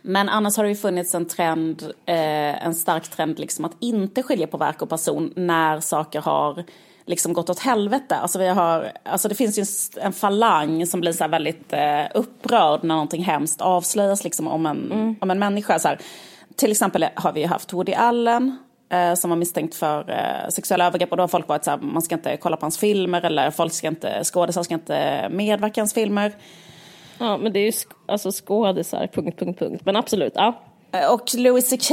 Men 0.02 0.28
annars 0.28 0.56
har 0.56 0.64
det 0.64 0.70
ju 0.70 0.76
funnits 0.76 1.14
en 1.14 1.26
trend, 1.26 1.82
eh, 2.06 2.64
en 2.66 2.74
stark 2.74 3.08
trend 3.08 3.38
liksom 3.38 3.64
att 3.64 3.76
inte 3.80 4.22
skilja 4.22 4.46
på 4.46 4.56
verk 4.56 4.82
och 4.82 4.88
person 4.88 5.32
när 5.36 5.80
saker 5.80 6.20
har 6.20 6.64
liksom 7.06 7.32
gått 7.32 7.50
åt 7.50 7.58
helvete. 7.58 8.16
Alltså, 8.16 8.38
vi 8.38 8.48
har, 8.48 8.92
alltså 9.04 9.28
det 9.28 9.34
finns 9.34 9.58
ju 9.58 9.64
en 10.00 10.12
falang 10.12 10.86
som 10.86 11.00
blir 11.00 11.12
så 11.12 11.28
väldigt 11.28 11.72
eh, 11.72 12.04
upprörd 12.14 12.84
när 12.84 12.94
någonting 12.94 13.24
hemskt 13.24 13.60
avslöjas 13.60 14.24
liksom 14.24 14.48
om 14.48 14.66
en, 14.66 14.92
mm. 14.92 15.16
om 15.20 15.30
en 15.30 15.38
människa. 15.38 15.78
Så 15.78 15.88
här, 15.88 15.98
till 16.58 16.70
exempel 16.70 17.06
har 17.14 17.32
vi 17.32 17.44
haft 17.44 17.72
Woody 17.72 17.92
Allen 17.92 18.58
eh, 18.92 19.14
som 19.14 19.30
var 19.30 19.36
misstänkt 19.36 19.74
för 19.74 20.10
eh, 20.10 20.48
sexuella 20.50 20.86
övergrepp 20.86 21.10
och 21.10 21.16
då 21.16 21.22
har 21.22 21.28
folk 21.28 21.48
varit 21.48 21.64
så 21.64 21.70
här, 21.70 21.78
man 21.78 22.02
ska 22.02 22.14
inte 22.14 22.36
kolla 22.36 22.56
på 22.56 22.64
hans 22.64 22.78
filmer 22.78 23.24
eller 23.24 23.50
folk 23.50 23.72
ska 23.72 23.88
inte, 23.88 24.24
skådisar 24.24 24.62
ska 24.62 24.74
inte 24.74 25.28
medverka 25.30 25.78
i 25.78 25.82
hans 25.82 25.94
filmer. 25.94 26.32
Ja, 27.18 27.36
men 27.36 27.52
det 27.52 27.60
är 27.60 27.64
ju 27.64 27.72
sk 27.72 27.88
alltså 28.06 28.30
skådisar, 28.30 29.06
punkt, 29.06 29.38
punkt, 29.38 29.58
punkt. 29.58 29.82
Men 29.84 29.96
absolut, 29.96 30.32
ja. 30.36 30.62
Eh, 30.92 31.12
och 31.12 31.34
Louis 31.34 31.70
CK, 31.70 31.90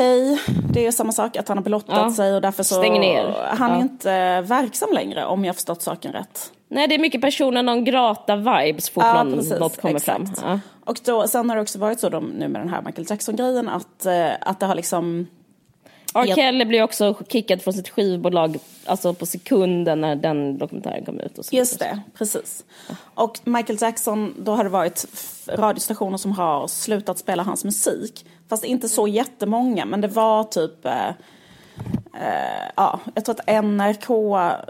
det 0.73 0.79
är 0.79 0.84
ju 0.84 0.91
samma 0.91 1.12
sak, 1.12 1.38
att 1.38 1.47
han 1.47 1.58
har 1.58 1.63
blottat 1.63 1.95
ja. 1.97 2.12
sig 2.12 2.36
och 2.36 2.41
därför 2.41 2.63
så... 2.63 2.75
Stänger 2.75 2.99
ner. 2.99 3.36
Han 3.49 3.71
är 3.71 3.75
ja. 3.75 3.81
inte 3.81 4.41
verksam 4.41 4.93
längre 4.93 5.25
om 5.25 5.45
jag 5.45 5.49
har 5.49 5.53
förstått 5.53 5.81
saken 5.81 6.13
rätt. 6.13 6.51
Nej, 6.67 6.88
det 6.88 6.95
är 6.95 6.99
mycket 6.99 7.21
personer 7.21 7.63
non 7.63 7.86
grata-vibes 7.86 8.91
fort 8.91 9.03
ja, 9.03 9.23
någon, 9.23 9.34
precis, 9.34 9.60
något 9.60 9.81
kommer 9.81 9.95
exakt. 9.95 10.39
fram. 10.39 10.49
Ja. 10.51 10.60
Och 10.86 10.99
då, 11.05 11.27
sen 11.27 11.49
har 11.49 11.55
det 11.55 11.62
också 11.62 11.79
varit 11.79 11.99
så 11.99 12.10
då, 12.10 12.19
nu 12.19 12.47
med 12.47 12.62
den 12.62 12.69
här 12.69 12.81
Michael 12.81 13.08
Jackson-grejen 13.10 13.69
att, 13.69 14.05
eh, 14.05 14.29
att 14.41 14.60
det 14.60 14.65
har 14.65 14.75
liksom... 14.75 15.27
R. 16.15 16.36
Kelly 16.36 16.65
blev 16.65 16.84
också 16.84 17.15
kickad 17.28 17.62
från 17.62 17.73
sitt 17.73 17.89
skivbolag 17.89 18.58
alltså 18.86 19.13
på 19.13 19.25
sekunden 19.25 20.01
när 20.01 20.15
den 20.15 20.58
dokumentären 20.58 21.06
kom 21.06 21.19
ut. 21.19 21.38
Och 21.38 21.45
så 21.45 21.56
Just 21.56 21.80
det, 21.80 22.01
precis. 22.17 22.65
Och 23.15 23.39
Michael 23.43 23.78
Jackson, 23.82 24.36
då 24.39 24.56
har 24.56 24.63
det 24.63 24.69
varit 24.69 25.06
radiostationer 25.47 26.17
som 26.17 26.32
har 26.32 26.67
slutat 26.67 27.17
spela 27.17 27.43
hans 27.43 27.63
musik. 27.63 28.25
Fast 28.49 28.63
inte 28.63 28.89
så 28.89 29.08
jättemånga, 29.08 29.86
men 29.86 30.01
det 30.01 30.08
var 30.08 30.43
typ... 30.43 30.86
Eh, 30.86 31.08
eh, 32.13 32.71
ja, 32.75 32.99
jag 33.13 33.25
tror 33.25 33.36
att 33.39 33.63
NRK 33.63 34.10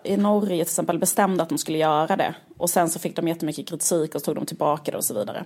i 0.03 0.17
Norge 0.17 0.49
till 0.49 0.61
exempel 0.61 0.99
bestämde 0.99 1.43
att 1.43 1.49
de 1.49 1.57
skulle 1.57 1.77
göra 1.77 2.15
det. 2.15 2.33
Och 2.57 2.69
sen 2.69 2.89
så 2.89 2.99
fick 2.99 3.15
de 3.15 3.27
jättemycket 3.27 3.69
kritik 3.69 4.15
och 4.15 4.21
så 4.21 4.25
tog 4.25 4.35
de 4.35 4.45
tillbaka 4.45 4.91
det 4.91 4.97
och 4.97 5.03
så 5.03 5.13
vidare. 5.13 5.43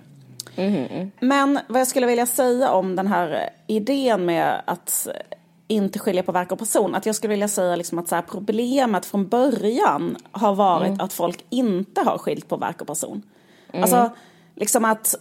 Mm. 0.56 1.10
Men 1.20 1.58
vad 1.68 1.80
jag 1.80 1.88
skulle 1.88 2.06
vilja 2.06 2.26
säga 2.26 2.70
om 2.70 2.96
den 2.96 3.06
här 3.06 3.50
idén 3.66 4.24
med 4.24 4.62
att 4.64 5.08
inte 5.70 5.98
skilja 5.98 6.22
på 6.22 6.32
verk 6.32 6.52
och 6.52 6.58
person. 6.58 6.94
Att 6.94 7.06
jag 7.06 7.14
skulle 7.14 7.30
vilja 7.30 7.48
säga 7.48 7.76
liksom 7.76 7.98
att 7.98 8.08
så 8.08 8.14
här, 8.14 8.22
problemet 8.22 9.06
från 9.06 9.28
början 9.28 10.16
har 10.32 10.54
varit 10.54 10.88
mm. 10.88 11.00
att 11.00 11.12
folk 11.12 11.44
inte 11.50 12.00
har 12.00 12.18
skilt 12.18 12.48
på 12.48 12.56
verk 12.56 12.80
och 12.80 12.86
person. 12.86 13.22
Mm. 13.72 13.82
Alltså, 13.82 14.10
liksom 14.56 14.84
att 14.84 15.14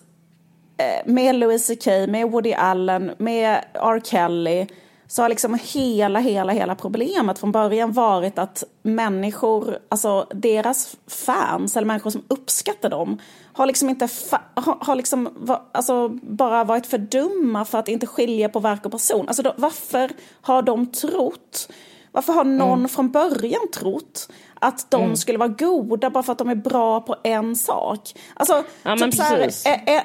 eh, 0.77 1.11
med 1.11 1.35
Louis 1.35 1.67
CK, 1.67 1.85
med 1.85 2.31
Woody 2.31 2.53
Allen, 2.53 3.11
med 3.17 3.63
R. 3.73 4.01
Kelly 4.03 4.67
så 5.11 5.21
har 5.21 5.29
liksom 5.29 5.59
hela, 5.61 6.19
hela, 6.19 6.53
hela 6.53 6.75
problemet 6.75 7.39
från 7.39 7.51
början 7.51 7.91
varit 7.91 8.39
att 8.39 8.63
människor, 8.81 9.79
alltså 9.89 10.27
deras 10.33 10.95
fans 11.07 11.77
eller 11.77 11.87
människor 11.87 12.09
som 12.09 12.23
uppskattar 12.27 12.89
dem 12.89 13.19
har 13.53 13.65
liksom 13.65 13.89
inte, 13.89 14.09
har, 14.53 14.77
har 14.81 14.95
liksom, 14.95 15.29
alltså 15.71 16.09
bara 16.09 16.63
varit 16.63 16.85
för 16.85 16.97
dumma 16.97 17.65
för 17.65 17.77
att 17.77 17.87
inte 17.87 18.07
skilja 18.07 18.49
på 18.49 18.59
verk 18.59 18.85
och 18.85 18.91
person. 18.91 19.27
Alltså 19.27 19.43
då, 19.43 19.53
varför 19.57 20.11
har 20.41 20.61
de 20.61 20.85
trott, 20.91 21.71
varför 22.11 22.33
har 22.33 22.43
någon 22.43 22.79
mm. 22.79 22.89
från 22.89 23.11
början 23.11 23.67
trott 23.73 24.29
att 24.59 24.91
de 24.91 25.03
mm. 25.03 25.15
skulle 25.15 25.37
vara 25.37 25.49
goda 25.49 26.09
bara 26.09 26.23
för 26.23 26.31
att 26.31 26.37
de 26.37 26.49
är 26.49 26.55
bra 26.55 27.01
på 27.01 27.15
en 27.23 27.55
sak. 27.55 27.99
Alltså, 28.33 28.63
ja, 28.83 28.97
typ 28.97 29.13
så 29.13 29.23
här, 29.23 29.51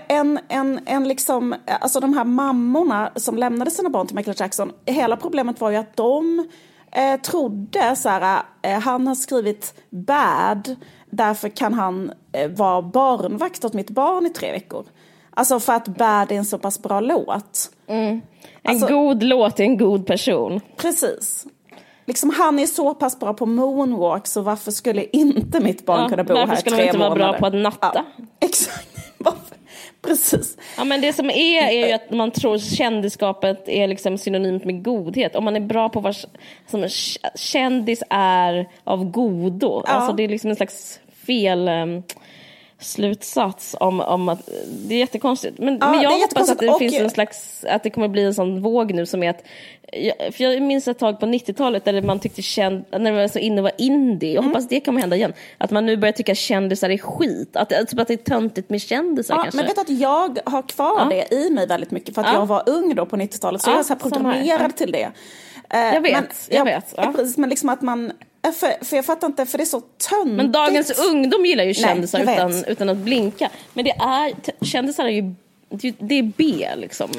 en, 0.09 0.39
en, 0.49 0.81
en 0.87 1.09
liksom, 1.09 1.55
alltså 1.81 2.01
de 2.01 2.15
här 2.15 2.25
mammorna 2.25 3.11
som 3.17 3.39
lämnade 3.39 3.71
sina 3.71 3.91
barn 3.91 4.07
till 4.07 4.17
Michael 4.17 4.37
Jackson, 4.41 4.73
hela 4.87 5.17
problemet 5.17 5.61
var 5.61 5.71
ju 5.71 5.77
att 5.77 5.97
de 5.97 6.49
eh, 6.93 7.21
trodde 7.21 7.97
så 7.97 8.09
här, 8.09 8.43
eh, 8.63 8.81
han 8.81 9.07
har 9.07 9.15
skrivit 9.15 9.75
bad, 9.91 10.77
därför 11.11 11.49
kan 11.49 11.75
han 11.75 12.13
eh, 12.33 12.51
vara 12.51 12.83
barnvakt 12.83 13.65
åt 13.65 13.73
mitt 13.73 13.91
barn 13.91 14.27
i 14.27 14.31
tre 14.31 14.53
veckor. 14.53 14.85
Alltså 15.37 15.61
för 15.61 15.73
att 15.73 15.89
Bad 15.89 16.33
är 16.33 16.37
en 16.37 16.45
så 16.45 16.59
pass 16.59 16.83
bra 16.83 17.01
låt. 17.01 17.71
Mm. 17.87 18.21
En 18.63 18.71
alltså, 18.71 18.87
god 18.87 19.23
låt 19.23 19.61
är 19.61 19.65
en 19.65 19.77
god 19.77 20.07
person. 20.07 20.61
Precis 20.77 21.47
liksom 22.07 22.31
han 22.31 22.59
är 22.59 22.67
så 22.67 22.95
pass 22.95 23.19
bra 23.19 23.35
på 23.35 23.47
moonwalk 23.47 24.27
så 24.27 24.43
varför 24.43 24.71
skulle 24.71 25.05
inte 25.05 25.61
mitt 25.61 25.87
barn 25.87 26.01
ja, 26.01 26.09
kunna 26.09 26.25
bo 26.25 26.35
här 26.35 26.43
i 26.43 26.47
tre 26.47 26.53
månader? 26.53 26.57
Varför 26.57 26.61
skulle 26.61 26.77
han 26.77 26.87
inte 26.87 26.99
vara 26.99 27.15
bra 27.15 27.33
på 27.39 27.47
att 27.47 27.55
natta? 27.55 27.91
Ja, 27.95 28.25
exakt. 28.41 28.95
Precis. 30.07 30.57
Ja, 30.77 30.85
men 30.85 31.01
det 31.01 31.13
som 31.13 31.31
är 31.31 31.69
är 31.69 31.87
ju 31.87 31.93
att 31.93 32.11
man 32.11 32.31
tror 32.31 32.59
kändisskapet 32.59 33.69
är 33.69 33.89
liksom 33.89 34.19
synonymt 34.19 34.65
med 34.65 34.85
godhet. 34.85 35.37
Om 35.37 35.45
man 35.45 35.57
är 35.57 35.61
bra 35.61 35.89
på 35.89 36.01
vad 36.01 36.17
som 36.71 36.89
kändis 37.35 38.03
är 38.11 38.69
av 38.85 39.11
godo. 39.11 39.83
Ja. 39.87 39.93
Alltså 39.93 40.13
det 40.13 40.25
är 40.25 40.29
liksom 40.29 40.51
en 40.51 40.57
slags 40.57 41.01
fel... 41.27 41.69
Um, 41.69 42.03
slutsats 42.85 43.77
om, 43.81 44.01
om 44.01 44.29
att 44.29 44.49
det 44.69 44.95
är 44.95 44.99
jättekonstigt. 44.99 45.59
Men, 45.59 45.79
ja, 45.81 45.91
men 45.91 46.03
jag 46.03 46.11
hoppas 46.11 46.51
att 46.51 46.59
det 46.59 46.69
och... 46.69 46.79
finns 46.79 46.95
en 46.95 47.11
slags, 47.11 47.65
att 47.69 47.83
det 47.83 47.91
kommer 47.91 48.09
bli 48.09 48.25
en 48.25 48.35
sån 48.35 48.63
våg 48.63 48.95
nu 48.95 49.07
som 49.07 49.23
är 49.23 49.31
att, 49.31 49.45
för 50.35 50.45
jag 50.45 50.63
minns 50.63 50.89
ett 50.89 50.99
tag 50.99 51.21
på 51.21 51.27
90-talet 51.27 51.85
där 51.85 52.03
man 52.03 52.19
tyckte 52.19 52.43
känd, 52.43 52.85
när 52.91 53.13
det 53.13 53.13
var 53.13 53.29
så 53.29 53.39
inne 53.39 53.63
var 53.63 53.73
indie, 53.79 54.35
jag 54.35 54.45
mm. 54.45 54.51
hoppas 54.51 54.69
det 54.69 54.81
kommer 54.81 55.01
hända 55.01 55.17
igen, 55.17 55.33
att 55.59 55.71
man 55.71 55.87
nu 55.87 55.97
börjar 55.97 56.13
tycka 56.13 56.35
kändisar 56.35 56.91
är 56.91 56.99
skit, 56.99 57.57
att, 57.57 57.69
typ 57.69 58.01
att 58.01 58.09
det 58.09 58.15
är 58.15 58.17
töntigt 58.17 58.71
med 58.71 58.83
kändisar 58.83 59.35
ja, 59.35 59.43
kanske. 59.43 59.57
Men 59.57 59.67
vet 59.67 59.79
att 59.79 59.91
jag 59.91 60.39
har 60.45 60.63
kvar 60.63 60.97
ja. 60.99 61.05
det 61.11 61.35
i 61.37 61.51
mig 61.51 61.67
väldigt 61.67 61.91
mycket 61.91 62.15
för 62.15 62.23
att 62.23 62.29
ja. 62.29 62.35
jag 62.35 62.47
var 62.47 62.63
ung 62.67 62.95
då 62.95 63.07
på 63.07 63.17
90-talet 63.17 63.63
så 63.63 63.71
jag 63.71 63.79
är 63.79 63.83
så 63.83 63.97
programmerad 63.97 64.77
till 64.77 64.93
det. 64.93 65.11
Jag 65.71 66.01
vet, 66.01 66.13
men, 66.13 66.57
jag, 66.57 66.65
vet. 66.65 66.95
Ja. 66.97 67.13
Precis, 67.17 67.37
men 67.37 67.51
liksom 67.51 67.69
att 67.69 67.83
man 67.83 68.13
för, 68.53 68.85
för 68.85 68.97
jag 68.97 69.05
fattar 69.05 69.27
inte, 69.27 69.47
för 69.47 69.59
det 69.59 69.65
är 69.65 69.67
så 69.67 69.81
töntigt. 69.81 70.37
Men 70.37 70.53
dagens 70.53 71.09
ungdom 71.11 71.47
gillar 71.47 71.65
ju 71.65 71.75
kändisar 71.75 72.25
Nej, 72.25 72.37
utan, 72.37 72.65
utan 72.65 72.89
att 72.89 72.97
blinka. 72.97 73.51
Men 73.75 73.85
det 73.85 73.91
är, 73.91 74.33
kändisar 74.65 75.05
är 75.05 75.09
ju 75.09 75.35
det 75.99 76.15
är 76.15 76.23
B 76.23 76.69
liksom. 76.77 77.11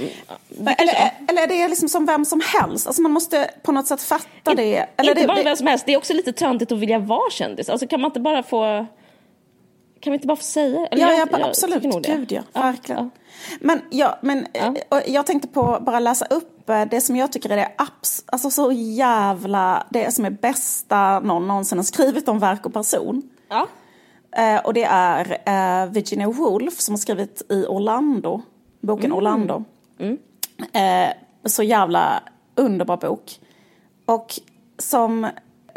Eller, 0.59 1.11
eller 1.27 1.47
det 1.47 1.61
är 1.61 1.69
liksom 1.69 1.89
som 1.89 2.05
vem 2.05 2.25
som 2.25 2.41
helst. 2.45 2.87
Alltså 2.87 3.01
man 3.01 3.11
måste 3.11 3.49
på 3.63 3.71
något 3.71 3.87
sätt 3.87 4.01
fatta 4.01 4.51
In, 4.51 4.57
det. 4.57 4.85
Eller 4.97 5.09
inte 5.09 5.21
det, 5.21 5.27
bara 5.27 5.43
vem 5.43 5.55
som 5.55 5.67
helst, 5.67 5.85
det 5.85 5.93
är 5.93 5.97
också 5.97 6.13
lite 6.13 6.33
töntigt 6.33 6.71
att 6.71 6.79
vilja 6.79 6.99
vara 6.99 7.31
kändis. 7.31 7.69
Alltså 7.69 7.87
kan 7.87 8.01
man 8.01 8.09
inte 8.09 8.19
bara 8.19 8.43
få... 8.43 8.85
kan 9.99 10.11
vi 10.11 10.15
inte 10.15 10.27
bara 10.27 10.37
få 10.37 10.43
säga? 10.43 10.87
Eller 10.91 11.01
ja, 11.01 11.13
jag, 11.13 11.29
jag, 11.31 11.41
absolut. 11.41 11.83
Gud 12.05 12.31
ja, 12.31 12.41
verkligen. 12.53 13.11
Ja. 13.13 13.21
Men, 13.59 13.81
ja, 13.89 14.19
men 14.21 14.47
ja. 14.53 14.75
Eh, 14.97 15.13
jag 15.13 15.25
tänkte 15.25 15.47
på 15.47 15.77
bara 15.81 15.99
läsa 15.99 16.25
upp 16.25 16.49
eh, 16.49 16.54
det 16.65 17.01
som 17.01 17.15
jag 17.15 17.31
tycker 17.31 17.49
är 17.49 17.55
det 17.55 17.71
abs 17.77 18.23
alltså 18.25 18.49
så 18.49 18.71
jävla, 18.71 19.87
det 19.89 20.13
som 20.13 20.25
är 20.25 20.29
bästa 20.29 21.19
någon 21.19 21.47
någonsin 21.47 21.77
har 21.77 21.83
skrivit 21.83 22.27
om 22.27 22.39
verk 22.39 22.65
och 22.65 22.73
person. 22.73 23.29
Ja. 23.49 23.67
Eh, 24.35 24.65
och 24.65 24.73
det 24.73 24.83
är 24.83 25.37
eh, 25.45 25.89
Virginia 25.91 26.29
Woolf 26.29 26.79
som 26.79 26.93
har 26.93 26.97
skrivit 26.97 27.41
i 27.49 27.65
Orlando, 27.65 28.41
boken 28.81 29.05
mm. 29.05 29.17
Orlando. 29.17 29.63
Mm. 29.99 30.17
Eh, 30.73 31.13
så 31.45 31.63
jävla 31.63 32.23
underbar 32.55 32.97
bok. 32.97 33.39
Och 34.05 34.39
som 34.77 35.27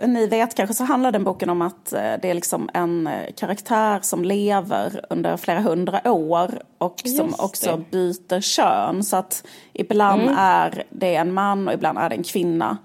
ni 0.07 0.27
vet 0.27 0.55
kanske 0.55 0.75
så 0.75 0.85
handlar 0.85 1.13
den 1.13 1.25
boken 1.25 1.51
om 1.51 1.63
att 1.63 1.93
eh, 1.93 2.13
det 2.23 2.31
är 2.31 2.35
liksom 2.35 2.71
en 2.75 3.07
eh, 3.07 3.33
karaktär 3.37 4.01
som 4.03 4.25
lever 4.25 5.05
under 5.11 5.37
flera 5.37 5.61
hundra 5.61 6.13
år 6.13 6.63
och 6.79 7.03
som 7.17 7.35
också 7.39 7.77
byter 7.91 8.41
kön. 8.41 9.05
Så 9.05 9.17
att 9.17 9.47
ibland 9.73 10.23
mm. 10.23 10.35
är 10.39 10.85
det 10.91 11.15
en 11.15 11.33
man 11.33 11.69
och 11.69 11.75
ibland 11.75 11.99
är 11.99 12.09
det 12.09 12.15
en 12.15 12.23
kvinna. 12.23 12.79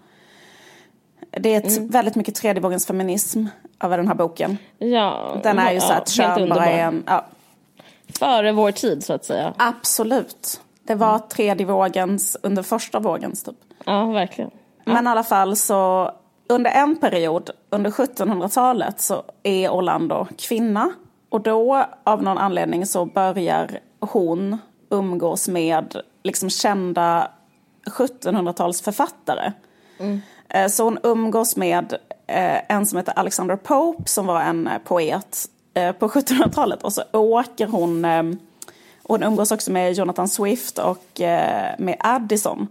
Det 1.31 1.55
är 1.55 1.57
ett 1.57 1.77
mm. 1.77 1.89
väldigt 1.89 2.15
mycket 2.15 2.35
tredje 2.35 2.61
vågens 2.61 2.85
feminism 2.85 3.45
över 3.83 3.97
den 3.97 4.07
här 4.07 4.15
boken. 4.15 4.57
Ja, 4.77 5.37
den 5.43 5.59
är 5.59 5.71
ju 5.71 5.79
så 5.79 5.93
att 5.93 6.09
kön 6.09 6.49
bara 6.49 6.65
är 6.65 6.83
en... 6.83 7.03
Ja. 7.07 7.25
Före 8.19 8.51
vår 8.51 8.71
tid 8.71 9.03
så 9.03 9.13
att 9.13 9.25
säga. 9.25 9.53
Absolut. 9.57 10.61
Det 10.83 10.95
var 10.95 11.19
tredje 11.19 11.65
vågens 11.65 12.37
under 12.43 12.63
första 12.63 12.99
vågens 12.99 13.43
typ. 13.43 13.55
Ja, 13.85 14.05
verkligen. 14.05 14.51
Ja. 14.83 14.93
Men 14.93 15.07
i 15.07 15.09
alla 15.09 15.23
fall 15.23 15.55
så 15.55 16.11
under 16.53 16.71
en 16.71 16.95
period, 16.95 17.49
under 17.69 17.91
1700-talet, 17.91 19.01
så 19.01 19.23
är 19.43 19.69
Orlando 19.69 20.27
kvinna. 20.37 20.91
Och 21.29 21.41
då 21.41 21.85
av 22.03 22.23
någon 22.23 22.37
anledning 22.37 22.85
så 22.85 23.05
börjar 23.05 23.79
hon 23.99 24.57
umgås 24.89 25.47
med 25.47 26.01
liksom 26.23 26.49
kända 26.49 27.27
1700-talsförfattare. 27.85 29.51
Mm. 29.99 30.21
Eh, 30.49 30.67
så 30.67 30.83
hon 30.83 30.99
umgås 31.03 31.55
med 31.55 31.93
eh, 32.27 32.71
en 32.75 32.85
som 32.85 32.97
heter 32.97 33.13
Alexander 33.19 33.55
Pope 33.55 34.09
som 34.09 34.25
var 34.25 34.41
en 34.41 34.67
eh, 34.67 34.77
poet 34.77 35.49
på 35.99 36.07
1700-talet. 36.07 36.83
Och 36.83 36.93
så 36.93 37.03
åker 37.11 37.67
hon, 37.67 38.05
hon 39.03 39.23
umgås 39.23 39.51
också 39.51 39.71
med 39.71 39.93
Jonathan 39.93 40.27
Swift 40.27 40.77
och 40.77 41.05
med 41.77 41.95
Addison. 41.99 42.67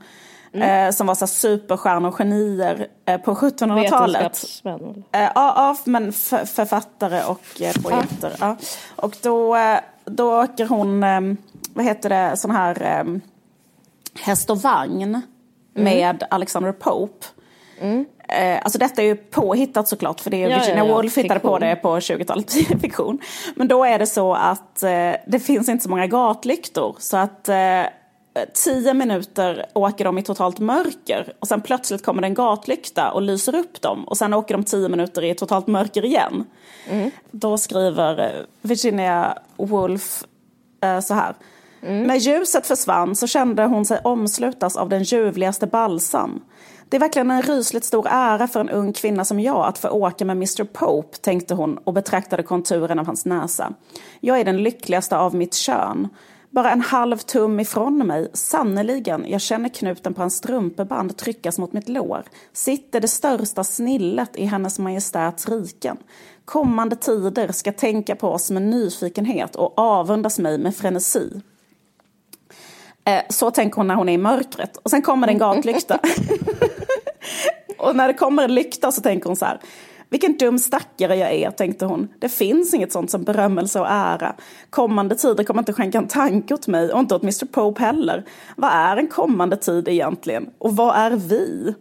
Mm. 0.54 0.86
Eh, 0.86 0.92
som 0.92 1.06
var 1.06 1.14
så 1.14 1.26
superstjärnor 1.26 2.08
och 2.08 2.14
genier 2.14 2.86
eh, 3.06 3.20
på 3.20 3.34
1700-talet. 3.34 4.62
Eh, 4.64 5.20
ja, 5.20 5.30
ja, 5.34 5.76
men 5.84 6.12
författare 6.12 7.22
och 7.24 7.60
eh, 7.60 7.72
poeter. 7.82 8.32
Ja. 8.40 8.56
Och 8.96 9.16
då, 9.22 9.56
eh, 9.56 9.78
då 10.04 10.42
åker 10.42 10.66
hon, 10.66 11.02
eh, 11.02 11.20
vad 11.74 11.84
heter 11.84 12.08
det, 12.08 12.36
sån 12.36 12.50
här 12.50 13.04
häst 14.20 14.50
och 14.50 14.58
vagn 14.62 15.02
mm. 15.02 15.22
med 15.74 16.24
Alexander 16.30 16.72
Pope. 16.72 17.26
Mm. 17.80 18.06
Alltså 18.62 18.78
detta 18.78 19.02
är 19.02 19.06
ju 19.06 19.16
påhittat 19.16 19.88
såklart 19.88 20.20
för 20.20 20.30
det 20.30 20.42
är 20.42 20.48
ja, 20.48 20.58
Virginia 20.58 20.84
ja, 20.84 20.88
ja. 20.88 20.94
Woolf 20.94 21.18
hittade 21.18 21.40
på 21.40 21.58
det 21.58 21.76
på 21.76 21.98
20-talet, 21.98 22.52
fiktion. 22.80 23.18
Men 23.54 23.68
då 23.68 23.84
är 23.84 23.98
det 23.98 24.06
så 24.06 24.34
att 24.34 24.80
det 25.26 25.42
finns 25.42 25.68
inte 25.68 25.84
så 25.84 25.90
många 25.90 26.06
gatlyktor 26.06 26.96
så 26.98 27.16
att 27.16 27.48
tio 28.54 28.94
minuter 28.94 29.66
åker 29.72 30.04
de 30.04 30.18
i 30.18 30.22
totalt 30.22 30.58
mörker 30.58 31.32
och 31.38 31.48
sen 31.48 31.60
plötsligt 31.60 32.04
kommer 32.04 32.22
det 32.22 32.28
en 32.28 32.34
gatlykta 32.34 33.12
och 33.12 33.22
lyser 33.22 33.54
upp 33.54 33.80
dem 33.80 34.04
och 34.04 34.18
sen 34.18 34.34
åker 34.34 34.54
de 34.54 34.64
tio 34.64 34.88
minuter 34.88 35.24
i 35.24 35.34
totalt 35.34 35.66
mörker 35.66 36.04
igen. 36.04 36.44
Mm. 36.88 37.10
Då 37.30 37.58
skriver 37.58 38.20
eh, 38.20 38.44
Virginia 38.62 39.38
Woolf 39.56 40.24
eh, 40.82 41.00
så 41.00 41.14
här. 41.14 41.34
Mm. 41.82 42.02
När 42.02 42.16
ljuset 42.16 42.66
försvann 42.66 43.16
så 43.16 43.26
kände 43.26 43.64
hon 43.64 43.84
sig 43.84 44.00
omslutas 44.04 44.76
av 44.76 44.88
den 44.88 45.02
ljuvligaste 45.02 45.66
balsam. 45.66 46.40
Det 46.88 46.96
är 46.96 47.00
verkligen 47.00 47.30
en 47.30 47.42
rysligt 47.42 47.84
stor 47.84 48.06
ära 48.10 48.48
för 48.48 48.60
en 48.60 48.70
ung 48.70 48.92
kvinna 48.92 49.24
som 49.24 49.40
jag 49.40 49.66
att 49.66 49.78
få 49.78 49.88
åka 49.88 50.24
med 50.24 50.36
Mr 50.36 50.64
Pope, 50.64 51.16
tänkte 51.16 51.54
hon 51.54 51.78
och 51.78 51.92
betraktade 51.92 52.42
konturen 52.42 52.98
av 52.98 53.06
hans 53.06 53.24
näsa. 53.24 53.72
Jag 54.20 54.40
är 54.40 54.44
den 54.44 54.62
lyckligaste 54.62 55.16
av 55.16 55.34
mitt 55.34 55.54
kön. 55.54 56.08
Bara 56.52 56.70
en 56.70 56.80
halv 56.80 57.16
tum 57.16 57.60
ifrån 57.60 58.06
mig, 58.06 58.30
sannoliken, 58.32 59.24
jag 59.28 59.40
känner 59.40 59.68
knuten 59.68 60.14
på 60.14 60.22
hans 60.22 60.36
strumpeband 60.36 61.16
tryckas 61.16 61.58
mot 61.58 61.72
mitt 61.72 61.88
lår, 61.88 62.24
sitter 62.52 63.00
det 63.00 63.08
största 63.08 63.64
snillet 63.64 64.36
i 64.36 64.44
hennes 64.44 64.78
majestäts 64.78 65.48
riken. 65.48 65.96
Kommande 66.44 66.96
tider 66.96 67.52
ska 67.52 67.72
tänka 67.72 68.16
på 68.16 68.28
oss 68.28 68.50
med 68.50 68.62
nyfikenhet 68.62 69.56
och 69.56 69.78
avundas 69.78 70.38
mig 70.38 70.58
med 70.58 70.76
frenesi. 70.76 71.42
Eh, 73.04 73.22
så 73.28 73.50
tänker 73.50 73.76
hon 73.76 73.86
när 73.86 73.94
hon 73.94 74.08
är 74.08 74.12
i 74.12 74.18
mörkret. 74.18 74.76
Och 74.76 74.90
sen 74.90 75.02
kommer 75.02 75.26
det 75.26 75.32
en 75.32 75.38
gatlykta. 75.38 75.98
och 77.78 77.96
när 77.96 78.08
det 78.08 78.14
kommer 78.14 78.44
en 78.44 78.54
lykta 78.54 78.92
så 78.92 79.00
tänker 79.00 79.26
hon 79.26 79.36
så 79.36 79.44
här. 79.44 79.60
Vilken 80.12 80.36
dum 80.36 80.58
stackare 80.58 81.16
jag 81.16 81.32
är, 81.32 81.50
tänkte 81.50 81.86
hon. 81.86 82.08
Det 82.18 82.28
finns 82.28 82.74
inget 82.74 82.92
sånt 82.92 83.10
som 83.10 83.24
berömmelse 83.24 83.80
och 83.80 83.86
ära. 83.90 84.34
Kommande 84.70 85.14
tider 85.14 85.44
kommer 85.44 85.60
inte 85.60 85.72
skänka 85.72 85.98
en 85.98 86.08
tanke 86.08 86.54
åt 86.54 86.66
mig 86.66 86.92
och 86.92 87.00
inte 87.00 87.14
åt 87.14 87.22
Mr 87.22 87.46
Pope 87.46 87.82
heller. 87.82 88.24
Vad 88.56 88.70
är 88.72 88.96
en 88.96 89.08
kommande 89.08 89.56
tid 89.56 89.88
egentligen? 89.88 90.50
Och 90.58 90.76
vad 90.76 90.96
är 90.96 91.10
vi? 91.10 91.74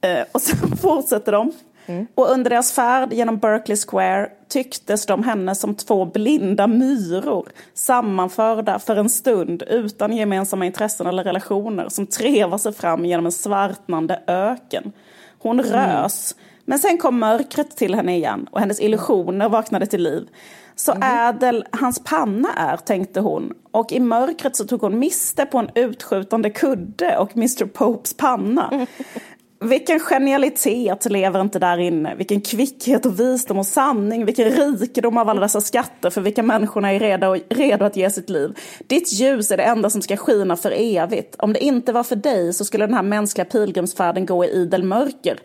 Eh, 0.00 0.24
och 0.32 0.42
sen 0.42 0.76
fortsätter 0.82 1.32
de. 1.32 1.52
Mm. 1.86 2.06
Och 2.14 2.30
under 2.30 2.50
deras 2.50 2.72
färd 2.72 3.12
genom 3.12 3.38
Berkeley 3.38 3.76
Square 3.76 4.30
tycktes 4.48 5.06
de 5.06 5.22
henne 5.22 5.54
som 5.54 5.74
två 5.74 6.04
blinda 6.04 6.66
myror 6.66 7.48
sammanförda 7.74 8.78
för 8.78 8.96
en 8.96 9.10
stund 9.10 9.62
utan 9.62 10.16
gemensamma 10.16 10.66
intressen 10.66 11.06
eller 11.06 11.24
relationer 11.24 11.88
som 11.88 12.06
trevar 12.06 12.58
sig 12.58 12.72
fram 12.72 13.04
genom 13.04 13.26
en 13.26 13.32
svartnande 13.32 14.22
öken. 14.26 14.92
Hon 15.38 15.60
mm. 15.60 15.72
rös, 15.72 16.34
men 16.36 16.46
sen 16.80 16.98
kom 16.98 17.18
mörkret 17.18 17.76
till 17.76 17.94
henne 17.94 18.16
igen 18.16 18.46
och 18.50 18.60
hennes 18.60 18.80
illusioner 18.80 19.48
vaknade 19.48 19.86
till 19.86 20.02
liv. 20.02 20.28
Så 20.74 20.92
mm. 20.92 21.28
ädel 21.28 21.64
hans 21.72 22.04
panna 22.04 22.48
är, 22.56 22.76
tänkte 22.76 23.20
hon. 23.20 23.52
Och 23.70 23.92
i 23.92 24.00
mörkret 24.00 24.56
så 24.56 24.64
tog 24.64 24.80
hon 24.80 24.98
miste 24.98 25.46
på 25.46 25.58
en 25.58 25.70
utskjutande 25.74 26.50
kudde 26.50 27.18
och 27.18 27.36
Mr 27.36 27.64
Popes 27.64 28.14
panna. 28.14 28.86
Vilken 29.60 30.00
genialitet 30.00 31.10
lever 31.10 31.40
inte 31.40 31.58
där 31.58 31.78
inne. 31.78 32.14
Vilken 32.14 32.40
kvickhet 32.40 33.06
och 33.06 33.20
visdom 33.20 33.58
och 33.58 33.66
sanning. 33.66 34.24
Vilken 34.24 34.50
rikedom 34.50 35.18
av 35.18 35.28
alla 35.28 35.40
dessa 35.40 35.60
skatter 35.60 36.10
för 36.10 36.20
vilka 36.20 36.42
människorna 36.42 36.92
är 36.92 37.00
redo, 37.00 37.36
redo 37.48 37.84
att 37.84 37.96
ge 37.96 38.10
sitt 38.10 38.30
liv. 38.30 38.58
Ditt 38.86 39.12
ljus 39.12 39.50
är 39.50 39.56
det 39.56 39.62
enda 39.62 39.90
som 39.90 40.02
ska 40.02 40.16
skina 40.16 40.56
för 40.56 40.72
evigt. 40.76 41.36
Om 41.38 41.52
det 41.52 41.64
inte 41.64 41.92
var 41.92 42.02
för 42.02 42.16
dig 42.16 42.52
så 42.52 42.64
skulle 42.64 42.86
den 42.86 42.94
här 42.94 43.02
mänskliga 43.02 43.44
pilgrimsfärden 43.44 44.26
gå 44.26 44.44
i 44.44 44.48
idel 44.48 44.82
mörker. 44.82 45.38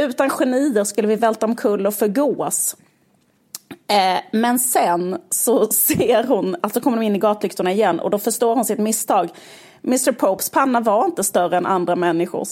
Utan 0.00 0.30
genier 0.30 0.84
skulle 0.84 1.08
vi 1.08 1.16
välta 1.16 1.46
omkull 1.46 1.86
och 1.86 1.94
förgås. 1.94 2.76
Eh, 3.88 4.20
men 4.32 4.58
sen 4.58 5.18
så 5.30 5.66
ser 5.70 6.24
hon, 6.24 6.56
alltså 6.60 6.80
kommer 6.80 6.96
de 6.96 7.06
in 7.06 7.16
i 7.16 7.18
gatlyktorna 7.18 7.72
igen 7.72 8.00
och 8.00 8.10
då 8.10 8.18
förstår 8.18 8.54
hon 8.54 8.64
sitt 8.64 8.78
misstag. 8.78 9.28
Mr 9.84 10.12
Popes 10.12 10.50
panna 10.50 10.80
var 10.80 11.04
inte 11.04 11.24
större 11.24 11.56
än 11.56 11.66
andra 11.66 11.96
människors. 11.96 12.48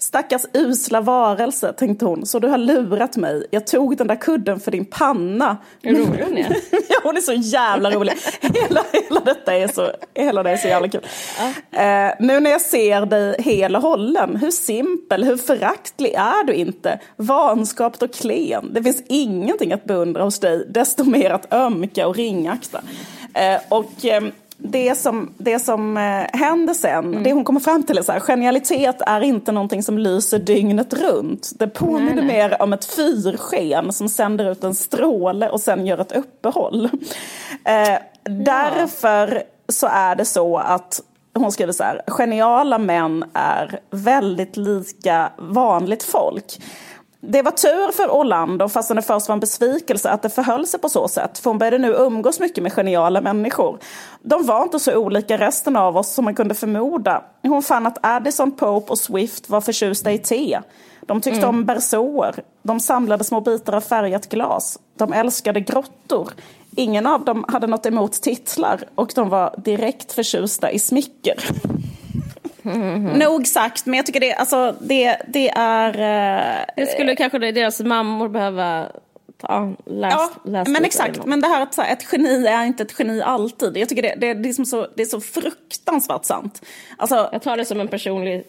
Stackars 0.00 0.42
usla 0.54 1.00
varelse, 1.00 1.72
tänkte 1.72 2.04
hon, 2.04 2.26
så 2.26 2.38
du 2.38 2.48
har 2.48 2.58
lurat 2.58 3.16
mig. 3.16 3.46
Jag 3.50 3.66
tog 3.66 3.96
den 3.96 4.06
där 4.06 4.16
kudden 4.16 4.60
för 4.60 4.70
din 4.70 4.84
panna. 4.84 5.56
Hur 5.82 5.94
rolig 5.94 6.24
hon 6.24 6.38
är. 6.38 6.48
ja, 6.88 6.96
hon 7.02 7.16
är 7.16 7.20
så 7.20 7.32
jävla 7.32 7.90
rolig. 7.90 8.12
hela, 8.40 8.84
hela 8.92 9.20
detta 9.20 9.54
är 9.54 9.68
så, 9.68 9.90
hela 10.14 10.42
det 10.42 10.50
är 10.50 10.56
så 10.56 10.68
jävla 10.68 10.88
kul. 10.88 11.06
Ja. 11.38 12.08
Uh, 12.08 12.26
nu 12.26 12.40
när 12.40 12.50
jag 12.50 12.60
ser 12.60 13.06
dig 13.06 13.36
hel 13.38 13.76
och 13.76 13.82
hållen, 13.82 14.36
hur 14.36 14.50
simpel, 14.50 15.24
hur 15.24 15.36
föraktlig 15.36 16.14
är 16.14 16.44
du 16.44 16.52
inte? 16.52 17.00
Vanskapt 17.16 18.02
och 18.02 18.12
klen. 18.12 18.70
Det 18.72 18.82
finns 18.82 19.02
ingenting 19.08 19.72
att 19.72 19.84
beundra 19.84 20.22
hos 20.22 20.40
dig, 20.40 20.66
desto 20.68 21.04
mer 21.04 21.30
att 21.30 21.52
ömka 21.52 22.06
och 22.06 22.16
ringakta. 22.16 22.78
Uh, 22.78 23.60
och 23.68 24.04
um, 24.04 24.32
det 24.58 24.94
som, 24.94 25.34
det 25.38 25.58
som 25.58 25.96
eh, 25.96 26.38
händer 26.38 26.74
sen, 26.74 27.04
mm. 27.04 27.22
det 27.22 27.32
hon 27.32 27.44
kommer 27.44 27.60
fram 27.60 27.82
till 27.82 27.98
är 27.98 28.02
så 28.02 28.12
här, 28.12 28.20
genialitet 28.20 29.00
är 29.00 29.20
inte 29.20 29.52
någonting 29.52 29.82
som 29.82 29.98
lyser 29.98 30.38
dygnet 30.38 30.92
runt. 30.94 31.50
Det 31.58 31.68
påminner 31.68 32.22
mer 32.22 32.62
om 32.62 32.72
ett 32.72 32.84
fyrsken 32.84 33.92
som 33.92 34.08
sänder 34.08 34.50
ut 34.50 34.64
en 34.64 34.74
stråle 34.74 35.48
och 35.48 35.60
sen 35.60 35.86
gör 35.86 35.98
ett 35.98 36.12
uppehåll. 36.12 36.90
Eh, 37.64 37.90
ja. 37.90 37.98
Därför 38.24 39.42
så 39.68 39.86
är 39.86 40.16
det 40.16 40.24
så 40.24 40.56
att 40.56 41.00
hon 41.34 41.52
skriver 41.52 41.72
så 41.72 41.84
här, 41.84 42.02
geniala 42.06 42.78
män 42.78 43.24
är 43.32 43.80
väldigt 43.90 44.56
lika 44.56 45.32
vanligt 45.38 46.02
folk. 46.02 46.60
Det 47.20 47.42
var 47.42 47.50
tur 47.50 47.92
för 47.92 48.10
Orlando, 48.10 48.68
fastän 48.68 48.96
det 48.96 49.02
först 49.02 49.28
var 49.28 49.32
en 49.32 49.40
besvikelse, 49.40 50.10
att 50.10 50.22
det 50.22 50.30
förhöll 50.30 50.66
sig 50.66 50.80
på 50.80 50.88
så 50.88 51.08
sätt. 51.08 51.38
För 51.38 51.50
hon 51.50 51.58
började 51.58 51.78
nu 51.78 51.92
umgås 51.92 52.40
mycket 52.40 52.62
med 52.62 52.72
geniala 52.72 53.20
människor. 53.20 53.78
De 54.22 54.46
var 54.46 54.62
inte 54.62 54.78
så 54.78 54.96
olika 54.96 55.38
resten 55.38 55.76
av 55.76 55.96
oss 55.96 56.12
som 56.14 56.24
man 56.24 56.34
kunde 56.34 56.54
förmoda. 56.54 57.22
Hon 57.42 57.62
fann 57.62 57.86
att 57.86 57.98
Addison, 58.02 58.52
Pope 58.52 58.92
och 58.92 58.98
Swift 58.98 59.50
var 59.50 59.60
förtjusta 59.60 60.12
i 60.12 60.18
te. 60.18 60.60
De 61.00 61.20
tyckte 61.20 61.38
mm. 61.38 61.48
om 61.48 61.64
bersåer. 61.64 62.42
De 62.62 62.80
samlade 62.80 63.24
små 63.24 63.40
bitar 63.40 63.72
av 63.72 63.80
färgat 63.80 64.28
glas. 64.28 64.78
De 64.98 65.12
älskade 65.12 65.60
grottor. 65.60 66.32
ingen 66.76 67.06
av 67.06 67.24
dem 67.24 67.44
hade 67.48 67.66
något 67.66 67.86
emot 67.86 68.12
titlar 68.12 68.80
och 68.94 69.12
de 69.14 69.28
var 69.28 69.54
direkt 69.64 70.12
förtjusta 70.12 70.70
i 70.70 70.78
smicker. 70.78 71.44
Mm. 72.68 73.04
Nog 73.04 73.46
sagt, 73.46 73.86
men 73.86 73.96
jag 73.96 74.06
tycker 74.06 74.20
det, 74.20 74.34
alltså, 74.34 74.74
det, 74.80 75.16
det 75.26 75.48
är... 75.56 75.88
Eh, 75.88 76.64
det 76.76 76.86
skulle 76.86 77.16
kanske 77.16 77.38
deras 77.38 77.80
mammor 77.80 78.28
behöva 78.28 78.86
ja, 79.42 79.72
läs, 79.86 80.12
ja, 80.12 80.30
läs 80.44 80.68
men 80.68 80.84
exakt. 80.84 81.24
Men 81.24 81.40
det 81.40 81.46
här 81.46 81.62
att 81.62 81.74
så 81.74 81.82
här, 81.82 81.92
ett 81.92 82.06
geni 82.12 82.46
är 82.46 82.64
inte 82.64 82.82
ett 82.82 82.94
geni 82.98 83.22
alltid. 83.22 83.76
Jag 83.76 83.88
tycker 83.88 84.02
det, 84.02 84.14
det, 84.16 84.34
det, 84.34 84.40
är, 84.40 84.42
liksom 84.42 84.64
så, 84.64 84.86
det 84.96 85.02
är 85.02 85.06
så 85.06 85.20
fruktansvärt 85.20 86.24
sant. 86.24 86.62
Alltså, 86.96 87.28
jag 87.32 87.42
tar 87.42 87.56
det 87.56 87.64
som 87.64 87.80
en 87.80 87.88
personlig 87.88 88.44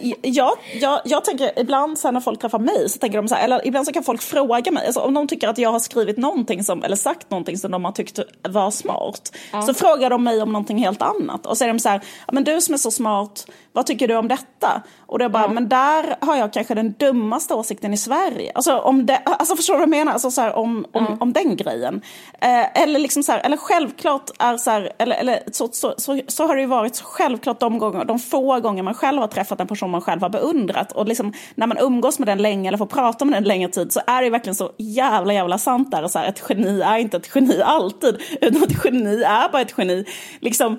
ja, 0.22 0.56
jag, 0.80 1.00
jag 1.04 1.24
tänker 1.24 1.58
ibland 1.60 1.98
så 1.98 2.08
här, 2.08 2.12
när 2.12 2.20
folk 2.20 2.40
träffar 2.40 2.58
mig 2.58 2.88
så 2.88 2.98
tänker 2.98 3.18
de 3.18 3.28
så 3.28 3.34
här, 3.34 3.44
eller 3.44 3.66
ibland 3.66 3.86
så 3.86 3.92
kan 3.92 4.02
folk 4.02 4.22
fråga 4.22 4.72
mig, 4.72 4.86
alltså, 4.86 5.00
om 5.00 5.14
de 5.14 5.28
tycker 5.28 5.48
att 5.48 5.58
jag 5.58 5.72
har 5.72 5.80
skrivit 5.80 6.16
någonting 6.16 6.64
som, 6.64 6.84
eller 6.84 6.96
sagt 6.96 7.30
någonting 7.30 7.58
som 7.58 7.70
de 7.70 7.84
har 7.84 7.92
tyckt 7.92 8.18
var 8.48 8.70
smart. 8.70 9.36
Ja. 9.52 9.62
Så 9.62 9.74
frågar 9.74 10.10
de 10.10 10.24
mig 10.24 10.42
om 10.42 10.52
någonting 10.52 10.78
helt 10.78 11.02
annat. 11.02 11.46
Och 11.46 11.58
så 11.58 11.64
är 11.64 11.68
de 11.68 11.78
så 11.78 11.88
här, 11.88 12.00
men 12.32 12.44
du 12.44 12.60
som 12.60 12.74
är 12.74 12.78
så 12.78 12.90
smart, 12.90 13.46
vad 13.72 13.86
tycker 13.86 14.08
du 14.08 14.16
om 14.16 14.28
detta? 14.28 14.82
Och 15.06 15.18
då 15.18 15.28
bara, 15.28 15.42
ja. 15.42 15.48
men 15.48 15.68
där 15.68 16.16
har 16.20 16.36
jag 16.36 16.52
kanske 16.52 16.74
den 16.74 16.94
dummaste 16.98 17.54
åsikten 17.54 17.94
i 17.94 17.96
Sverige. 17.96 18.52
Alltså, 18.54 18.78
om 18.78 19.06
det, 19.06 19.22
alltså 19.36 19.56
förstår 19.56 19.74
du 19.74 19.78
vad 19.78 19.82
jag 19.82 19.90
menar? 19.90 20.12
Alltså, 20.12 20.30
så 20.30 20.40
här, 20.40 20.56
om, 20.56 20.86
om, 20.92 21.06
ja. 21.08 21.16
om 21.20 21.32
den 21.32 21.56
grejen. 21.56 22.02
Eh, 22.40 22.82
eller, 22.82 22.98
liksom 22.98 23.22
så 23.22 23.32
här, 23.32 23.40
eller 23.40 23.56
självklart 23.56 24.30
är 24.38 24.56
så 24.56 24.70
här, 24.70 24.92
eller, 24.98 25.16
eller 25.16 25.40
så, 25.52 25.68
så, 25.72 25.94
så, 25.96 26.20
så, 26.28 26.46
har 26.46 26.54
det 26.54 26.60
ju 26.60 26.66
varit 26.66 27.00
självklart 27.00 27.60
de, 27.60 27.78
gånger, 27.78 28.04
de 28.04 28.18
få 28.18 28.60
gånger 28.60 28.82
man 28.82 28.94
själv 28.94 29.20
har 29.20 29.28
träffat 29.28 29.60
en 29.60 29.66
person 29.66 29.90
man 29.90 30.00
själv 30.00 30.22
har 30.22 30.28
beundrat. 30.28 30.92
Och 30.92 31.08
liksom, 31.08 31.32
när 31.54 31.66
man 31.66 31.78
umgås 31.78 32.18
med 32.18 32.28
den 32.28 32.38
länge 32.38 32.68
eller 32.68 32.78
får 32.78 32.86
prata 32.86 33.24
med 33.24 33.34
den 33.34 33.44
längre 33.44 33.68
tid 33.68 33.92
så 33.92 34.00
är 34.06 34.22
det 34.22 34.30
verkligen 34.30 34.54
så 34.54 34.70
jävla 34.78 35.32
jävla 35.32 35.58
sant 35.58 35.90
där. 35.90 36.08
Så 36.08 36.18
här, 36.18 36.28
ett 36.28 36.42
geni 36.48 36.80
är 36.80 36.98
inte 36.98 37.16
ett 37.16 37.30
geni 37.34 37.62
alltid, 37.62 38.16
utan 38.40 38.62
ett 38.62 38.84
geni 38.84 39.22
är 39.22 39.52
bara 39.52 39.62
ett 39.62 39.74
geni. 39.78 40.04
Liksom, 40.40 40.78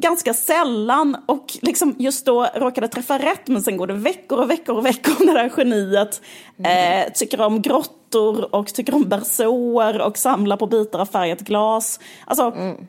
ganska 0.00 0.34
sällan 0.34 1.16
och 1.26 1.58
liksom 1.62 1.94
just 1.98 2.26
då 2.26 2.46
råkade 2.54 2.88
träffa 2.88 3.18
rätt 3.18 3.48
men 3.48 3.62
sen 3.62 3.76
går 3.76 3.86
det 3.86 3.94
veckor 3.94 4.38
och 4.38 4.50
veckor 4.50 4.76
och 4.76 4.86
veckor 4.86 5.26
när 5.26 5.34
det 5.34 5.40
här 5.40 5.52
geniet 5.56 6.22
mm. 6.58 7.06
eh, 7.06 7.12
tycker 7.12 7.40
om 7.40 7.62
grottor 7.62 8.54
och 8.54 8.74
tycker 8.74 8.94
om 8.94 9.08
bersåer 9.08 10.00
och 10.00 10.18
samlar 10.18 10.56
på 10.56 10.66
bitar 10.66 10.98
av 10.98 11.06
färgat 11.06 11.40
glas. 11.40 12.00
Alltså, 12.24 12.42
mm. 12.42 12.86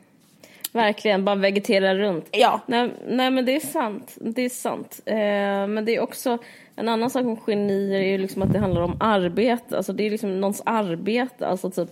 Verkligen, 0.72 1.24
bara 1.24 1.36
vegetera 1.36 1.94
runt. 1.94 2.28
Ja. 2.30 2.60
Nej, 2.66 2.90
nej 3.08 3.30
men 3.30 3.44
det 3.44 3.56
är 3.56 3.60
sant. 3.60 4.14
Det 4.20 4.42
är 4.42 4.48
sant. 4.48 5.00
Eh, 5.06 5.16
men 5.66 5.84
det 5.84 5.96
är 5.96 6.00
också 6.00 6.38
en 6.76 6.88
annan 6.88 7.10
sak 7.10 7.24
med 7.24 7.38
genier 7.46 8.00
är 8.00 8.08
ju 8.08 8.18
liksom 8.18 8.42
att 8.42 8.52
det 8.52 8.58
handlar 8.58 8.82
om 8.82 8.96
arbete. 9.00 9.76
Alltså 9.76 9.92
det 9.92 10.06
är 10.06 10.10
liksom 10.10 10.40
någons 10.40 10.62
arbete. 10.66 11.46
Alltså 11.46 11.70
typ 11.70 11.90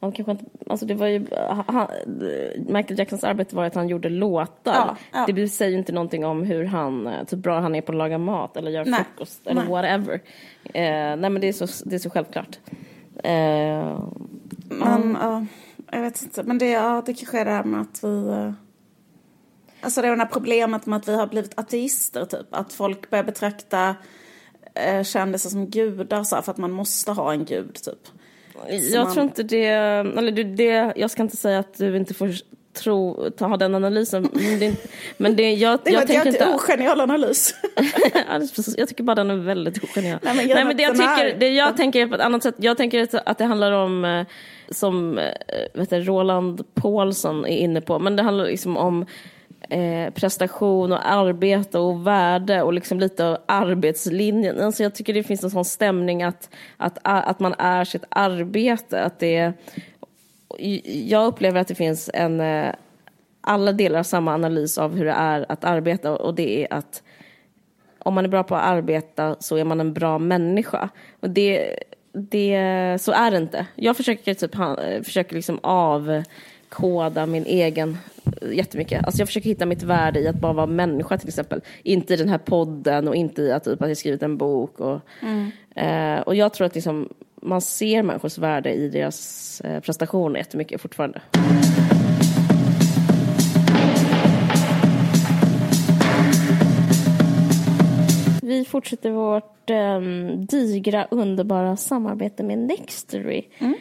han 0.00 0.12
kanske 0.12 0.32
inte, 0.32 0.44
alltså 0.66 0.86
det 0.86 0.94
var 0.94 1.06
ju, 1.06 1.26
han, 1.66 1.88
Michael 2.56 2.98
Jacksons 2.98 3.24
arbete 3.24 3.56
var 3.56 3.64
att 3.64 3.74
han 3.74 3.88
gjorde 3.88 4.08
låtar. 4.08 4.74
Ja, 4.74 4.96
ja. 5.12 5.32
Det 5.32 5.48
säger 5.48 5.70
ju 5.70 5.78
inte 5.78 5.92
någonting 5.92 6.24
om 6.24 6.42
hur 6.42 6.64
han, 6.64 7.10
typ 7.26 7.38
bra 7.38 7.60
han 7.60 7.74
är 7.74 7.80
på 7.80 7.92
att 7.92 7.98
laga 7.98 8.18
mat 8.18 8.56
eller 8.56 8.70
göra 8.70 8.84
frukost 8.84 9.46
eller 9.46 9.60
nej. 9.60 9.70
whatever. 9.70 10.14
Eh, 10.64 11.16
nej 11.16 11.30
men 11.30 11.40
det 11.40 11.48
är 11.48 11.52
så, 11.52 11.88
det 11.88 11.94
är 11.94 11.98
så 11.98 12.10
självklart. 12.10 12.58
Eh, 13.24 14.00
men, 14.68 15.16
ja, 15.20 15.46
jag 15.90 16.02
vet 16.02 16.22
inte, 16.22 16.42
men 16.42 16.58
det, 16.58 16.70
ja, 16.70 17.02
det 17.06 17.14
kanske 17.14 17.40
är 17.40 17.44
det 17.44 17.50
här 17.50 17.64
med 17.64 17.80
att 17.80 18.04
vi 18.04 18.28
eh, 18.28 18.52
Alltså 19.80 20.02
det 20.02 20.08
är 20.08 20.16
det 20.16 20.22
här 20.22 20.26
problemet 20.26 20.86
med 20.86 20.96
att 20.96 21.08
vi 21.08 21.16
har 21.16 21.26
blivit 21.26 21.58
ateister 21.58 22.24
typ. 22.24 22.46
Att 22.50 22.72
folk 22.72 23.10
börjar 23.10 23.24
betrakta 23.24 23.96
eh, 24.74 25.02
kändisar 25.02 25.50
som 25.50 25.70
gudar 25.70 26.24
så 26.24 26.34
här, 26.34 26.42
för 26.42 26.52
att 26.52 26.58
man 26.58 26.72
måste 26.72 27.12
ha 27.12 27.32
en 27.32 27.44
gud 27.44 27.74
typ. 27.74 28.08
Jag 28.68 29.04
man... 29.04 29.12
tror 29.12 29.24
inte 29.24 29.42
det, 29.42 29.66
eller 29.66 30.44
det, 30.44 30.92
jag 30.96 31.10
ska 31.10 31.22
inte 31.22 31.36
säga 31.36 31.58
att 31.58 31.78
du 31.78 31.96
inte 31.96 32.14
får 32.14 32.34
tro, 32.74 33.30
ta, 33.30 33.46
ha 33.46 33.56
den 33.56 33.74
analysen. 33.74 34.28
Men 34.32 34.58
det, 34.58 34.74
men 35.16 35.36
det, 35.36 35.52
jag, 35.52 35.78
det 35.84 35.90
jag 35.90 36.06
tänker 36.06 36.26
inte... 36.26 36.54
ogenial 36.54 37.00
analys. 37.00 37.54
jag 38.76 38.88
tycker 38.88 39.02
bara 39.02 39.14
den 39.14 39.30
är 39.30 39.36
väldigt 39.36 39.84
ogenial. 39.84 40.18
Nej, 40.22 40.34
men, 40.36 40.46
Nej, 40.46 40.64
men 40.64 40.76
det 40.76 40.82
jag, 40.82 40.94
tycker, 40.94 41.36
det 41.38 41.48
jag 41.48 41.76
tänker 41.76 42.06
på 42.06 42.14
ett 42.14 42.20
annat 42.20 42.42
sätt, 42.42 42.54
jag 42.58 42.76
tänker 42.76 43.08
att 43.24 43.38
det 43.38 43.44
handlar 43.44 43.72
om, 43.72 44.04
eh, 44.04 44.26
som 44.70 45.18
eh, 45.18 45.24
vet 45.74 45.90
du, 45.90 46.00
Roland 46.00 46.74
Paulsson 46.74 47.46
är 47.46 47.56
inne 47.56 47.80
på, 47.80 47.98
men 47.98 48.16
det 48.16 48.22
handlar 48.22 48.44
liksom 48.44 48.76
om 48.76 49.06
eh, 49.70 50.10
prestation 50.10 50.92
och 50.92 51.10
arbete 51.10 51.78
och 51.78 52.06
värde 52.06 52.62
och 52.62 52.72
liksom 52.72 53.00
lite 53.00 53.26
av 53.26 53.38
arbetslinjen. 53.46 54.60
Alltså 54.60 54.82
jag 54.82 54.94
tycker 54.94 55.14
det 55.14 55.22
finns 55.22 55.44
en 55.44 55.50
sån 55.50 55.64
stämning 55.64 56.22
att, 56.22 56.50
att, 56.76 56.98
att 57.02 57.40
man 57.40 57.54
är 57.58 57.84
sitt 57.84 58.04
arbete. 58.08 59.02
Att 59.02 59.18
det, 59.18 59.52
jag 60.84 61.26
upplever 61.26 61.60
att 61.60 61.68
det 61.68 61.74
finns 61.74 62.10
en... 62.14 62.40
Eh, 62.40 62.74
alla 63.46 63.72
delar 63.72 64.02
samma 64.02 64.34
analys 64.34 64.78
av 64.78 64.96
hur 64.96 65.04
det 65.04 65.12
är 65.12 65.46
att 65.48 65.64
arbeta 65.64 66.16
och 66.16 66.34
det 66.34 66.62
är 66.62 66.74
att 66.74 67.02
om 67.98 68.14
man 68.14 68.24
är 68.24 68.28
bra 68.28 68.42
på 68.42 68.54
att 68.54 68.64
arbeta 68.64 69.36
så 69.40 69.56
är 69.56 69.64
man 69.64 69.80
en 69.80 69.92
bra 69.92 70.18
människa. 70.18 70.88
Och 71.20 71.30
det, 71.30 71.78
det, 72.12 72.98
så 73.00 73.12
är 73.12 73.30
det 73.30 73.36
inte. 73.36 73.66
Jag 73.74 73.96
försöker, 73.96 74.34
typ, 74.34 74.54
eh, 74.54 75.02
försöker 75.02 75.34
liksom 75.34 75.58
avkoda 76.74 77.26
min 77.26 77.46
egen 77.46 77.96
jättemycket. 78.52 79.04
Alltså 79.04 79.20
jag 79.20 79.28
försöker 79.28 79.48
hitta 79.48 79.66
mitt 79.66 79.82
värde 79.82 80.20
i 80.20 80.28
att 80.28 80.40
bara 80.40 80.52
vara 80.52 80.66
människa 80.66 81.18
till 81.18 81.28
exempel. 81.28 81.60
Inte 81.82 82.14
i 82.14 82.16
den 82.16 82.28
här 82.28 82.38
podden 82.38 83.08
och 83.08 83.16
inte 83.16 83.42
i 83.42 83.52
att, 83.52 83.64
typ, 83.64 83.82
att 83.82 83.88
jag 83.88 83.96
skrivit 83.96 84.22
en 84.22 84.36
bok. 84.36 84.80
Och, 84.80 85.00
mm. 85.22 85.50
eh, 85.76 86.22
och 86.22 86.34
jag 86.34 86.52
tror 86.52 86.66
att 86.66 86.74
liksom, 86.74 87.08
man 87.42 87.60
ser 87.60 88.02
människors 88.02 88.38
värde 88.38 88.72
i 88.72 88.88
deras 88.88 89.60
eh, 89.60 89.80
prestationer 89.80 90.38
jättemycket 90.38 90.80
fortfarande. 90.80 91.20
Vi 98.42 98.64
fortsätter 98.64 99.10
vårt 99.10 99.70
eh, 99.70 100.00
digra, 100.38 101.06
underbara 101.10 101.76
samarbete 101.76 102.42
med 102.42 102.58
Nextory. 102.58 103.42
Mm. 103.58 103.74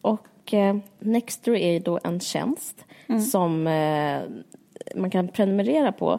Och 0.00 0.26
eh, 0.54 0.76
Nextory 0.98 1.62
är 1.62 1.80
då 1.80 1.98
en 2.04 2.20
tjänst 2.20 2.84
mm. 3.08 3.20
som 3.20 3.66
eh, 3.66 4.20
man 4.94 5.10
kan 5.10 5.28
prenumerera 5.28 5.92
på 5.92 6.18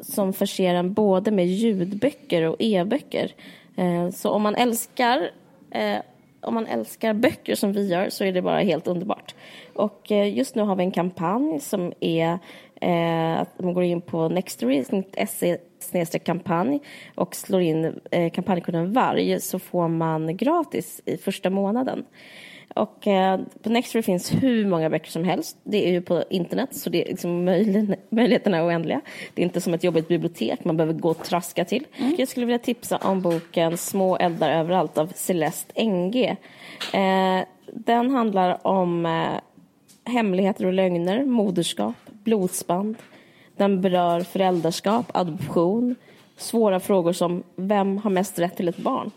som 0.00 0.32
förser 0.32 0.74
en 0.74 0.92
både 0.92 1.30
med 1.30 1.46
ljudböcker 1.46 2.42
och 2.42 2.56
e-böcker. 2.58 3.32
Eh, 3.76 4.10
så 4.10 4.30
om 4.30 4.42
man 4.42 4.54
älskar 4.54 5.30
eh, 5.70 5.98
om 6.40 6.54
man 6.54 6.66
älskar 6.66 7.14
böcker 7.14 7.54
som 7.54 7.72
vi 7.72 7.88
gör 7.88 8.10
så 8.10 8.24
är 8.24 8.32
det 8.32 8.42
bara 8.42 8.60
helt 8.60 8.86
underbart. 8.86 9.34
Och 9.74 10.12
eh, 10.12 10.36
just 10.36 10.54
nu 10.54 10.62
har 10.62 10.76
vi 10.76 10.84
en 10.84 10.90
kampanj 10.90 11.60
som 11.60 11.92
är 12.00 12.38
eh, 12.80 13.40
att 13.40 13.58
man 13.58 13.74
går 13.74 13.84
in 13.84 14.00
på 14.00 14.28
nextory.se 14.28 16.18
kampanj 16.18 16.80
och 17.14 17.34
slår 17.34 17.60
in 17.60 18.00
eh, 18.10 18.30
kampanjkoden 18.30 18.92
VARG 18.92 19.42
så 19.42 19.58
får 19.58 19.88
man 19.88 20.36
gratis 20.36 21.00
i 21.04 21.16
första 21.16 21.50
månaden. 21.50 22.04
Och 22.78 23.06
eh, 23.06 23.40
på 23.62 23.70
Nextory 23.70 24.02
finns 24.02 24.32
hur 24.32 24.66
många 24.66 24.90
böcker 24.90 25.10
som 25.10 25.24
helst. 25.24 25.56
Det 25.62 25.88
är 25.88 25.92
ju 25.92 26.02
på 26.02 26.24
internet, 26.30 26.68
så 26.76 26.90
det 26.90 27.02
är 27.02 27.08
liksom 27.08 27.44
möjlig, 27.44 27.94
möjligheterna 28.10 28.56
är 28.56 28.66
oändliga. 28.66 29.00
Det 29.34 29.42
är 29.42 29.44
inte 29.44 29.60
som 29.60 29.74
ett 29.74 29.84
jobbigt 29.84 30.08
bibliotek 30.08 30.64
man 30.64 30.76
behöver 30.76 30.94
gå 30.94 31.10
och 31.10 31.24
traska 31.24 31.64
till. 31.64 31.86
Mm. 31.96 32.14
Jag 32.18 32.28
skulle 32.28 32.46
vilja 32.46 32.58
tipsa 32.58 32.96
om 32.96 33.20
boken 33.20 33.76
Små 33.76 34.16
eldar 34.16 34.50
överallt 34.50 34.98
av 34.98 35.12
Celeste 35.14 35.84
NG. 35.84 36.36
Eh, 36.92 37.44
den 37.72 38.10
handlar 38.10 38.66
om 38.66 39.06
eh, 39.06 40.12
hemligheter 40.12 40.66
och 40.66 40.72
lögner, 40.72 41.24
moderskap, 41.24 41.94
blodsband. 42.06 42.96
Den 43.56 43.80
berör 43.80 44.20
föräldraskap, 44.20 45.06
adoption, 45.14 45.94
svåra 46.36 46.80
frågor 46.80 47.12
som 47.12 47.42
vem 47.56 47.98
har 47.98 48.10
mest 48.10 48.38
rätt 48.38 48.56
till 48.56 48.68
ett 48.68 48.76
barn? 48.76 49.10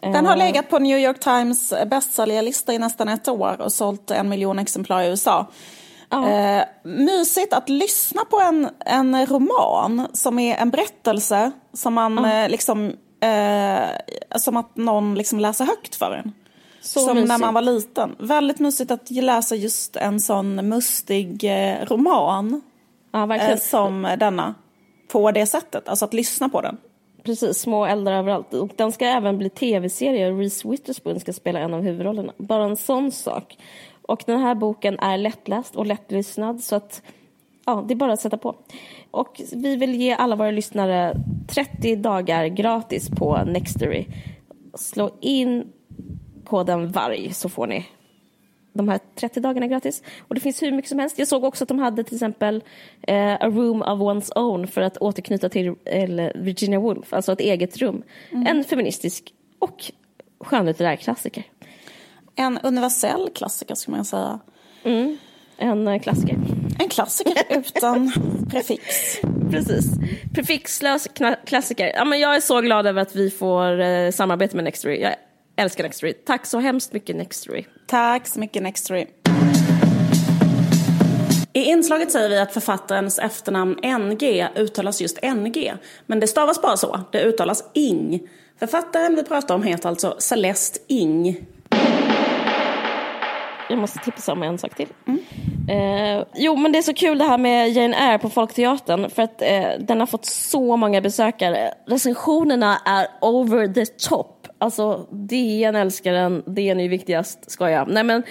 Den 0.00 0.26
har 0.26 0.32
eh. 0.32 0.38
legat 0.38 0.70
på 0.70 0.78
New 0.78 0.98
York 0.98 1.20
Times 1.20 1.74
bästsäljarlista 1.86 2.72
i 2.72 2.78
nästan 2.78 3.08
ett 3.08 3.28
år 3.28 3.60
och 3.60 3.72
sålt 3.72 4.10
en 4.10 4.28
miljon 4.28 4.58
exemplar 4.58 5.02
i 5.02 5.08
USA. 5.08 5.46
Ja. 6.10 6.28
Eh, 6.28 6.64
mysigt 6.82 7.52
att 7.52 7.68
lyssna 7.68 8.24
på 8.24 8.40
en, 8.40 8.68
en 8.80 9.26
roman 9.26 10.06
som 10.12 10.38
är 10.38 10.56
en 10.56 10.70
berättelse 10.70 11.50
som 11.72 11.94
man 11.94 12.16
ja. 12.16 12.32
eh, 12.32 12.48
liksom, 12.48 12.92
eh, 13.20 14.38
som 14.38 14.56
att 14.56 14.76
någon 14.76 15.14
liksom 15.14 15.40
läser 15.40 15.64
högt 15.64 15.94
för 15.94 16.10
en. 16.10 16.32
Så 16.80 17.00
som 17.00 17.14
mysigt. 17.14 17.28
när 17.28 17.38
man 17.38 17.54
var 17.54 17.62
liten. 17.62 18.16
Väldigt 18.18 18.58
mysigt 18.58 18.90
att 18.90 19.10
läsa 19.10 19.54
just 19.54 19.96
en 19.96 20.20
sån 20.20 20.68
mustig 20.68 21.44
eh, 21.44 21.84
roman 21.84 22.62
ja, 23.12 23.36
eh, 23.36 23.58
som 23.58 24.16
denna 24.18 24.54
på 25.08 25.30
det 25.30 25.46
sättet, 25.46 25.88
alltså 25.88 26.04
att 26.04 26.14
lyssna 26.14 26.48
på 26.48 26.60
den. 26.60 26.76
Precis, 27.26 27.58
små 27.58 27.84
eldar 27.84 28.12
överallt. 28.12 28.54
Och 28.54 28.70
den 28.76 28.92
ska 28.92 29.04
även 29.04 29.38
bli 29.38 29.50
tv-serie 29.50 30.32
och 30.32 30.38
Reese 30.38 30.64
Witherspoon 30.64 31.20
ska 31.20 31.32
spela 31.32 31.58
en 31.58 31.74
av 31.74 31.82
huvudrollerna. 31.82 32.32
Bara 32.36 32.64
en 32.64 32.76
sån 32.76 33.12
sak. 33.12 33.58
Och 34.02 34.22
den 34.26 34.40
här 34.40 34.54
boken 34.54 34.98
är 34.98 35.18
lättläst 35.18 35.76
och 35.76 35.86
lättlyssnad 35.86 36.60
så 36.60 36.76
att 36.76 37.02
ja, 37.64 37.84
det 37.88 37.94
är 37.94 37.96
bara 37.96 38.12
att 38.12 38.20
sätta 38.20 38.36
på. 38.38 38.54
Och 39.10 39.40
vi 39.52 39.76
vill 39.76 39.94
ge 39.94 40.12
alla 40.12 40.36
våra 40.36 40.50
lyssnare 40.50 41.20
30 41.48 41.96
dagar 41.96 42.46
gratis 42.46 43.10
på 43.10 43.44
Nextory. 43.46 44.06
Slå 44.74 45.10
in 45.20 45.72
koden 46.44 46.88
VARG 46.88 47.34
så 47.34 47.48
får 47.48 47.66
ni 47.66 47.86
de 48.76 48.88
här 48.88 49.00
30 49.14 49.40
dagarna 49.40 49.66
gratis. 49.66 50.02
Och 50.28 50.34
det 50.34 50.40
finns 50.40 50.62
hur 50.62 50.72
mycket 50.72 50.88
som 50.88 50.98
helst. 50.98 51.18
Jag 51.18 51.28
såg 51.28 51.44
också 51.44 51.64
att 51.64 51.68
de 51.68 51.78
hade 51.78 52.04
till 52.04 52.14
exempel 52.14 52.64
eh, 53.02 53.34
A 53.34 53.46
Room 53.48 53.82
of 53.82 54.00
One's 54.00 54.38
Own 54.38 54.66
för 54.66 54.80
att 54.80 54.96
återknyta 54.96 55.48
till 55.48 55.74
Virginia 56.34 56.78
Woolf, 56.80 57.12
alltså 57.12 57.32
ett 57.32 57.40
eget 57.40 57.76
rum. 57.76 58.02
Mm. 58.30 58.46
En 58.46 58.64
feministisk 58.64 59.32
och 59.58 59.92
skönlitterär 60.40 60.96
klassiker. 60.96 61.44
En 62.34 62.58
universell 62.58 63.30
klassiker 63.34 63.74
skulle 63.74 63.96
man 63.96 64.04
säga. 64.04 64.40
En 65.58 65.88
eh, 65.88 66.00
klassiker. 66.00 66.36
En 66.78 66.88
klassiker 66.88 67.42
utan 67.58 68.12
prefix. 68.50 68.84
Precis. 69.50 69.84
Prefixlös 70.34 71.08
klassiker. 71.46 71.92
Ja, 71.94 72.04
men 72.04 72.20
jag 72.20 72.36
är 72.36 72.40
så 72.40 72.60
glad 72.60 72.86
över 72.86 73.02
att 73.02 73.16
vi 73.16 73.30
får 73.30 73.80
eh, 73.80 74.10
samarbeta 74.10 74.56
med 74.56 74.64
Nextory. 74.64 75.00
Jag 75.00 75.14
älskar 75.56 75.84
Nextory. 75.84 76.12
Tack 76.12 76.46
så 76.46 76.58
hemskt 76.58 76.92
mycket 76.92 77.16
Nextory. 77.16 77.64
Tack 77.86 78.26
så 78.26 78.40
mycket 78.40 78.62
Nextory. 78.62 79.06
I 81.52 81.64
inslaget 81.64 82.12
säger 82.12 82.28
vi 82.28 82.38
att 82.38 82.52
författarens 82.52 83.18
efternamn 83.18 83.76
NG 83.82 84.48
uttalas 84.56 85.00
just 85.00 85.22
NG. 85.22 85.72
Men 86.06 86.20
det 86.20 86.26
stavas 86.26 86.62
bara 86.62 86.76
så, 86.76 87.00
det 87.12 87.22
uttalas 87.22 87.70
Ing. 87.74 88.20
Författaren 88.58 89.14
vi 89.16 89.22
pratar 89.24 89.54
om 89.54 89.62
heter 89.62 89.88
alltså 89.88 90.16
Celeste 90.18 90.78
Ing. 90.86 91.46
Jag 93.68 93.78
måste 93.78 93.98
tipsa 93.98 94.32
om 94.32 94.42
en 94.42 94.58
sak 94.58 94.74
till. 94.74 94.88
Eh, 95.68 96.24
jo, 96.34 96.56
men 96.56 96.72
det 96.72 96.78
är 96.78 96.82
så 96.82 96.94
kul 96.94 97.18
det 97.18 97.24
här 97.24 97.38
med 97.38 97.70
Jane 97.70 97.96
Eyre 97.96 98.18
på 98.18 98.30
Folkteatern 98.30 99.10
för 99.10 99.22
att 99.22 99.42
eh, 99.42 99.68
den 99.80 100.00
har 100.00 100.06
fått 100.06 100.24
så 100.26 100.76
många 100.76 101.00
besökare. 101.00 101.74
Recensionerna 101.86 102.78
är 102.84 103.06
over 103.20 103.74
the 103.74 103.86
top. 103.86 104.35
Alltså, 104.58 105.06
DN 105.10 105.76
älskar 105.76 106.12
den, 106.12 106.42
DN 106.46 106.78
är 106.78 106.82
ju 106.82 106.88
viktigast, 106.88 107.50
ska 107.50 107.70
jag. 107.70 107.88
Nej 107.88 108.04
men, 108.04 108.22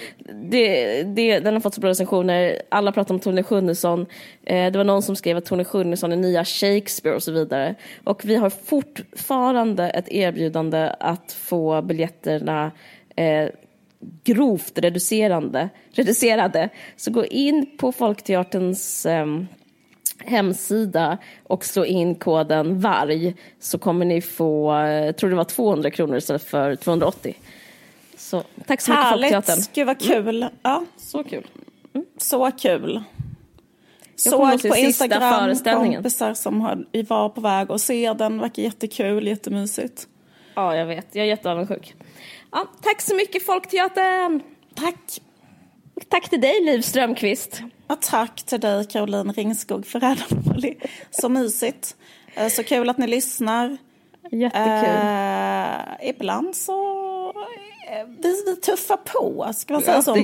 det, 0.50 1.02
det, 1.02 1.38
den 1.38 1.54
har 1.54 1.60
fått 1.60 1.74
så 1.74 1.80
bra 1.80 1.90
recensioner, 1.90 2.62
alla 2.68 2.92
pratar 2.92 3.14
om 3.14 3.20
Tone 3.20 3.42
Schunnesson. 3.42 4.06
Eh, 4.44 4.72
det 4.72 4.78
var 4.78 4.84
någon 4.84 5.02
som 5.02 5.16
skrev 5.16 5.36
att 5.36 5.44
Tone 5.44 5.64
Schunnesson 5.64 6.12
är 6.12 6.16
nya 6.16 6.44
Shakespeare 6.44 7.16
och 7.16 7.22
så 7.22 7.32
vidare. 7.32 7.74
Och 8.04 8.24
vi 8.24 8.34
har 8.34 8.50
fortfarande 8.50 9.90
ett 9.90 10.08
erbjudande 10.08 10.90
att 11.00 11.32
få 11.32 11.82
biljetterna 11.82 12.72
eh, 13.16 13.48
grovt 14.24 14.78
reducerande, 14.78 15.68
reducerade. 15.90 16.68
Så 16.96 17.10
gå 17.10 17.26
in 17.26 17.66
på 17.78 17.92
Folkteaterns 17.92 19.06
eh, 19.06 19.26
hemsida 20.26 21.18
och 21.44 21.64
slå 21.64 21.84
in 21.84 22.14
koden 22.14 22.80
VARG 22.80 23.34
så 23.60 23.78
kommer 23.78 24.04
ni 24.04 24.20
få, 24.20 24.72
eh, 24.74 24.78
jag 24.88 25.16
tror 25.16 25.30
det 25.30 25.36
var 25.36 25.44
200 25.44 25.90
kronor 25.90 26.16
istället 26.16 26.42
för 26.44 26.76
280. 26.76 27.34
Så 28.16 28.42
tack 28.66 28.80
så 28.80 28.90
mycket 28.90 29.08
Folkteatern. 29.10 29.50
Härligt, 29.54 29.72
gud 29.72 29.86
vad 29.86 30.00
kul. 30.00 30.46
Ja, 30.62 30.84
Så 30.96 31.24
kul. 31.24 31.46
så 32.18 32.50
kul. 32.50 33.02
Såg 34.16 34.62
på 34.62 34.76
Instagram 34.76 35.40
föreställningen. 35.40 35.94
kompisar 36.02 36.34
som 36.34 36.60
har- 36.60 37.02
var 37.08 37.28
på 37.28 37.40
väg 37.40 37.70
att 37.70 37.80
se 37.80 38.12
den. 38.12 38.38
Verkar 38.40 38.62
jättekul, 38.62 39.26
jättemysigt. 39.26 40.08
Ja, 40.54 40.76
jag 40.76 40.86
vet. 40.86 41.06
Jag 41.12 41.22
är 41.24 41.28
jätteavundsjuk. 41.28 41.94
Ja, 42.52 42.66
tack 42.82 43.00
så 43.00 43.14
mycket 43.14 43.46
Folkteatern! 43.46 44.40
Tack. 44.74 45.20
Tack 46.08 46.28
till 46.28 46.40
dig 46.40 46.64
Liv 46.64 46.80
Strömquist. 46.80 47.62
Och 47.86 48.02
tack 48.02 48.42
till 48.42 48.60
dig 48.60 48.86
Caroline 48.86 49.32
Ringskog 49.32 49.86
för 49.86 50.00
Molly. 50.48 50.74
Så 51.10 51.28
mysigt. 51.28 51.96
Eh, 52.34 52.48
Så 52.48 52.62
kul 52.64 52.90
att 52.90 52.98
ni 52.98 53.06
lyssnar. 53.06 53.76
Jättekul. 54.30 54.96
Eh, 56.02 56.08
ibland 56.10 56.56
så 56.56 56.82
eh, 57.90 58.06
vi, 58.22 58.42
vi 58.46 58.56
tuffar 58.56 58.96
på, 58.96 59.52
ska 59.56 59.72
man 59.74 59.82
säga 59.82 59.94
Ja, 59.94 60.02
så 60.02 60.12
om. 60.12 60.18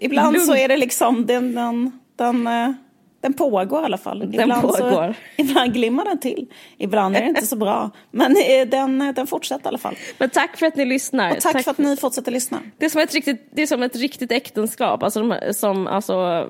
Ibland 0.00 0.36
så 0.40 0.46
lugnt. 0.46 0.60
är 0.62 0.68
det 0.68 0.76
liksom, 0.76 1.26
den, 1.26 1.54
den, 1.54 2.00
den, 2.16 2.46
eh, 2.46 2.72
den 3.20 3.32
pågår 3.32 3.82
i 3.82 3.84
alla 3.84 3.98
fall. 3.98 4.18
Den 4.18 4.34
ibland 4.34 4.62
pågår. 4.62 4.78
Så, 4.78 5.14
ibland 5.42 5.72
glimmar 5.74 6.04
den 6.04 6.18
till. 6.18 6.46
Ibland 6.78 7.16
är 7.16 7.20
det 7.20 7.26
inte 7.28 7.46
så 7.46 7.56
bra. 7.56 7.90
Men 8.10 8.36
eh, 8.36 8.66
den, 8.68 8.98
den 9.16 9.26
fortsätter 9.26 9.64
i 9.64 9.68
alla 9.68 9.78
fall. 9.78 9.96
Men 10.18 10.30
tack 10.30 10.56
för 10.56 10.66
att 10.66 10.76
ni 10.76 10.84
lyssnar. 10.84 11.30
Och 11.36 11.40
tack, 11.40 11.64
för 11.64 11.70
att 11.70 11.78
ni 11.78 11.96
fortsätter 11.96 12.32
lyssna. 12.32 12.60
Det 12.78 12.84
är 12.84 12.90
som 12.90 13.00
ett 13.00 13.14
riktigt, 13.14 13.48
det 13.52 13.62
är 13.62 13.66
som 13.66 13.82
ett 13.82 13.96
riktigt 13.96 14.32
äktenskap. 14.32 15.02
Alltså, 15.02 15.22
de, 15.22 15.54
som, 15.54 15.86
alltså 15.86 16.46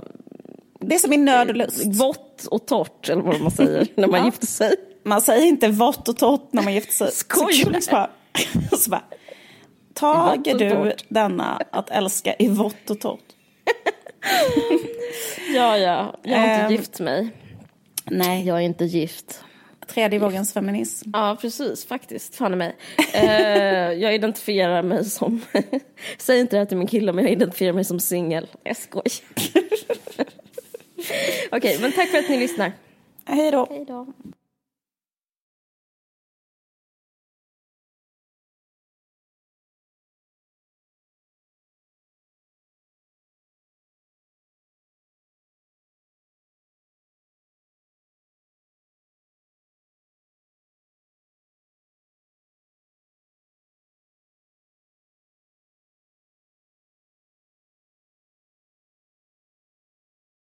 Det 0.81 0.95
är 0.95 0.99
som 0.99 1.13
i 1.13 1.17
nöd 1.17 1.49
och 1.49 1.57
lust. 1.57 1.85
vått 2.01 2.47
och 2.51 2.67
torrt, 2.67 3.09
eller 3.09 3.23
vad 3.23 3.41
man 3.41 3.51
säger, 3.51 3.87
när 3.95 4.09
man 4.09 4.21
Ja. 4.21 4.27
gifter 4.27 4.47
sig. 4.47 4.75
Man 5.05 5.21
säger 5.21 5.47
inte 5.47 5.69
vått 5.69 6.09
och 6.09 6.17
torrt 6.17 6.49
när 6.53 6.63
man 6.63 6.75
gifter 6.75 6.93
sig. 6.95 7.13
Skojar 7.13 7.65
Så 7.65 7.71
du? 7.71 7.81
så 7.81 7.91
bara, 7.91 8.09
så 8.79 8.91
bara, 8.91 9.03
Tager 9.95 10.59
du 10.59 10.93
denna 11.09 11.63
att 11.71 11.91
älska 11.91 12.35
i 12.39 12.49
vått 12.49 12.91
och 12.91 13.01
torrt? 13.01 13.21
Ja, 15.55 15.79
ja. 15.79 16.15
Jag 16.23 16.37
har 16.39 16.45
inte 16.45 16.65
Ehm. 16.65 16.73
gift 16.73 17.01
mig. 17.01 17.29
Nej. 18.05 18.47
Jag 18.47 18.57
är 18.57 18.63
inte 18.63 18.85
gift. 18.85 19.45
Tredje 19.89 20.19
vågens 20.19 20.53
feminism. 20.53 21.11
Ja, 21.13 21.37
precis. 21.41 21.87
Faktiskt. 21.87 22.35
Fan 22.37 22.53
i 22.53 22.57
mig. 22.57 22.77
Eh, 23.15 23.93
jag 23.93 24.15
identifierar 24.15 24.83
mig 24.83 25.05
som... 25.05 25.41
Säg 26.19 26.41
inte 26.41 26.57
det 26.57 26.59
här 26.61 26.67
till 26.67 26.77
min 26.77 26.87
kille, 26.87 27.13
men 27.13 27.25
jag 27.25 27.33
identifierar 27.33 27.73
mig 27.73 27.85
som 27.85 28.01
singel. 28.01 28.47
Jag 28.63 28.77
skojar. 28.77 29.05
Okej, 31.51 31.79
men 31.81 31.93
tack 31.93 32.09
för 32.09 32.19
att 32.19 32.29
ni 32.29 32.39
lyssnar. 32.39 32.73
Hej 33.25 33.51
då. 33.51 33.67
Hej 33.71 33.85
då. 33.89 34.07